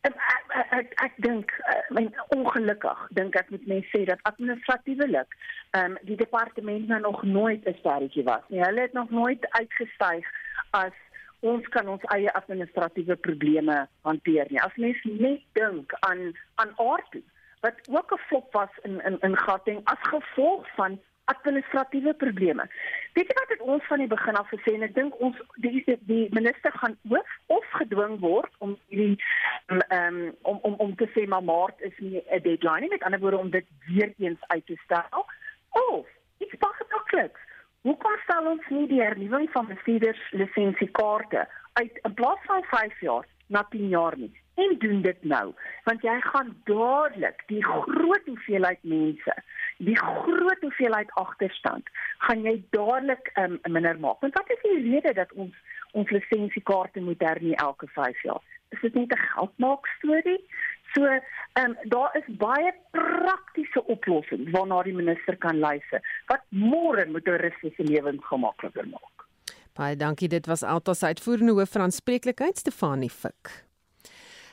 Ehm, 0.06 0.14
ek 0.60 0.72
ek, 0.78 0.92
ek 1.04 1.14
dink 1.16 1.52
uh, 1.70 2.06
ongelukkig 2.36 3.00
dink 3.18 3.36
ek 3.36 3.50
moet 3.50 3.66
mense 3.66 3.90
sê 3.94 4.04
dat 4.04 4.22
administratiewelik 4.30 5.34
ehm 5.70 5.92
um, 5.92 5.98
die 6.02 6.16
departement 6.16 6.88
nou 6.88 7.00
nog 7.00 7.22
nooit 7.22 7.66
'n 7.66 7.76
sterretjie 7.78 8.24
was 8.24 8.44
nie. 8.48 8.62
Hulle 8.62 8.80
het 8.80 8.92
nog 8.92 9.10
nooit 9.10 9.46
uitgestyg 9.50 10.24
as 10.70 10.94
ons 11.40 11.68
kan 11.74 11.88
ons 11.88 12.06
eie 12.14 12.32
administratiewe 12.32 13.16
probleme 13.16 13.86
hanteer 14.02 14.46
nie. 14.50 14.60
As 14.60 14.76
mens 14.76 15.02
net 15.04 15.42
dink 15.58 15.92
aan 16.00 16.32
aan 16.62 16.72
aardie 16.76 17.24
wat 17.60 17.74
ook 17.90 18.12
'n 18.12 18.24
flop 18.28 18.52
was 18.52 18.74
in 18.82 19.00
in 19.04 19.18
in 19.20 19.36
Gauteng 19.36 19.80
as 19.84 19.98
gevolg 20.00 20.66
van 20.74 21.00
administratiewe 21.24 22.14
probleme. 22.14 22.64
Weet 23.12 23.28
jy 23.28 23.34
wat 23.40 23.48
het 23.48 23.60
ons 23.60 23.86
van 23.86 23.98
die 23.98 24.06
begin 24.06 24.34
af 24.34 24.48
gesê 24.48 24.74
en 24.74 24.86
ek 24.86 24.94
dink 24.94 25.20
ons 25.20 25.36
die 25.64 25.82
die 26.10 26.28
minister 26.30 26.72
gaan 26.72 26.96
ook 27.08 27.34
of 27.46 27.66
gedwing 27.80 28.18
word 28.20 28.52
om 28.58 28.78
hierdie 28.86 29.18
ehm 29.66 30.16
um, 30.16 30.36
om 30.42 30.58
om 30.62 30.74
om 30.86 30.94
te 30.96 31.08
sê 31.14 31.26
maar 31.26 31.44
maart 31.44 31.80
is 31.80 31.98
nie 31.98 32.22
'n 32.30 32.42
deadline 32.42 32.80
nie 32.80 32.94
met 32.94 33.02
ander 33.02 33.20
woorde 33.20 33.38
om 33.44 33.50
dit 33.50 33.66
weer 33.86 34.14
eens 34.18 34.42
uit 34.46 34.66
te 34.66 34.76
stel. 34.84 35.26
Of 35.70 36.06
iets 36.38 36.56
baie 36.58 36.84
makliks 36.90 37.40
Hoekom 37.86 38.16
stel 38.24 38.46
ons 38.50 38.70
nie 38.74 38.86
die 38.90 38.98
hernuwing 38.98 39.46
van 39.54 39.68
bestuurders 39.70 40.20
lisensiekaarte 40.34 41.44
uit 41.78 42.00
in 42.08 42.14
plaas 42.18 42.40
van 42.50 42.64
5 42.72 43.00
jaar 43.06 43.26
na 43.54 43.62
10 43.70 43.92
jaar 43.92 44.16
nie? 44.18 44.32
En 44.58 44.74
doen 44.82 45.02
dit 45.02 45.20
nou, 45.32 45.44
want 45.86 46.02
jy 46.02 46.16
gaan 46.24 46.50
dadelik 46.66 47.44
die 47.46 47.62
groot 47.62 48.26
hoeveelheid 48.26 48.82
mense, 48.82 49.34
die 49.78 49.94
groot 50.00 50.66
hoeveelheid 50.66 51.12
agterstand, 51.22 51.86
gaan 52.26 52.42
jy 52.42 52.56
dadelik 52.74 53.30
um, 53.38 53.60
minder 53.70 54.00
maak. 54.02 54.18
Want 54.26 54.34
wat 54.34 54.50
is 54.50 54.64
die 54.66 54.80
rede 54.90 55.14
dat 55.20 55.32
ons 55.32 55.54
ons 55.96 56.10
lisensiekaarte 56.12 57.00
moet 57.00 57.22
hernie 57.22 57.54
elke 57.62 57.86
5 57.94 58.26
jaar? 58.26 58.42
Is 58.74 58.82
dit 58.82 58.94
net 58.94 59.14
'n 59.14 59.26
geldmaak 59.30 59.86
storie? 59.98 60.42
So, 60.94 61.04
ehm 61.04 61.64
um, 61.64 61.76
daar 61.90 62.16
is 62.16 62.36
baie 62.36 62.72
praktiese 62.90 63.84
oplossings 63.86 64.50
waarna 64.50 64.82
die 64.82 64.94
minister 64.94 65.36
kan 65.36 65.58
luister 65.58 66.00
wat 66.26 66.44
môre 66.48 67.06
motoriste 67.06 67.72
se 67.76 67.82
lewens 67.82 68.24
gemakliker 68.30 68.86
maak. 68.88 69.26
Baie 69.78 69.96
dankie. 69.96 70.28
Dit 70.28 70.46
was 70.46 70.62
Alta 70.62 70.94
se 70.94 71.06
uitvoerende 71.06 71.52
hoof 71.52 71.70
van 71.70 71.82
aanspreeklikheid 71.82 72.58
Stefanie 72.58 73.10
Fik. 73.10 73.68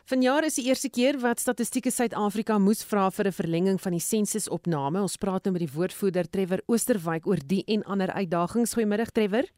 Vanjaar 0.05 0.45
is 0.45 0.59
die 0.59 0.67
eerste 0.67 0.89
keer 0.93 1.17
wat 1.17 1.39
Statistiek 1.41 1.87
Suid-Afrika 1.89 2.59
moes 2.61 2.83
vra 2.85 3.09
vir 3.09 3.25
'n 3.25 3.31
verlenging 3.31 3.79
van 3.81 3.91
die 3.91 4.05
sensusopname. 4.05 5.01
Ons 5.01 5.17
praat 5.17 5.45
nou 5.45 5.53
met 5.53 5.65
die 5.65 5.73
woordvoerder 5.73 6.29
Trevor 6.29 6.61
Oosterwyk 6.67 7.25
oor 7.25 7.41
die 7.47 7.63
en 7.65 7.83
ander 7.83 8.13
uitdagings. 8.13 8.73
Goeiemiddag 8.73 9.09
Trevor. 9.09 9.49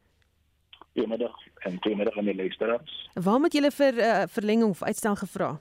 Goeiemiddag 0.94 1.36
en 1.66 1.76
goeiemiddag 1.82 2.16
aan 2.18 2.24
die 2.24 2.34
luisteraars. 2.34 3.10
Waar 3.14 3.40
moet 3.40 3.52
julle 3.52 3.70
vir 3.70 3.92
'n 3.92 4.00
uh, 4.00 4.26
verlenging 4.26 4.70
of 4.70 4.82
uitstel 4.82 5.16
gevra? 5.16 5.60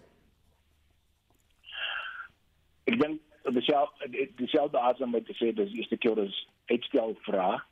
Ek 2.87 2.99
dink 3.01 3.21
dieselfde 3.55 4.27
dieselfde 4.39 4.79
asem 4.79 5.11
met 5.11 5.25
te 5.27 5.35
sê 5.39 5.51
dis 5.55 5.73
eerste 5.75 5.97
keer 5.97 6.19
is 6.23 6.37
uitstel 6.71 7.15
vra. 7.27 7.63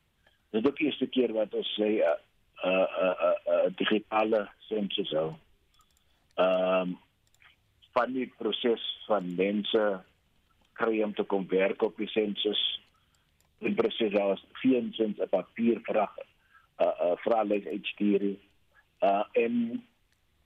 Dis 0.56 0.65
ook 0.67 0.80
eerste 0.80 1.08
keer 1.08 1.34
wat 1.36 1.54
ons 1.54 1.71
sê 1.80 1.89
'n 1.99 2.04
uh, 2.04 2.19
'n 2.63 2.71
uh, 2.71 2.88
'n 2.88 3.08
uh, 3.08 3.15
uh, 3.28 3.56
uh, 3.56 3.69
digitale 3.82 4.47
sensus 4.69 5.10
sou. 5.10 5.34
Ehm 6.36 6.82
um, 6.82 6.97
van 7.95 8.12
die 8.12 8.28
proses 8.38 8.84
van 9.08 9.36
mense 9.36 9.84
kry 10.73 11.01
om 11.04 11.13
te 11.13 11.23
kom 11.23 11.47
werk 11.47 11.82
op 11.82 11.97
die 11.97 12.10
sensus. 12.12 12.62
Die 13.63 13.73
proses 13.73 14.12
was 14.12 14.43
geen 14.62 14.91
sins 14.93 15.19
op 15.19 15.30
papier 15.30 15.80
vraag 15.84 16.15
'n 16.17 16.84
uh, 16.84 16.88
uh, 16.88 17.15
vraelys 17.23 17.65
uitstuur. 17.65 18.36
Uh 19.01 19.23
en 19.34 19.84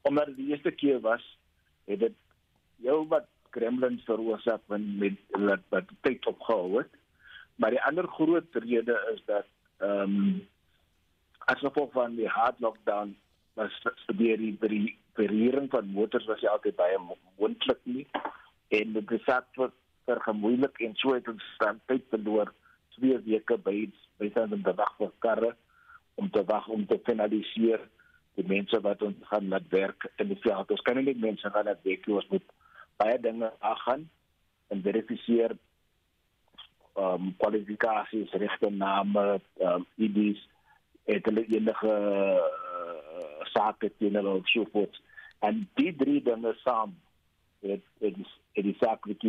omdat 0.01 0.36
die 0.36 0.49
eerste 0.49 0.71
keer 0.71 0.99
was, 0.99 1.38
het 1.86 1.99
dit 1.99 2.15
jou 2.75 3.08
wat 3.08 3.25
gremlins 3.55 4.03
veroorsaak 4.07 4.62
met 4.67 4.85
met 4.99 5.17
wat 5.49 5.65
wat 5.69 5.91
tyd 6.01 6.25
opgehou 6.25 6.77
het. 6.77 6.91
Maar 7.55 7.75
die 7.75 7.83
ander 7.83 8.07
groot 8.07 8.55
rede 8.63 8.95
is 9.13 9.21
dat 9.25 9.47
ehm 9.77 10.15
um, 10.17 10.47
as 11.49 11.59
gevolg 11.65 11.91
van 11.91 12.15
die 12.15 12.27
hard 12.29 12.59
lockdown 12.59 13.15
was 13.53 13.81
die 14.07 14.38
die 14.38 14.97
verhuuring 15.13 15.69
van 15.69 15.91
motors 15.91 16.25
was 16.25 16.45
altyd 16.45 16.75
baie 16.75 16.97
moontlik 17.38 17.79
nie 17.83 18.05
en 18.67 18.93
dit 18.93 19.12
is 19.12 19.25
vir 19.57 19.71
vir 20.05 20.21
gemoeilik 20.25 20.79
en 20.85 20.95
so 21.01 21.13
het 21.13 21.27
ons 21.27 21.47
dan 21.63 21.81
tyd 21.91 22.05
verloor 22.13 22.53
twee 22.97 23.17
weke 23.25 23.57
by 23.65 23.77
by 24.19 24.29
staan 24.29 24.53
in 24.57 24.63
die 24.65 24.75
wag 24.81 24.93
vir 25.01 25.12
karre 25.25 25.51
om 26.21 26.29
te 26.29 26.43
wag 26.51 26.67
om 26.67 26.85
te 26.88 26.99
finaliseer 27.07 27.83
die 28.39 28.47
mense 28.47 28.79
wat 28.85 29.03
ons 29.03 29.27
gaan 29.31 29.49
laat 29.51 29.67
werk 29.73 30.07
in 30.21 30.31
die 30.31 30.39
veld. 30.43 30.71
Ons 30.71 30.83
kan 30.88 30.97
nie 30.99 31.07
net 31.09 31.21
mense 31.23 31.51
gaan 31.53 31.67
laat 31.67 31.81
werk, 31.88 32.07
ons 32.07 32.27
moet 32.31 32.45
baie 32.99 33.19
dinge 33.23 33.51
aangaan 33.59 34.07
en 34.69 34.85
verifiseer 34.85 35.57
ehm 36.99 37.13
um, 37.13 37.35
kwalifikasies, 37.39 38.31
regte 38.43 38.69
name, 38.69 39.25
ehm 39.57 39.81
um, 39.81 39.85
IDs, 39.95 40.41
et 41.07 41.25
hulle 41.25 41.45
enige 41.47 41.93
uh, 41.93 43.45
sake 43.53 43.91
teen 43.97 44.19
hulle 44.19 44.35
of 44.41 44.49
so 44.51 44.67
voort. 44.73 44.99
En 45.39 45.63
die 45.79 45.93
drie 45.95 46.19
dinge 46.23 46.53
saam 46.63 46.97
het 47.63 47.83
het 48.03 48.17
is 48.17 48.35
het 48.57 48.65
is 48.65 48.77
saklik 48.83 49.23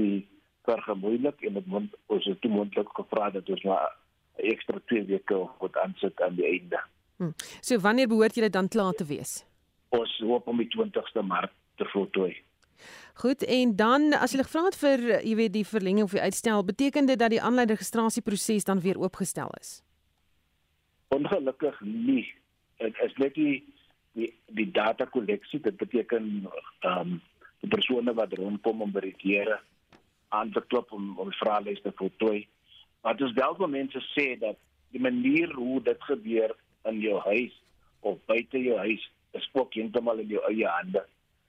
vergemoeilik 0.68 1.40
en 1.40 1.54
dit 1.59 1.66
moet 1.66 1.96
ons 2.06 2.24
het 2.24 2.44
moontlik 2.44 2.88
gevra 2.98 3.31
dat 3.31 3.48
ons 3.48 3.62
maar 3.62 3.96
ekstra 4.35 4.81
twee 4.90 5.04
weke 5.04 5.38
moet 5.60 5.77
aansit 5.77 6.23
aan 6.23 6.35
die 6.35 6.46
einde. 6.46 6.81
Hmm. 7.16 7.35
So 7.60 7.79
wanneer 7.79 8.08
behoort 8.08 8.35
julle 8.35 8.50
dan 8.50 8.68
klaar 8.68 8.92
te 8.92 9.04
wees? 9.04 9.44
Ons 9.88 10.18
hoop 10.25 10.46
om 10.48 10.60
die 10.60 10.68
20ste 10.73 11.23
Maart 11.27 11.52
te 11.77 11.85
voltooi. 11.92 12.33
Goed, 13.20 13.44
en 13.44 13.76
dan 13.76 14.12
as 14.16 14.33
jy 14.33 14.42
gevra 14.42 14.64
het 14.68 14.78
vir 14.81 15.02
jy 15.20 15.35
weet 15.37 15.52
die 15.52 15.66
verlenging 15.66 16.06
of 16.06 16.14
die 16.16 16.22
uitstel, 16.24 16.64
beteken 16.64 17.06
dit 17.10 17.18
dat 17.20 17.33
die 17.35 17.42
aanlyn 17.42 17.68
registrasieproses 17.68 18.64
dan 18.64 18.81
weer 18.81 19.00
oopgestel 19.00 19.52
is? 19.60 19.81
Ongelukkig 21.08 21.81
nie. 21.85 22.24
Dit 22.78 22.96
is 23.04 23.16
net 23.16 23.35
die 23.35 23.58
die, 24.12 24.33
die 24.58 24.70
data 24.74 25.06
kolleksie, 25.06 25.60
dit 25.60 25.76
beteken 25.76 26.48
ehm 26.81 26.98
um, 27.00 27.20
die 27.60 27.68
persone 27.68 28.14
wat 28.16 28.33
rondkom 28.38 28.81
om 28.83 28.92
by 28.92 29.02
die 29.04 29.16
diere 29.20 29.58
aan 30.33 30.52
te 30.54 30.62
klop 30.72 30.92
om 30.96 31.18
om 31.20 31.33
vraelys 31.37 31.83
te 31.85 31.92
voltooi. 31.96 32.46
Maar 33.02 33.16
dit 33.16 33.26
is 33.28 33.37
wel 33.37 33.56
vir 33.58 33.68
mense 33.68 34.00
sê 34.14 34.26
dat 34.40 34.56
die 34.94 35.00
manier 35.00 35.52
hoe 35.54 35.83
dit 35.83 36.04
gebeur 36.08 36.54
in 36.88 37.00
jou 37.00 37.18
huis 37.26 37.52
of 38.00 38.18
buite 38.26 38.58
jou 38.58 38.78
huis 38.78 39.10
is 39.37 39.48
ook 39.52 39.74
heeltemal 39.74 40.22
in 40.24 40.33
jou 40.33 40.42
eie 40.48 40.66
hande 40.66 41.04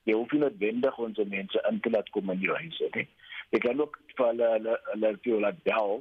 jy 0.10 0.18
hoef 0.18 0.32
nie 0.34 0.42
noodwendig 0.44 0.98
ons 1.00 1.22
mense 1.30 1.64
in 1.70 1.80
te 1.80 1.90
laat 1.94 2.10
kom 2.16 2.30
in 2.34 2.42
jou 2.42 2.56
huis 2.58 2.82
nie. 2.96 3.08
Jy 3.52 3.60
kan 3.60 3.82
ook 3.84 3.98
vir 4.18 4.28
hulle 4.32 4.52
hulle 4.56 4.78
hulle 4.92 5.16
vir 5.24 5.34
hulle 5.38 5.56
bel 5.68 5.98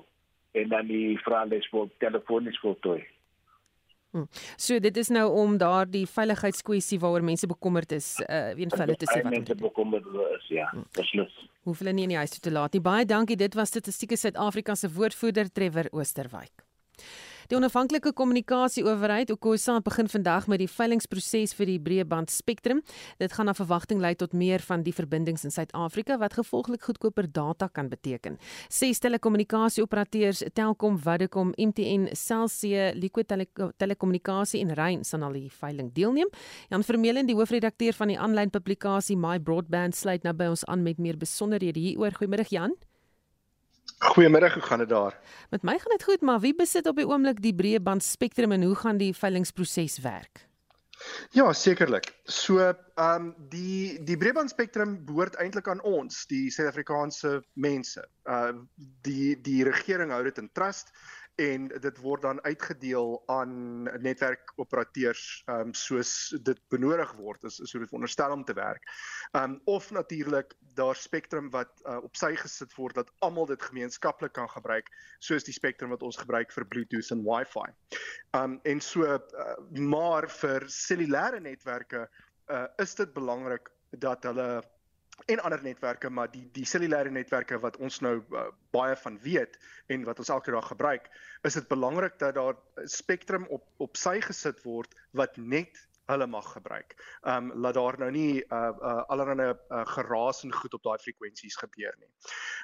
en 0.61 0.69
dan 0.75 0.87
die 0.91 1.19
vrae 1.25 1.63
wil 1.73 1.91
telefonies 2.03 2.59
voltooi. 2.63 3.01
Hmm. 4.11 4.27
So 4.59 4.79
dit 4.83 4.97
is 4.97 5.09
nou 5.15 5.29
om 5.39 5.53
daardie 5.59 6.03
veiligheidskwessie 6.11 6.99
waaroor 6.99 7.23
mense 7.23 7.47
bekommerd 7.47 7.93
is, 7.95 8.17
uh 8.27 8.59
een 8.59 8.73
van 8.73 8.83
hulle 8.83 8.97
te 8.99 9.07
sê 9.07 9.21
wat 9.23 9.37
mense 9.37 9.55
bekommerd 9.55 10.09
is, 10.35 10.49
ja. 10.51 10.67
Beslis. 10.99 11.37
Hoef 11.69 11.79
hulle 11.79 11.95
nie 11.95 12.09
in 12.09 12.17
die 12.17 12.19
huis 12.19 12.35
toe 12.35 12.43
te 12.49 12.51
laat 12.51 12.75
nie. 12.75 12.83
Baie 12.83 13.07
dankie. 13.07 13.37
Dit 13.39 13.55
was 13.55 13.71
Statistiek 13.71 14.17
Suid-Afrika 14.19 14.75
se 14.75 14.91
woordvoerder 14.91 15.53
Trevor 15.53 15.93
Oosterwyk. 15.93 16.67
Die 17.51 17.57
onafhanklike 17.59 18.13
kommunikasieowerheid 18.15 19.33
Okosa 19.35 19.81
begin 19.83 20.07
vandag 20.09 20.45
met 20.47 20.61
die 20.63 20.69
veilingproses 20.71 21.51
vir 21.59 21.67
die 21.67 21.81
breëband 21.83 22.31
spektrum. 22.31 22.79
Dit 23.19 23.33
gaan 23.35 23.49
na 23.51 23.55
verwagting 23.59 23.99
lei 23.99 24.13
tot 24.15 24.37
meer 24.39 24.63
van 24.63 24.85
die 24.87 24.93
verbindings 24.95 25.43
in 25.43 25.51
Suid-Afrika 25.51 26.15
wat 26.23 26.37
gevolglik 26.39 26.85
goedkoper 26.87 27.27
data 27.27 27.67
kan 27.67 27.89
beteken. 27.91 28.37
Ses 28.71 29.03
telekommunikasieoperateurs 29.03 30.45
Telkom, 30.55 31.01
Vodacom, 31.03 31.51
MTN, 31.59 32.13
Cell 32.15 32.47
C, 32.47 32.93
Liquid 32.95 33.27
Tele 33.27 33.49
Telekommunikasie 33.83 34.61
en 34.63 34.71
Rain 34.79 35.03
sal 35.03 35.27
aan 35.27 35.35
die 35.35 35.51
veiling 35.51 35.91
deelneem. 35.97 36.31
Jan 36.71 36.87
Vermeulen, 36.87 37.27
die 37.27 37.35
hoofredakteur 37.35 37.99
van 37.99 38.15
die 38.15 38.21
aanlyn 38.29 38.55
publikasie 38.55 39.19
My 39.19 39.41
Broadband 39.43 39.99
sluit 39.99 40.23
nou 40.23 40.37
by 40.39 40.53
ons 40.55 40.63
aan 40.71 40.87
met 40.87 41.03
meer 41.03 41.19
besonderhede 41.19 41.83
hieroor. 41.83 42.15
Goeiemôre 42.15 42.47
Jan. 42.55 42.79
Goeiemôre, 44.01 44.53
hoe 44.53 44.63
gaan 44.63 44.79
dit 44.79 44.89
daar? 44.89 45.19
Met 45.51 45.63
my 45.63 45.79
gaan 45.79 45.93
dit 45.93 46.03
goed, 46.03 46.21
maar 46.21 46.41
wie 46.41 46.55
besit 46.57 46.87
op 46.89 46.97
die 46.97 47.05
oomblik 47.09 47.43
die 47.45 47.55
breëband 47.55 48.05
spektrum 48.05 48.53
en 48.57 48.63
hoe 48.63 48.75
gaan 48.75 48.97
die 48.97 49.13
veilingproses 49.17 49.99
werk? 50.01 50.47
Ja, 51.37 51.53
sekerlik. 51.53 52.09
So, 52.25 52.59
ehm 52.61 52.77
um, 52.97 53.35
die 53.53 54.01
die 54.05 54.17
breëband 54.17 54.53
spektrum 54.53 54.97
behoort 55.05 55.37
eintlik 55.41 55.69
aan 55.69 55.83
ons, 55.85 56.25
die 56.33 56.51
Suid-Afrikaanse 56.53 57.43
mense. 57.53 58.05
Uh 58.25 58.53
die 59.05 59.37
die 59.41 59.65
regering 59.69 60.13
hou 60.17 60.23
dit 60.25 60.41
in 60.41 60.51
trust 60.53 60.93
en 61.41 61.69
dit 61.69 61.99
word 62.05 62.23
dan 62.23 62.41
uitgedeel 62.45 63.23
aan 63.33 63.83
netwerkoperateurs 64.03 65.43
ehm 65.47 65.71
um, 65.71 65.75
soos 65.75 66.13
dit 66.45 66.61
benodig 66.73 67.13
word 67.19 67.45
is 67.49 67.61
so 67.63 67.79
dit 67.79 67.89
veronderstel 67.89 68.35
om 68.35 68.45
te 68.45 68.57
werk. 68.57 68.85
Ehm 69.33 69.57
um, 69.57 69.61
of 69.65 69.91
natuurlik 69.91 70.55
daar 70.75 70.97
spektrum 70.97 71.51
wat 71.51 71.73
uh, 71.85 71.97
op 72.05 72.17
sy 72.17 72.35
gesit 72.37 72.75
word 72.77 73.01
dat 73.01 73.13
almal 73.19 73.47
dit 73.47 73.63
gemeenskaplik 73.63 74.33
kan 74.37 74.49
gebruik 74.51 74.91
soos 75.19 75.47
die 75.47 75.57
spektrum 75.57 75.95
wat 75.95 76.03
ons 76.03 76.21
gebruik 76.21 76.53
vir 76.53 76.67
Bluetooth 76.67 77.13
en 77.17 77.25
Wi-Fi. 77.27 77.69
Ehm 77.69 78.43
um, 78.43 78.59
en 78.65 78.81
so 78.81 79.07
uh, 79.07 79.21
maar 79.73 80.29
vir 80.41 80.69
cellulêre 80.69 81.41
netwerke 81.41 82.09
uh, 82.51 82.67
is 82.79 82.95
dit 82.95 83.13
belangrik 83.17 83.71
dat 83.91 84.25
hulle 84.29 84.63
en 85.27 85.43
ander 85.43 85.63
netwerke 85.63 86.11
maar 86.11 86.31
die 86.31 86.47
die 86.53 86.67
cellulêre 86.67 87.11
netwerke 87.11 87.59
wat 87.61 87.77
ons 87.77 88.01
nou 88.01 88.17
uh, 88.21 88.47
baie 88.75 88.97
van 88.97 89.19
weet 89.25 89.59
en 89.87 90.05
wat 90.09 90.19
ons 90.19 90.33
elke 90.37 90.55
dag 90.55 90.67
gebruik 90.73 91.11
is 91.49 91.59
dit 91.59 91.69
belangrik 91.69 92.19
dat 92.19 92.35
daar 92.35 92.59
spektrum 92.85 93.47
op 93.49 93.67
op 93.77 93.97
sy 93.97 94.21
gesit 94.25 94.63
word 94.65 94.95
wat 95.13 95.37
net 95.37 95.87
hulle 96.11 96.27
mag 96.27 96.53
gebruik. 96.53 96.95
Ehm 97.23 97.51
um, 97.51 97.61
laat 97.63 97.75
daar 97.75 97.99
nou 97.99 98.11
nie 98.11 98.43
uh 98.43 98.73
uh 98.91 99.03
allerlei 99.15 99.51
uh, 99.53 99.87
geraas 99.95 100.43
en 100.45 100.53
goed 100.53 100.75
op 100.75 100.83
daai 100.83 100.99
frekwensies 100.99 101.57
gebeur 101.57 101.95
nie. 101.99 102.11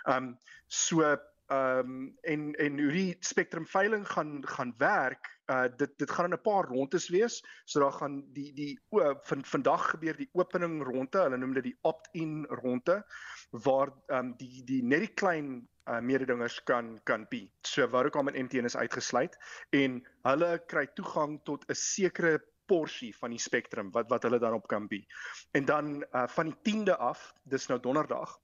Ehm 0.04 0.16
um, 0.16 0.38
so 0.66 1.16
ehm 1.47 1.78
um, 1.78 2.16
en 2.22 2.55
en 2.55 2.78
hoe 2.80 2.92
die 2.92 3.16
spektrum 3.20 3.66
veiling 3.66 4.07
gaan 4.09 4.40
gaan 4.47 4.74
werk 4.78 5.28
uh 5.47 5.68
dit 5.76 5.92
dit 5.99 6.11
gaan 6.11 6.24
in 6.24 6.34
'n 6.34 6.42
paar 6.42 6.64
rondes 6.64 7.09
wees. 7.09 7.44
So 7.64 7.80
daar 7.80 7.92
gaan 7.92 8.24
die 8.32 8.53
die 8.53 8.80
o, 8.90 9.14
van 9.22 9.44
vandag 9.44 9.90
gebeur 9.90 10.16
die 10.16 10.30
opening 10.32 10.82
ronde. 10.82 11.18
Hulle 11.22 11.36
noem 11.36 11.55
dit 11.55 11.62
die 11.62 11.78
opt-in 11.80 12.44
ronde 12.44 13.05
waar 13.51 13.92
um 14.07 14.34
die 14.36 14.64
die 14.64 14.82
net 14.82 15.01
die 15.01 15.14
klein 15.14 15.68
uh 15.88 16.01
mededingers 16.01 16.62
kan 16.64 17.01
kan 17.05 17.26
be. 17.28 17.47
So 17.62 17.88
Vodacom 17.88 18.28
en 18.28 18.44
MTN 18.44 18.64
is 18.64 18.76
uitgesluit 18.76 19.38
en 19.70 20.03
hulle 20.22 20.59
kry 20.66 20.86
toegang 20.94 21.40
tot 21.44 21.64
'n 21.70 21.74
sekere 21.74 22.42
porsie 22.66 23.14
van 23.16 23.30
die 23.30 23.38
spektrum 23.38 23.92
wat 23.92 24.11
wat 24.11 24.22
hulle 24.22 24.38
dan 24.38 24.55
op 24.55 24.66
kan 24.66 24.88
be. 24.88 25.07
En 25.53 25.64
dan 25.64 26.03
uh 26.12 26.26
van 26.26 26.51
die 26.51 26.59
10de 26.74 26.97
af, 26.97 27.32
dis 27.44 27.66
nou 27.66 27.80
donderdag, 27.80 28.40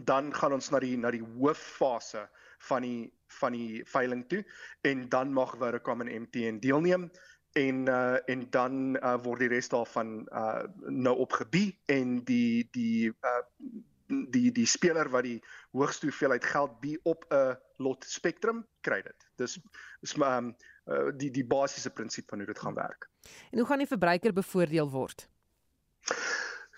dan 0.00 0.34
gaan 0.34 0.52
ons 0.52 0.70
na 0.70 0.80
die 0.80 0.96
na 0.96 1.10
die 1.10 1.24
hooffase 1.24 2.28
van 2.68 2.82
die 2.82 3.12
van 3.40 3.52
die 3.52 3.82
veiling 3.88 4.24
toe 4.28 4.44
en 4.88 5.08
dan 5.08 5.32
mag 5.32 5.56
Vodacom 5.56 6.00
en 6.00 6.12
MTN 6.22 6.60
deelneem 6.60 7.10
en 7.52 7.86
uh, 7.88 8.16
en 8.26 8.46
dan 8.50 8.96
uh, 8.96 9.16
word 9.22 9.44
die 9.44 9.48
res 9.52 9.68
daarvan 9.68 10.22
uh, 10.32 10.64
nou 10.88 11.16
opgebie 11.24 11.72
en 11.92 12.20
die 12.24 12.68
die 12.72 13.12
uh, 13.12 13.40
die 14.32 14.52
die 14.52 14.66
speler 14.66 15.08
wat 15.12 15.24
die 15.24 15.38
hoogste 15.72 16.08
hoeveelheid 16.08 16.44
geld 16.44 16.80
bi 16.80 16.96
op 17.02 17.24
'n 17.30 17.56
lot 17.76 18.04
spektrum 18.04 18.66
kry 18.80 19.02
dit. 19.02 19.28
Dis 19.36 19.58
is 20.00 20.14
maar 20.14 20.38
um, 20.38 20.56
uh, 20.86 21.10
die 21.16 21.30
die 21.30 21.44
basiese 21.44 21.90
prinsip 21.90 22.28
van 22.28 22.38
hoe 22.38 22.46
dit 22.46 22.58
gaan 22.58 22.74
werk. 22.74 23.08
En 23.50 23.58
hoe 23.58 23.66
gaan 23.66 23.78
die 23.78 23.86
verbruiker 23.86 24.32
bevoordeel 24.32 24.90
word? 24.90 25.28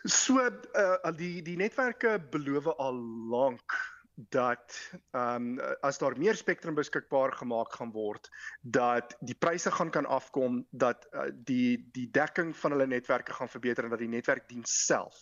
So 0.04 0.36
uh, 0.36 1.12
die 1.16 1.40
die 1.42 1.56
netwerke 1.56 2.18
beloof 2.30 2.66
al 2.76 2.98
lank 3.32 3.72
dat 4.14 4.76
ehm 5.10 5.58
um, 5.58 5.76
as 5.82 5.98
daar 5.98 6.14
meer 6.18 6.36
spektrum 6.36 6.74
beskikbaar 6.74 7.32
gemaak 7.32 7.72
gaan 7.72 7.90
word 7.90 8.28
dat 8.60 9.16
die 9.20 9.34
pryse 9.34 9.70
gaan 9.70 9.90
kan 9.90 10.06
afkom 10.06 10.60
dat 10.70 11.08
uh, 11.12 11.24
die 11.32 11.88
die 11.96 12.10
dekking 12.10 12.52
van 12.56 12.76
hulle 12.76 12.86
netwerke 12.86 13.32
gaan 13.32 13.48
verbeter 13.48 13.84
en 13.84 13.90
dat 13.90 14.04
die 14.04 14.12
netwerkdiens 14.12 14.76
self 14.86 15.16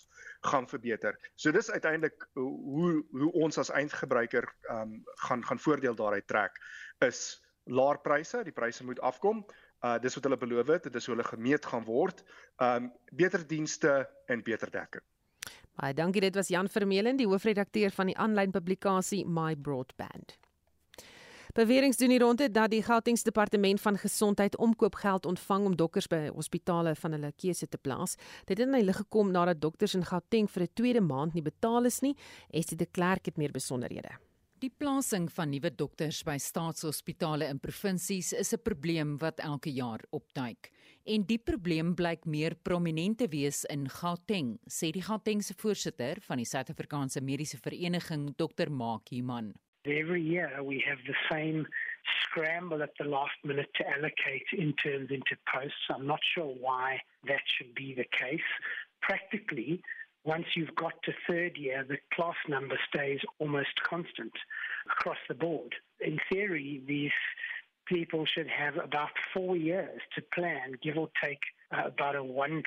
gaan 0.51 0.69
verbeter. 0.69 1.17
So 1.37 1.53
dis 1.53 1.71
uiteindelik 1.71 2.29
hoe 2.35 3.05
hoe 3.11 3.33
ons 3.33 3.59
as 3.59 3.71
eindgebruiker 3.71 4.51
ehm 4.69 4.81
um, 4.81 5.03
gaan 5.29 5.45
gaan 5.45 5.59
voordeel 5.63 5.95
daaruit 5.95 6.27
trek 6.27 6.59
is 7.07 7.39
laer 7.65 8.01
pryse, 8.03 8.43
die 8.45 8.53
pryse 8.53 8.85
moet 8.85 9.01
afkom. 9.01 9.47
Uh 9.83 9.99
dis 9.99 10.15
wat 10.15 10.25
hulle 10.25 10.39
beloof 10.39 10.67
het, 10.67 10.83
dit 10.83 10.95
is 10.95 11.07
hoe 11.07 11.15
hulle 11.17 11.29
gemeet 11.29 11.67
gaan 11.67 11.85
word. 11.85 12.23
Um, 12.59 12.93
beter 13.11 13.47
dienste 13.47 14.09
en 14.27 14.43
beter 14.43 14.71
dekking. 14.71 15.03
Baie 15.75 15.95
dankie, 15.95 16.21
dit 16.21 16.35
was 16.35 16.49
Jan 16.49 16.69
Vermeulen, 16.69 17.17
die 17.17 17.27
hoofredakteur 17.27 17.91
van 17.91 18.13
die 18.13 18.17
aanlyn 18.21 18.53
publikasie 18.53 19.25
My 19.27 19.57
Broadband. 19.57 20.37
Beweringe 21.53 21.97
doen 21.97 22.11
hier 22.11 22.21
rondte 22.21 22.51
dat 22.51 22.71
die 22.71 22.83
Gautengse 22.83 23.25
departement 23.25 23.81
van 23.81 23.99
gesondheid 23.99 24.57
omkoopgeld 24.57 25.27
ontvang 25.27 25.65
om 25.65 25.77
dokters 25.77 26.07
by 26.09 26.31
hospitale 26.33 26.95
van 26.97 27.13
hulle 27.13 27.33
keuse 27.37 27.69
te 27.69 27.79
plaas. 27.79 28.17
Dit 28.49 28.59
het 28.59 28.69
in 28.69 28.85
lig 28.85 28.97
gekom 28.97 29.31
nadat 29.31 29.61
dokters 29.61 29.95
in 29.95 30.05
Gauteng 30.05 30.49
vir 30.51 30.63
'n 30.63 30.73
tweede 30.75 31.01
maand 31.01 31.35
nie 31.35 31.43
betaal 31.43 31.85
is 31.85 32.01
nie. 32.01 32.17
Estie 32.51 32.77
de 32.77 32.87
Klerk 32.87 33.27
het 33.27 33.37
meer 33.37 33.53
besonderhede. 33.53 34.17
Die 34.63 34.71
plasing 34.71 35.25
van 35.35 35.49
nuwe 35.51 35.73
dokters 35.75 36.21
by 36.23 36.37
staatshospitale 36.39 37.49
in 37.51 37.59
provinsies 37.59 38.29
is 38.33 38.53
'n 38.55 38.63
probleem 38.63 39.17
wat 39.19 39.41
elke 39.41 39.71
jaar 39.75 40.01
opduik. 40.11 40.71
En 41.05 41.27
die 41.27 41.39
probleem 41.39 41.95
blyk 41.95 42.25
meer 42.25 42.55
prominent 42.55 43.19
te 43.19 43.27
wees 43.29 43.65
in 43.65 43.89
Gauteng, 43.89 44.61
sê 44.69 44.93
die 44.93 45.03
Gautengse 45.03 45.55
voorsitter 45.57 46.21
van 46.21 46.37
die 46.37 46.47
Suid-Afrikaanse 46.47 47.21
Mediese 47.21 47.59
Vereniging, 47.59 48.37
Dr. 48.37 48.71
Mark 48.71 49.09
Human. 49.09 49.53
Every 49.85 50.23
year 50.23 50.63
we 50.63 50.79
have 50.87 51.03
the 51.07 51.19
same 51.29 51.67
scramble 52.23 52.83
at 52.83 52.95
the 52.99 53.05
last 53.05 53.39
minute 53.43 53.71
to 53.75 53.85
allocate 53.97 54.47
interns 54.53 55.11
into 55.11 55.37
posts. 55.53 55.89
I'm 55.91 56.07
not 56.07 56.23
sure 56.23 56.55
why 56.61 57.03
that 57.27 57.43
should 57.47 57.75
be 57.75 57.95
the 57.95 58.07
case. 58.11 58.51
Practically, 59.01 59.83
once 60.25 60.47
you've 60.55 60.75
got 60.77 60.93
to 61.05 61.13
third 61.29 61.57
year, 61.57 61.85
the 61.89 61.99
class 62.15 62.37
number 62.49 62.79
stays 62.89 63.19
almost 63.39 63.83
constant 63.89 64.33
across 64.91 65.17
the 65.29 65.35
board. 65.35 65.75
In 66.01 66.19
theory, 66.31 66.83
these 66.87 67.11
people 67.87 68.25
should 68.27 68.49
have 68.49 68.77
about 68.77 69.11
four 69.35 69.57
years 69.57 70.01
to 70.15 70.23
plan, 70.35 70.75
give 70.83 70.97
or 70.97 71.09
take 71.23 71.41
uh, 71.73 71.87
about 71.87 72.15
a 72.15 72.23
1% 72.23 72.63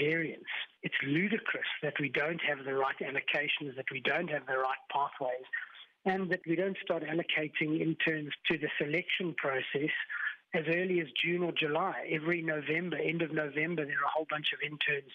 variance. 0.00 0.44
It's 0.82 0.94
ludicrous 1.04 1.66
that 1.82 1.94
we 2.00 2.08
don't 2.08 2.40
have 2.42 2.64
the 2.64 2.74
right 2.74 2.96
allocations, 3.00 3.76
that 3.76 3.90
we 3.92 4.00
don't 4.00 4.28
have 4.28 4.46
the 4.46 4.58
right 4.58 4.82
pathways, 4.90 5.46
and 6.04 6.30
that 6.30 6.40
we 6.46 6.56
don't 6.56 6.76
start 6.82 7.04
allocating 7.04 7.80
interns 7.80 8.32
to 8.50 8.58
the 8.58 8.68
selection 8.78 9.34
process 9.36 9.90
as 10.54 10.64
early 10.68 11.00
as 11.00 11.06
June 11.22 11.42
or 11.42 11.52
July. 11.52 12.08
Every 12.10 12.42
November, 12.42 12.96
end 12.96 13.22
of 13.22 13.32
November, 13.32 13.84
there 13.84 13.98
are 13.98 14.06
a 14.06 14.14
whole 14.14 14.26
bunch 14.30 14.52
of 14.52 14.60
interns 14.62 15.10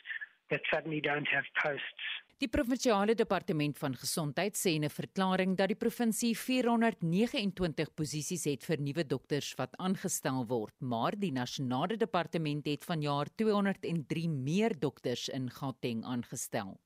that 0.51 0.61
suddenly 0.69 1.01
don't 1.01 1.27
have 1.31 1.47
posts. 1.63 2.03
Die 2.41 2.49
provinsiale 2.49 3.13
departement 3.13 3.77
van 3.77 3.93
gesondheid 3.93 4.55
sê 4.57 4.71
in 4.73 4.83
'n 4.85 4.89
verklaring 4.89 5.55
dat 5.55 5.67
die 5.69 5.77
provinsie 5.77 6.33
429 6.35 7.93
posisies 7.93 8.45
het 8.45 8.63
vir 8.65 8.81
nuwe 8.81 9.03
dokters 9.05 9.53
wat 9.59 9.77
aangestel 9.77 10.47
word, 10.47 10.73
maar 10.81 11.13
die 11.15 11.31
nasionale 11.31 11.97
departement 11.97 12.65
het 12.65 12.83
vanjaar 12.83 13.27
203 13.35 14.27
meer 14.27 14.73
dokters 14.79 15.29
in 15.29 15.51
Gauteng 15.51 16.03
aangestel. 16.03 16.79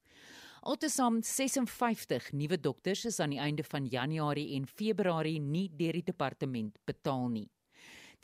Altesaam 0.61 1.22
56 1.22 2.34
nuwe 2.34 2.57
dokters 2.57 3.05
is 3.05 3.20
aan 3.20 3.30
die 3.30 3.39
einde 3.39 3.63
van 3.63 3.86
Januarie 3.86 4.55
en 4.55 4.68
Februarie 4.68 5.39
nie 5.39 5.70
deur 5.70 5.93
die 5.93 6.03
departement 6.03 6.78
betaal 6.86 7.30
nie. 7.30 7.49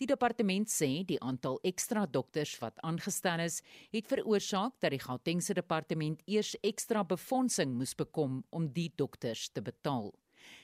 Die 0.02 0.08
departement 0.10 0.66
sê 0.74 1.04
die 1.06 1.20
aantal 1.22 1.60
ekstra 1.70 2.08
dokters 2.10 2.56
wat 2.58 2.80
aangestel 2.82 3.44
is, 3.44 3.60
het 3.94 4.08
veroorsaak 4.10 4.80
dat 4.82 4.96
die 4.96 5.00
Gautengse 5.04 5.54
departement 5.54 6.24
eers 6.26 6.56
ekstra 6.66 7.04
befondsing 7.06 7.76
moes 7.78 7.94
bekom 8.00 8.40
om 8.50 8.66
die 8.74 8.88
dokters 8.98 9.52
te 9.54 9.62
betaal. 9.62 10.10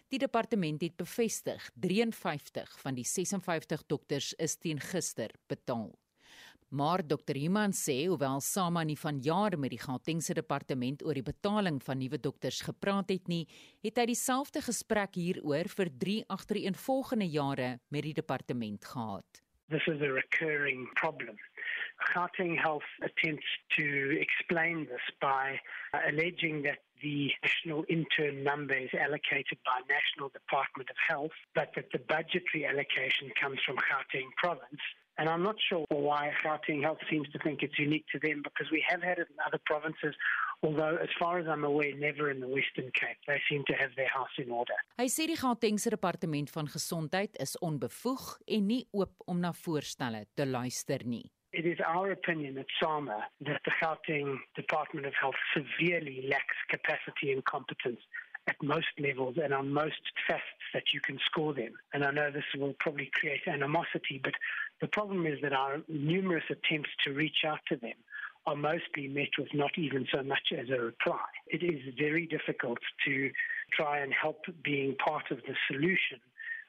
Die 0.10 0.18
departement 0.18 0.82
het 0.82 0.98
bevestig 0.98 1.70
53 1.86 2.74
van 2.82 2.98
die 2.98 3.06
56 3.06 3.86
dokters 3.86 4.34
is 4.42 4.58
teen 4.58 4.82
gister 4.82 5.30
betaal. 5.46 5.92
Maar 6.70 7.00
Dr. 7.08 7.38
Human 7.40 7.72
sê 7.72 8.10
hoewel 8.10 8.42
Sama 8.44 8.82
nie 8.84 8.98
van 9.00 9.22
jare 9.24 9.56
met 9.56 9.72
die 9.72 9.80
Gautengse 9.80 10.34
departement 10.36 11.04
oor 11.06 11.16
die 11.16 11.24
betaling 11.24 11.80
van 11.80 11.98
nuwe 11.98 12.20
dokters 12.20 12.60
gepraat 12.62 13.08
het 13.14 13.32
nie, 13.32 13.46
het 13.88 13.96
hy 13.96 14.10
dieselfde 14.12 14.60
gesprek 14.66 15.16
hieroor 15.16 15.72
vir 15.78 15.92
3 16.04 16.18
agtereenvolgende 16.28 17.30
jare 17.32 17.70
met 17.88 18.04
die 18.04 18.14
departement 18.20 18.84
gehad. 18.84 19.40
This 19.72 19.88
is 19.88 20.04
a 20.04 20.12
recurring 20.12 20.92
problem. 21.00 21.40
Gauteng 22.12 22.60
Health 22.60 22.88
attempts 23.00 23.48
to 23.80 24.20
explain 24.20 24.88
this 24.92 25.08
by 25.22 25.56
uh, 25.94 26.04
alleging 26.12 26.64
that 26.64 26.84
the 27.02 27.32
national 27.44 27.86
intern 27.88 28.44
number 28.44 28.76
is 28.76 28.92
allocated 28.94 29.58
by 29.64 29.80
National 29.88 30.30
Department 30.36 30.90
of 30.90 31.00
Health, 31.00 31.36
but 31.56 31.72
that 31.76 31.92
the 31.92 32.00
budgetary 32.12 32.68
allocation 32.68 33.32
comes 33.40 33.60
from 33.66 33.78
Gauteng 33.88 34.32
province 34.36 34.84
And 35.18 35.28
I'm 35.30 35.42
not 35.42 35.56
sure 35.68 35.84
why 35.90 36.32
Gauteng 36.46 36.82
Health 36.84 37.00
seems 37.10 37.28
to 37.30 37.40
think 37.40 37.64
it's 37.64 37.80
unique 37.80 38.06
to 38.14 38.20
them 38.20 38.42
because 38.44 38.72
we 38.72 38.84
have 38.88 39.02
had 39.02 39.18
it 39.18 39.28
in 39.30 39.38
other 39.46 39.60
provinces, 39.66 40.14
although 40.62 40.96
as 41.02 41.10
far 41.20 41.40
as 41.40 41.48
I'm 41.48 41.64
aware, 41.64 41.96
never 41.96 42.30
in 42.30 42.40
the 42.40 42.48
Western 42.48 42.92
Cape. 42.94 43.18
They 43.26 43.42
seem 43.50 43.64
to 43.68 43.74
have 43.74 43.92
their 43.96 44.10
house 44.14 44.36
in 44.38 44.52
order. 44.52 44.78
Hy 45.02 45.10
sê 45.10 45.26
die 45.30 45.40
Gautengse 45.40 45.90
departement 45.94 46.54
van 46.54 46.70
gesondheid 46.70 47.38
is 47.42 47.58
onbevoeg 47.66 48.30
en 48.58 48.70
nie 48.70 48.84
oop 48.94 49.26
om 49.26 49.42
na 49.42 49.54
voorstelle 49.58 50.28
te 50.38 50.46
luister 50.46 51.02
nie. 51.06 51.26
It 51.54 51.66
is 51.66 51.80
our 51.88 52.12
opinion 52.12 52.58
at 52.60 52.70
SAMA 52.78 53.18
that 53.48 53.62
the 53.66 53.72
Gauteng 53.82 54.38
Department 54.56 55.08
of 55.08 55.14
Health 55.20 55.40
severely 55.56 56.28
lacks 56.30 56.60
capacity 56.70 57.32
and 57.34 57.44
competence 57.46 58.04
at 58.48 58.56
most 58.64 58.88
levels 59.00 59.36
and 59.42 59.54
on 59.54 59.72
most 59.72 60.02
tests 60.28 60.66
that 60.74 60.84
you 60.94 61.02
can 61.02 61.20
score 61.26 61.54
them. 61.54 61.74
And 61.94 62.04
I 62.04 62.12
know 62.12 62.32
this 62.32 62.44
will 62.56 62.76
probably 62.80 63.10
create 63.14 63.42
animosity, 63.48 64.20
but 64.24 64.34
the 64.82 64.88
problem 64.88 65.26
is 65.26 65.40
that 65.42 65.54
our 65.54 65.78
numerous 65.88 66.46
attempts 66.50 66.90
to 67.06 67.14
reach 67.14 67.44
out 67.46 67.60
to 67.70 67.76
them 67.76 67.98
are 68.46 68.56
mostly 68.56 69.08
met 69.08 69.34
with 69.38 69.50
not 69.54 69.72
even 69.78 70.08
so 70.14 70.24
much 70.24 70.54
as 70.58 70.70
a 70.70 70.80
reply. 70.80 71.26
It 71.48 71.64
is 71.64 71.82
very 71.98 72.26
difficult 72.26 72.80
to 73.06 73.30
try 73.74 74.00
and 74.00 74.14
help 74.14 74.46
being 74.64 74.96
part 74.96 75.32
of 75.32 75.40
the 75.48 75.56
solution 75.70 76.20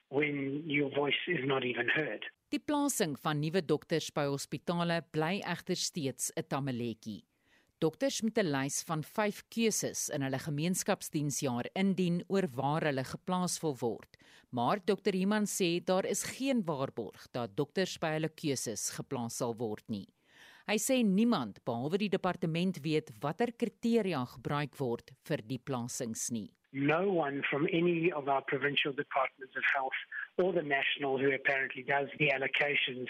when 0.08 0.62
your 0.66 0.90
voice 0.90 1.22
is 1.28 1.44
not 1.44 1.64
even 1.64 1.88
heard. 1.88 2.24
Die 2.50 2.58
plasing 2.58 3.16
van 3.22 3.40
nuwe 3.40 3.60
dokters 3.62 4.10
by 4.10 4.24
hospitale 4.24 5.02
bly 5.12 5.42
egter 5.44 5.76
steeds 5.76 6.32
'n 6.34 6.44
tamaletjie. 6.48 7.22
Dokters 7.78 8.22
met 8.22 8.38
'n 8.38 8.50
lys 8.50 8.82
van 8.82 9.04
5 9.04 9.42
keuses 9.48 10.08
in 10.08 10.22
hulle 10.22 10.38
gemeenskapsdiensjaar 10.38 11.66
indien 11.72 12.24
oor 12.26 12.48
waar 12.54 12.82
hulle 12.82 13.04
geplaas 13.04 13.60
wil 13.60 13.76
word. 13.78 14.16
Maar 14.50 14.78
dokter 14.84 15.14
Iman 15.14 15.46
sê 15.46 15.84
daar 15.84 16.04
is 16.04 16.22
geen 16.22 16.64
waarborg 16.64 17.30
dat 17.30 17.56
dokters 17.56 17.98
by 17.98 18.10
hulle 18.16 18.28
keuses 18.28 18.90
geplaas 18.90 19.36
sal 19.36 19.54
word 19.56 19.84
nie. 19.88 20.08
Hy 20.66 20.76
sê 20.76 21.04
niemand 21.04 21.64
behalwe 21.64 21.98
die 21.98 22.08
departement 22.08 22.80
weet 22.82 23.12
watter 23.20 23.52
kriteria 23.52 24.24
gebruik 24.24 24.76
word 24.76 25.12
vir 25.28 25.38
die 25.46 25.58
plasings 25.58 26.30
nie. 26.30 26.50
No 26.72 27.08
one 27.12 27.42
from 27.42 27.66
any 27.66 28.12
of 28.12 28.26
our 28.26 28.42
provincial 28.42 28.92
departments 28.92 29.56
of 29.56 29.64
health 29.74 30.00
or 30.38 30.52
the 30.52 30.62
national 30.62 31.18
who 31.18 31.32
apparently 31.32 31.82
does 31.82 32.08
the 32.18 32.30
allocations 32.30 33.06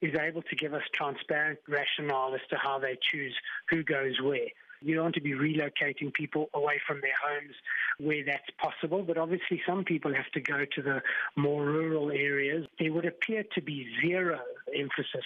is 0.00 0.14
able 0.18 0.42
to 0.42 0.56
give 0.56 0.74
us 0.74 0.82
transparent 0.94 1.58
rationale 1.68 2.34
as 2.34 2.40
to 2.48 2.56
how 2.56 2.78
they 2.78 2.98
choose 3.12 3.34
who 3.68 3.82
goes 3.82 4.20
where. 4.22 4.48
You 4.82 4.94
don't 4.94 5.04
want 5.04 5.14
to 5.16 5.20
be 5.20 5.32
relocating 5.32 6.12
people 6.12 6.48
away 6.54 6.80
from 6.86 7.02
their 7.02 7.12
homes 7.22 7.54
where 7.98 8.24
that's 8.24 8.48
possible, 8.58 9.02
but 9.02 9.18
obviously 9.18 9.60
some 9.66 9.84
people 9.84 10.14
have 10.14 10.30
to 10.32 10.40
go 10.40 10.64
to 10.74 10.82
the 10.82 11.02
more 11.36 11.64
rural 11.64 12.10
areas. 12.10 12.66
There 12.78 12.92
would 12.92 13.04
appear 13.04 13.44
to 13.54 13.60
be 13.60 13.86
zero 14.00 14.38
emphasis 14.74 15.24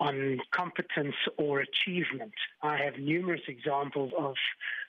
on 0.00 0.40
competence 0.50 1.14
or 1.36 1.60
achievement. 1.60 2.32
I 2.62 2.76
have 2.78 2.98
numerous 2.98 3.42
examples 3.46 4.12
of 4.18 4.34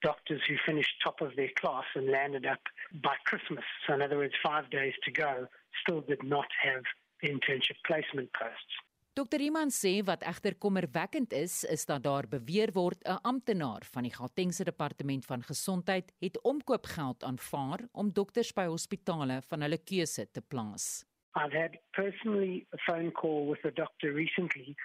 doctors 0.02 0.42
who 0.48 0.56
finished 0.66 0.94
top 1.04 1.22
of 1.22 1.36
their 1.36 1.52
class 1.60 1.84
and 1.96 2.10
landed 2.10 2.46
up 2.46 2.64
by 3.04 3.16
Christmas. 3.26 3.66
So, 3.86 3.94
in 3.94 4.02
other 4.02 4.18
words, 4.18 4.34
five 4.42 4.70
days 4.70 4.94
to 5.04 5.12
go, 5.12 5.48
still 5.82 6.02
did 6.02 6.24
not 6.24 6.48
have 6.64 6.84
internship 7.24 7.78
placement 7.86 8.32
posts. 8.34 8.74
Dr. 9.14 9.42
Iman 9.44 9.68
sê 9.76 9.98
wat 10.08 10.22
egter 10.24 10.56
kommerwekkend 10.56 11.34
is, 11.36 11.66
is 11.68 11.84
dat 11.86 12.06
daar 12.06 12.30
beweer 12.32 12.72
word 12.72 13.04
'n 13.04 13.20
amptenaar 13.28 13.84
van 13.84 14.04
die 14.08 14.14
Gautengse 14.16 14.64
departement 14.64 15.26
van 15.26 15.44
gesondheid 15.44 16.14
het 16.20 16.42
omkoopgeld 16.42 17.24
aanvaar 17.24 17.80
om 17.92 18.14
dokters 18.14 18.54
by 18.54 18.66
hospitale 18.66 19.42
van 19.50 19.62
hulle 19.62 19.78
keuse 19.78 20.32
te 20.32 20.42
plaas. 20.42 21.04
I've 21.36 21.58
had 21.58 21.78
personally 21.92 22.66
a 22.74 22.78
phone 22.78 23.12
call 23.12 23.50
with 23.50 23.66
a 23.66 23.72
doctor 23.72 24.14
recently 24.14 24.76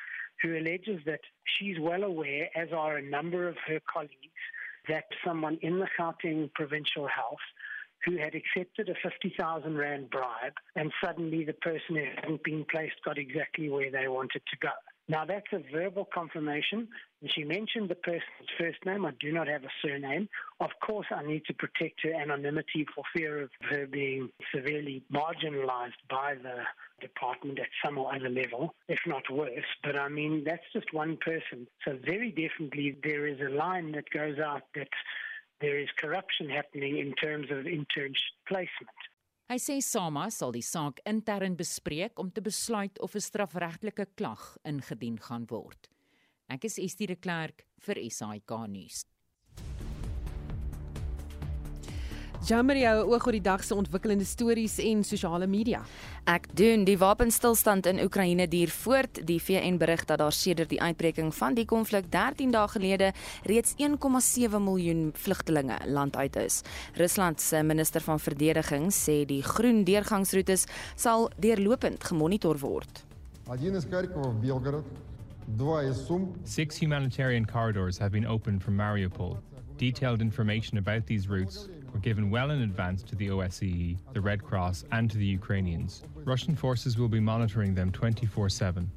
who 0.43 0.57
alleges 0.57 1.01
that 1.07 1.20
she's 1.45 1.78
well 1.80 2.05
aware 2.05 2.49
as 2.57 2.68
are 2.72 2.97
a 2.97 3.03
number 3.03 3.49
of 3.49 3.57
her 3.66 3.80
colleagues 3.93 4.12
that 4.89 5.05
someone 5.24 5.59
in 5.62 5.78
the 5.78 5.89
Gauteng 5.99 6.53
provincial 6.55 7.07
health 7.09 7.39
who 8.05 8.16
had 8.16 8.34
accepted 8.34 8.89
a 8.89 8.95
50,000 9.03 9.76
Rand 9.76 10.11
bribe, 10.11 10.53
and 10.76 10.93
suddenly 11.03 11.45
the 11.45 11.55
person 11.55 11.97
who 11.97 12.05
hadn't 12.14 12.45
been 12.45 12.64
placed 12.70 13.03
got 13.05 13.18
exactly 13.18 13.68
where 13.68 13.91
they 13.91 14.07
wanted 14.07 14.43
to 14.49 14.57
go. 14.61 14.70
Now, 15.09 15.24
that's 15.24 15.46
a 15.52 15.62
verbal 15.72 16.09
confirmation. 16.12 16.88
And 17.22 17.30
she 17.32 17.44
mentioned 17.44 17.88
the 17.88 17.94
person's 17.94 18.50
first 18.59 18.84
name. 18.84 19.07
I 19.07 19.12
do 19.20 19.32
not 19.32 19.46
have 19.46 19.62
a 19.62 19.70
surname. 19.80 20.28
Of 20.61 20.70
course, 20.84 21.07
I 21.14 21.24
need 21.24 21.44
to 21.46 21.54
protect 21.54 22.02
her 22.02 22.12
anonymity 22.12 22.86
for 22.94 23.04
fear 23.14 23.42
of 23.42 23.50
her 23.70 23.86
being 23.86 24.30
severely 24.52 25.04
marginalized 25.12 26.00
by 26.11 26.34
the 26.34 26.62
department 27.00 27.61
at 27.61 27.68
some 27.84 27.98
or 27.98 28.12
other 28.14 28.28
level, 28.28 28.74
if 28.88 28.98
not 29.07 29.30
worse. 29.30 29.64
But 29.84 29.96
I 29.96 30.09
mean, 30.09 30.42
that's 30.44 30.64
just 30.72 30.92
one 30.92 31.18
person. 31.18 31.68
So, 31.84 31.98
very 32.04 32.30
definitely, 32.30 32.96
there 33.04 33.26
is 33.26 33.38
a 33.40 33.54
line 33.54 33.92
that 33.92 34.11
goes 34.11 34.38
out 34.38 34.62
that 34.74 34.88
there 35.61 35.78
is 35.78 35.88
corruption 35.98 36.50
happening 36.50 36.98
in 36.98 37.14
terms 37.14 37.50
of 37.50 37.59
internship 37.64 38.34
placement. 38.48 38.98
Hy 39.47 39.61
sê 39.62 39.76
Sama 39.78 40.24
sal 40.34 40.51
die 40.57 40.64
saak 40.66 40.99
intern 41.07 41.55
bespreek 41.55 42.18
om 42.18 42.32
te 42.34 42.42
besluit 42.42 42.99
of 42.99 43.14
'n 43.14 43.22
strafregtelike 43.22 44.07
klag 44.18 44.42
ingedien 44.66 45.18
gaan 45.22 45.47
word. 45.47 45.86
Ek 46.51 46.64
is 46.64 46.78
Estie 46.78 47.07
de 47.07 47.14
Klerk 47.14 47.62
vir 47.78 47.94
SAK 48.11 48.66
nuus. 48.66 49.05
Jammer 52.47 52.78
jou 52.78 53.09
oog 53.11 53.24
oor 53.26 53.34
die 53.34 53.42
dag 53.42 53.62
se 53.66 53.74
ontwikkelende 53.74 54.24
stories 54.24 54.76
en 54.78 55.01
sosiale 55.03 55.49
media. 55.51 55.80
Ek 56.30 56.44
doen 56.55 56.84
die 56.86 56.94
wapenstilstand 57.01 57.88
in 57.90 57.99
Oekraïne 58.05 58.44
duur 58.47 58.70
voort. 58.70 59.18
Die 59.26 59.40
VN 59.42 59.80
berig 59.80 60.05
dat 60.07 60.20
daar 60.22 60.32
sedert 60.32 60.70
die 60.70 60.78
uitbreking 60.78 61.32
van 61.34 61.57
die 61.59 61.64
konflik 61.66 62.07
13 62.12 62.53
dae 62.55 62.68
gelede 62.70 63.09
reeds 63.51 63.74
1,7 63.82 64.62
miljoen 64.62 65.11
vlugtelinge 65.18 65.80
landuit 65.90 66.36
is. 66.38 66.61
Rusland 66.94 67.40
se 67.42 67.64
minister 67.66 68.01
van 68.07 68.22
verdediging 68.22 68.92
sê 68.94 69.24
die 69.26 69.42
groen 69.42 69.82
deurgangsroetes 69.82 70.68
sal 70.94 71.26
deurlopend 71.42 72.05
gemonitor 72.05 72.61
word. 72.62 73.03
Six 76.44 76.78
humanitarian 76.78 77.44
corridors 77.44 77.99
have 77.99 78.12
been 78.12 78.26
opened 78.26 78.62
from 78.62 78.76
Mariupol. 78.76 79.36
Detailed 79.78 80.20
information 80.20 80.78
about 80.78 81.07
these 81.07 81.28
routes 81.28 81.68
were 81.97 82.03
given 82.03 82.28
well 82.28 82.51
in 82.51 82.61
advance 82.61 83.03
to 83.03 83.16
the 83.16 83.28
OSCE, 83.28 83.97
the 84.12 84.20
Red 84.20 84.44
Cross, 84.44 84.84
and 84.92 85.11
to 85.11 85.16
the 85.16 85.24
Ukrainians. 85.24 86.03
Russian 86.26 86.55
forces 86.55 86.99
will 86.99 87.09
be 87.09 87.20
monitoring 87.20 87.74
them 87.74 87.90
24 87.90 88.51
7. 88.51 88.90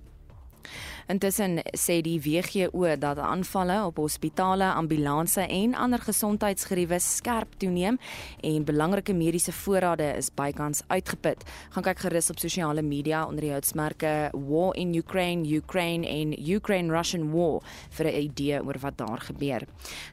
Intussen 1.09 1.59
sê 1.73 2.01
die 2.05 2.19
WGO 2.21 2.85
dat 3.01 3.17
aanvalle 3.17 3.79
op 3.85 3.97
hospitale, 3.97 4.67
ambulanse 4.77 5.41
en 5.41 5.73
ander 5.75 5.99
gesondheidsgeriewe 5.99 6.99
skerp 6.99 7.55
toeneem 7.57 7.97
en 8.45 8.65
belangrike 8.65 9.13
mediese 9.13 9.51
voorrade 9.51 10.05
is 10.17 10.29
bykans 10.29 10.83
uitgeput. 10.87 11.41
Gaan 11.73 11.83
kyk 11.83 12.03
gerus 12.05 12.29
op 12.29 12.37
sosiale 12.39 12.83
media 12.85 13.23
onder 13.25 13.47
die 13.47 13.51
houtsmerke 13.51 14.29
War 14.33 14.75
in 14.77 14.93
Ukraine, 14.95 15.47
Ukraine 15.57 16.05
en 16.07 16.35
Ukraine 16.37 16.93
Russian 16.93 17.31
War 17.31 17.61
vir 17.89 18.05
'n 18.05 18.21
idee 18.29 18.61
oor 18.63 18.77
wat 18.79 18.97
daar 18.97 19.19
gebeur. 19.19 19.65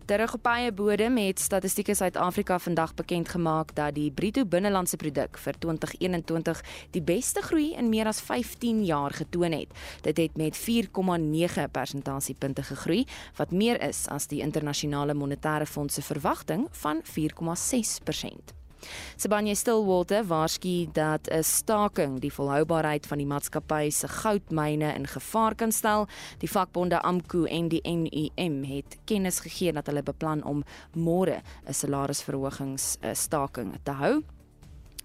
Terug 0.07 0.35
op 0.35 0.47
eie 0.47 0.73
bodem 0.73 1.17
het 1.17 1.41
Statistiek 1.41 1.95
Suid-Afrika 1.95 2.59
vandag 2.59 2.95
bekend 2.95 3.29
gemaak 3.29 3.75
dat 3.75 3.95
die 3.95 4.11
bruto 4.11 4.45
binnelandse 4.45 4.97
produk 4.97 5.39
vir 5.39 5.55
2021 5.59 6.63
die 6.91 7.03
beste 7.03 7.43
groei 7.43 7.75
in 7.75 7.89
meer 7.89 8.07
as 8.07 8.21
15 8.21 8.85
jaar 8.85 9.13
getoon 9.13 9.53
het. 9.53 9.69
Dit 10.03 10.17
het 10.17 10.36
met 10.37 10.57
4,9 10.57 11.71
persentasiepunte 11.71 12.63
gegroei, 12.63 13.07
wat 13.37 13.51
meer 13.51 13.81
is 13.83 14.07
as 14.09 14.27
die 14.27 14.41
internasionale 14.41 15.15
monetêre 15.15 15.67
fonds 15.67 15.95
se 15.95 16.03
verwagting 16.03 16.69
van 16.71 17.03
4,6%. 17.03 18.57
Sibanye 19.17 19.55
Stillwater 19.55 20.25
waarsku 20.25 20.87
dat 20.93 21.29
'n 21.29 21.43
staking 21.43 22.21
die 22.21 22.33
volhoubaarheid 22.33 23.07
van 23.07 23.19
die 23.19 23.27
maatskappy 23.27 23.91
se 23.91 24.09
goudmyne 24.09 24.95
in 24.95 25.07
gevaar 25.07 25.55
kan 25.55 25.73
stel. 25.73 26.07
Die 26.39 26.51
vakbonde 26.51 27.03
AMKU 27.03 27.45
en 27.45 27.69
die 27.69 27.83
NUM 27.83 28.65
het 28.65 28.99
kennis 29.05 29.41
gegee 29.41 29.73
dat 29.73 29.87
hulle 29.87 30.03
beplan 30.03 30.45
om 30.45 30.65
môre 30.93 31.43
'n 31.67 31.73
salarisverhogings 31.73 32.97
staking 33.13 33.75
te 33.83 33.91
hou. 33.91 34.23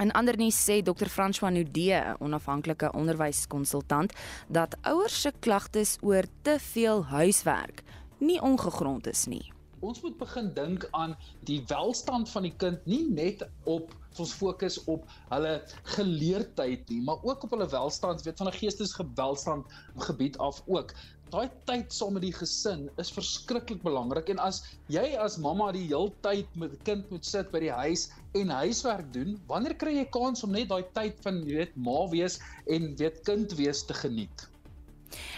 In 0.02 0.10
ander 0.18 0.34
nuus 0.38 0.58
sê 0.58 0.80
Dr. 0.82 1.06
François 1.06 1.52
Nudee, 1.54 2.00
'n 2.02 2.16
onafhanklike 2.26 2.90
onderwyskonsultant, 2.92 4.14
dat 4.48 4.76
ouers 4.82 5.22
se 5.22 5.32
klagtes 5.40 5.98
oor 6.02 6.26
te 6.42 6.58
veel 6.60 7.06
huiswerk 7.06 7.84
nie 8.18 8.42
ongegrond 8.42 9.08
is 9.08 9.26
nie 9.26 9.52
ons 9.82 10.02
moet 10.02 10.18
begin 10.18 10.52
dink 10.54 10.86
aan 10.98 11.16
die 11.50 11.60
welstand 11.72 12.30
van 12.30 12.46
die 12.46 12.54
kind 12.64 12.86
nie 12.90 13.04
net 13.10 13.42
op 13.70 13.94
ons 14.20 14.34
fokus 14.36 14.76
op 14.92 15.08
hulle 15.32 15.54
geleerdheid 15.96 16.90
nie, 16.92 17.00
maar 17.06 17.22
ook 17.26 17.46
op 17.48 17.56
hulle 17.56 17.68
welstand, 17.72 18.22
weet 18.26 18.38
van 18.38 18.52
'n 18.52 18.60
geestesgewelstand 18.60 19.66
gebied 20.08 20.38
af 20.38 20.62
ook. 20.68 20.94
Daai 21.32 21.48
tyd 21.64 21.94
saam 21.96 22.18
met 22.18 22.26
die 22.26 22.34
gesin 22.36 22.90
is 23.00 23.10
verskriklik 23.16 23.80
belangrik 23.86 24.28
en 24.34 24.40
as 24.44 24.58
jy 24.92 25.14
as 25.16 25.38
mamma 25.40 25.70
die 25.72 25.86
heeltyd 25.86 26.58
met 26.60 26.74
die 26.74 26.80
kind 26.90 27.08
moet 27.14 27.24
sit 27.24 27.54
by 27.54 27.62
die 27.64 27.72
huis 27.72 28.10
en 28.36 28.52
huiswerk 28.52 29.08
doen, 29.16 29.38
wanneer 29.48 29.78
kry 29.80 29.94
jy 29.96 30.04
kans 30.12 30.44
om 30.44 30.52
net 30.52 30.68
daai 30.74 30.84
tyd 30.98 31.24
van 31.24 31.40
weet 31.48 31.72
ma 31.88 32.04
wees 32.12 32.36
en 32.68 32.92
weet 33.00 33.24
kind 33.30 33.56
wees 33.56 33.86
te 33.88 33.96
geniet? 34.02 34.46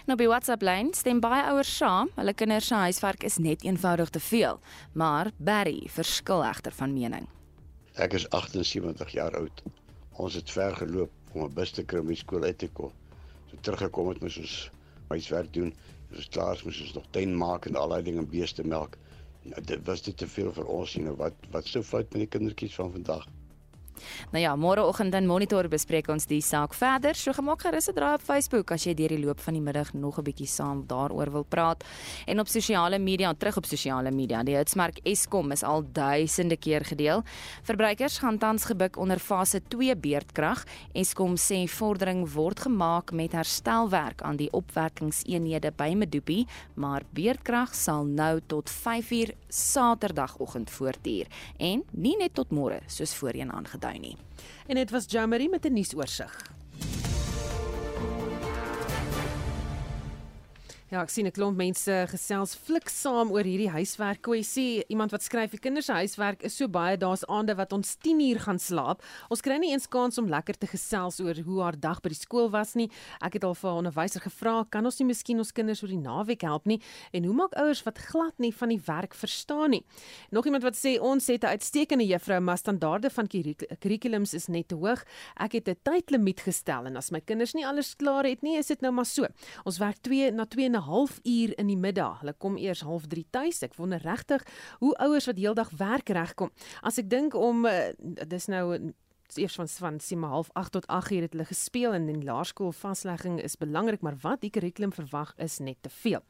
Nou 0.10 0.18
by 0.18 0.32
WhatsApp 0.34 0.66
lyn 0.66 0.90
stem 0.98 1.22
baie 1.22 1.46
ouers 1.52 1.78
saam, 1.78 2.10
hulle 2.18 2.34
kinders 2.42 2.74
se 2.74 2.84
huiswerk 2.88 3.30
is 3.30 3.38
net 3.38 3.62
eenvoudig 3.62 4.10
te 4.18 4.26
veel, 4.32 4.58
maar 4.98 5.30
Barry 5.38 5.86
verskil 5.94 6.42
egter 6.50 6.74
van 6.74 6.98
mening. 6.98 7.30
Ek 8.02 8.18
is 8.18 8.26
78 8.34 9.14
jaar 9.14 9.38
oud. 9.38 9.68
Ons 10.18 10.42
het 10.42 10.50
ver 10.58 10.74
geloop 10.82 11.36
om 11.38 11.46
'n 11.46 11.54
bus 11.54 11.72
te 11.72 11.86
kry 11.86 12.02
om 12.02 12.10
by 12.10 12.18
skool 12.18 12.50
uit 12.50 12.58
te 12.58 12.70
kom. 12.74 12.90
So 13.52 13.62
teruggekom 13.62 14.10
het 14.10 14.24
ons 14.26 14.42
ons 14.42 14.72
huiswerk 15.16 15.54
doen. 15.56 15.74
Ons 16.14 16.30
klaar 16.36 16.62
moes 16.66 16.82
ons 16.86 16.94
nog 16.98 17.08
tuin 17.16 17.38
maak 17.38 17.70
en 17.70 17.80
al 17.80 17.96
daai 17.96 18.04
dinge 18.10 18.26
beeste 18.36 18.66
melk. 18.76 18.98
Nou, 19.44 19.62
dit 19.72 19.88
was 19.88 20.04
dit 20.06 20.18
te 20.18 20.28
veel 20.28 20.52
vir 20.56 20.70
ons, 20.78 20.98
you 20.98 21.06
know, 21.06 21.18
wat 21.20 21.50
wat 21.56 21.68
sou 21.68 21.84
fout 21.84 22.14
met 22.14 22.26
die 22.26 22.32
kindertjies 22.38 22.78
van 22.80 22.94
vandag? 22.98 23.26
Nou 24.32 24.44
ja, 24.44 24.56
môreoggend 24.56 25.16
in 25.16 25.28
Monitor 25.28 25.68
bespreek 25.68 26.08
ons 26.10 26.26
die 26.26 26.42
saak 26.42 26.74
verder. 26.74 27.16
So 27.16 27.34
gemaak 27.34 27.62
gerus 27.62 27.90
'n 27.90 27.94
draai 27.94 28.14
op 28.16 28.22
Facebook 28.22 28.72
as 28.72 28.84
jy 28.86 28.94
deur 28.94 29.10
die 29.10 29.26
loop 29.26 29.40
van 29.40 29.54
die 29.54 29.62
middag 29.62 29.94
nog 29.94 30.20
'n 30.20 30.24
bietjie 30.24 30.48
saam 30.48 30.84
daaroor 30.88 31.32
wil 31.32 31.44
praat. 31.44 31.84
En 32.26 32.40
op 32.40 32.48
sosiale 32.48 33.00
media, 33.00 33.34
terug 33.34 33.58
op 33.58 33.66
sosiale 33.66 34.12
media, 34.12 34.44
die 34.44 34.56
hitsmerk 34.56 35.00
Eskom 35.04 35.52
is 35.52 35.64
al 35.64 35.84
duisende 35.92 36.58
keer 36.58 36.86
gedeel. 36.86 37.24
Verbruikers 37.64 38.18
gaan 38.18 38.38
tans 38.38 38.66
gebuk 38.66 38.98
onder 38.98 39.20
fase 39.20 39.62
2 39.68 39.96
beerdkrag. 39.96 40.64
Eskom 40.94 41.36
sê 41.36 41.68
vordering 41.68 42.26
word 42.34 42.60
gemaak 42.60 43.12
met 43.12 43.32
herstelwerk 43.32 44.22
aan 44.22 44.36
die 44.36 44.50
opwekkingseenhede 44.52 45.72
by 45.78 45.94
Medupi, 45.98 46.46
maar 46.74 47.04
beerdkrag 47.14 47.76
sal 47.76 48.06
nou 48.06 48.40
tot 48.48 48.72
5uur 48.72 49.34
Saterdagoggend 49.48 50.72
voortduur 50.74 51.30
en 51.58 51.84
nie 51.92 52.16
net 52.18 52.34
tot 52.34 52.52
môre 52.56 52.82
soos 52.90 53.14
voorheen 53.20 53.54
aangedui 53.54 53.93
nie. 54.00 54.18
En 54.68 54.76
dit 54.76 54.92
was 54.92 55.06
Jamari 55.08 55.50
met 55.50 55.66
'n 55.66 55.74
nuusoorseig. 55.74 56.52
Ja, 60.94 61.02
ek 61.02 61.10
sien 61.10 61.26
'n 61.26 61.34
klomp 61.34 61.58
mense 61.58 62.06
gesels 62.06 62.54
flik 62.54 62.86
saam 62.88 63.32
oor 63.34 63.42
hierdie 63.42 63.72
huiswerk 63.74 64.22
kwessie. 64.22 64.86
Iemand 64.94 65.10
wat 65.10 65.24
skryf 65.24 65.50
die 65.50 65.58
kinders 65.58 65.88
se 65.88 65.94
huiswerk 65.94 66.44
is 66.44 66.56
so 66.56 66.68
baie, 66.68 66.96
daar's 66.96 67.26
aande 67.26 67.56
wat 67.56 67.74
ons 67.74 67.96
10 67.96 68.20
uur 68.20 68.40
gaan 68.40 68.60
slaap. 68.60 69.02
Ons 69.28 69.42
kry 69.42 69.58
nie 69.58 69.72
eens 69.72 69.88
kans 69.90 70.20
om 70.20 70.30
lekker 70.30 70.54
te 70.54 70.68
gesels 70.68 71.20
oor 71.20 71.34
hoe 71.34 71.62
haar 71.64 71.80
dag 71.80 72.00
by 72.00 72.10
die 72.10 72.22
skool 72.22 72.52
was 72.52 72.76
nie. 72.76 72.92
Ek 73.24 73.34
het 73.34 73.44
al 73.44 73.56
vir 73.56 73.72
'n 73.72 73.86
onderwyser 73.86 74.22
gevra, 74.22 74.68
kan 74.70 74.86
ons 74.86 75.00
nie 75.00 75.08
miskien 75.08 75.40
ons 75.40 75.52
kinders 75.52 75.82
oor 75.82 75.90
die 75.90 75.98
naweek 75.98 76.42
help 76.42 76.68
nie? 76.68 76.80
En 77.12 77.24
hoe 77.24 77.34
maak 77.34 77.54
ouers 77.54 77.84
wat 77.86 77.98
glad 77.98 78.38
nie 78.38 78.54
van 78.54 78.70
die 78.70 78.82
werk 78.86 79.16
verstaan 79.16 79.72
nie? 79.72 79.84
Nog 80.32 80.46
iemand 80.46 80.62
wat 80.62 80.76
sê 80.76 81.02
ons 81.02 81.26
het 81.26 81.44
'n 81.44 81.58
uitstekende 81.58 82.06
juffrou, 82.06 82.40
maar 82.40 82.58
standaarde 82.58 83.10
van 83.10 83.28
kurrikulums 83.28 84.36
is 84.36 84.48
net 84.48 84.68
te 84.68 84.76
hoog. 84.76 85.04
Ek 85.38 85.54
het 85.54 85.68
'n 85.68 85.76
tydlimiet 85.84 86.42
gestel 86.42 86.86
en 86.86 86.98
as 86.98 87.10
my 87.10 87.20
kinders 87.20 87.56
nie 87.56 87.66
alles 87.66 87.96
klaar 87.96 88.26
het 88.26 88.44
nie, 88.44 88.58
is 88.58 88.68
dit 88.68 88.82
nou 88.82 88.92
maar 88.92 89.08
so. 89.08 89.26
Ons 89.66 89.80
werk 89.80 89.98
2 90.04 90.32
na 90.32 90.46
2 90.46 90.83
halfuur 90.88 91.54
in 91.58 91.72
die 91.72 91.80
middag. 91.80 92.22
Hulle 92.22 92.36
kom 92.38 92.58
eers 92.58 92.84
0.30 92.86 93.30
tuis. 93.32 93.64
Ek 93.66 93.78
wonder 93.80 94.02
regtig 94.04 94.46
hoe 94.84 94.94
ouers 95.04 95.30
wat 95.30 95.40
heeldag 95.42 95.72
werk 95.80 96.10
regkom. 96.14 96.52
As 96.82 97.00
ek 97.02 97.10
dink 97.12 97.38
om 97.38 97.66
uh, 97.70 97.92
dis 98.28 98.50
nou 98.52 98.94
eers 99.36 99.56
van 99.56 99.68
van 99.68 100.00
sien 100.00 100.20
maar 100.20 100.30
half 100.30 100.50
8 100.54 100.72
tot 100.72 100.88
8 100.88 101.12
uur 101.12 101.22
het 101.22 101.32
hulle 101.32 101.46
gespeel 101.46 101.94
en 101.94 102.10
in 102.10 102.24
laerskool 102.24 102.72
vaslegging 102.72 103.42
is 103.42 103.56
belangrik 103.58 104.02
maar 104.02 104.16
wat 104.22 104.42
die 104.42 104.50
kurrikulum 104.50 104.94
verwag 104.94 105.34
is 105.38 105.58
net 105.60 105.78
te 105.82 105.90
veel. 105.90 106.22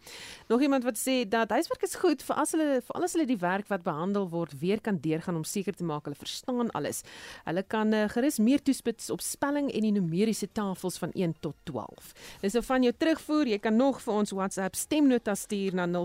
Nog 0.48 0.62
iemand 0.62 0.84
wat 0.84 0.98
sê 0.98 1.28
dat 1.28 1.50
huiswerk 1.50 1.82
is 1.84 1.96
goed 1.96 2.24
vir 2.24 2.36
as 2.36 2.52
hulle 2.52 2.82
vir 2.82 2.96
alles 2.96 3.14
hulle 3.14 3.26
die 3.26 3.38
werk 3.38 3.68
wat 3.68 3.84
behandel 3.84 4.30
word 4.30 4.60
weer 4.60 4.82
kan 4.82 4.98
deurgaan 5.02 5.36
om 5.36 5.44
seker 5.44 5.74
te 5.74 5.84
maak 5.84 6.04
hulle 6.06 6.16
verstaan 6.20 6.72
alles. 6.72 7.04
Hulle 7.44 7.64
kan 7.64 7.94
uh, 7.94 8.10
gerus 8.10 8.40
meer 8.40 8.62
toespits 8.62 9.10
op 9.10 9.22
spelling 9.22 9.72
en 9.72 9.82
die 9.82 9.92
numeriese 9.92 10.52
tafels 10.52 10.98
van 11.02 11.12
1 11.12 11.34
tot 11.40 11.56
12. 11.64 12.14
Dis 12.42 12.54
nou 12.54 12.64
van 12.64 12.84
jou 12.84 12.94
terugvoer, 12.98 13.48
jy 13.48 13.60
kan 13.60 13.76
nog 13.76 14.02
vir 14.04 14.14
ons 14.14 14.32
WhatsApp 14.32 14.76
stemnota 14.76 15.36
stuur 15.36 15.74
na 15.76 15.88
0765366961 15.88 15.96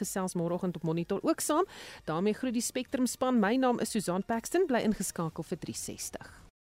gesels 0.00 0.34
môreoggend 0.38 0.76
op 0.76 0.82
monitor 0.82 1.20
ook 1.22 1.40
saam. 1.40 1.64
daarmee 2.04 2.34
groet 2.34 2.52
die 2.52 2.62
Spectrum 2.62 3.06
span. 3.06 3.40
My 3.40 3.56
naam 3.80 3.86
is 3.86 3.92
Susan 3.92 4.22
Paxton 4.22 4.66
bly 4.68 4.82
ingeskakel 4.84 5.44
vir 5.44 5.58
360. 5.58 6.49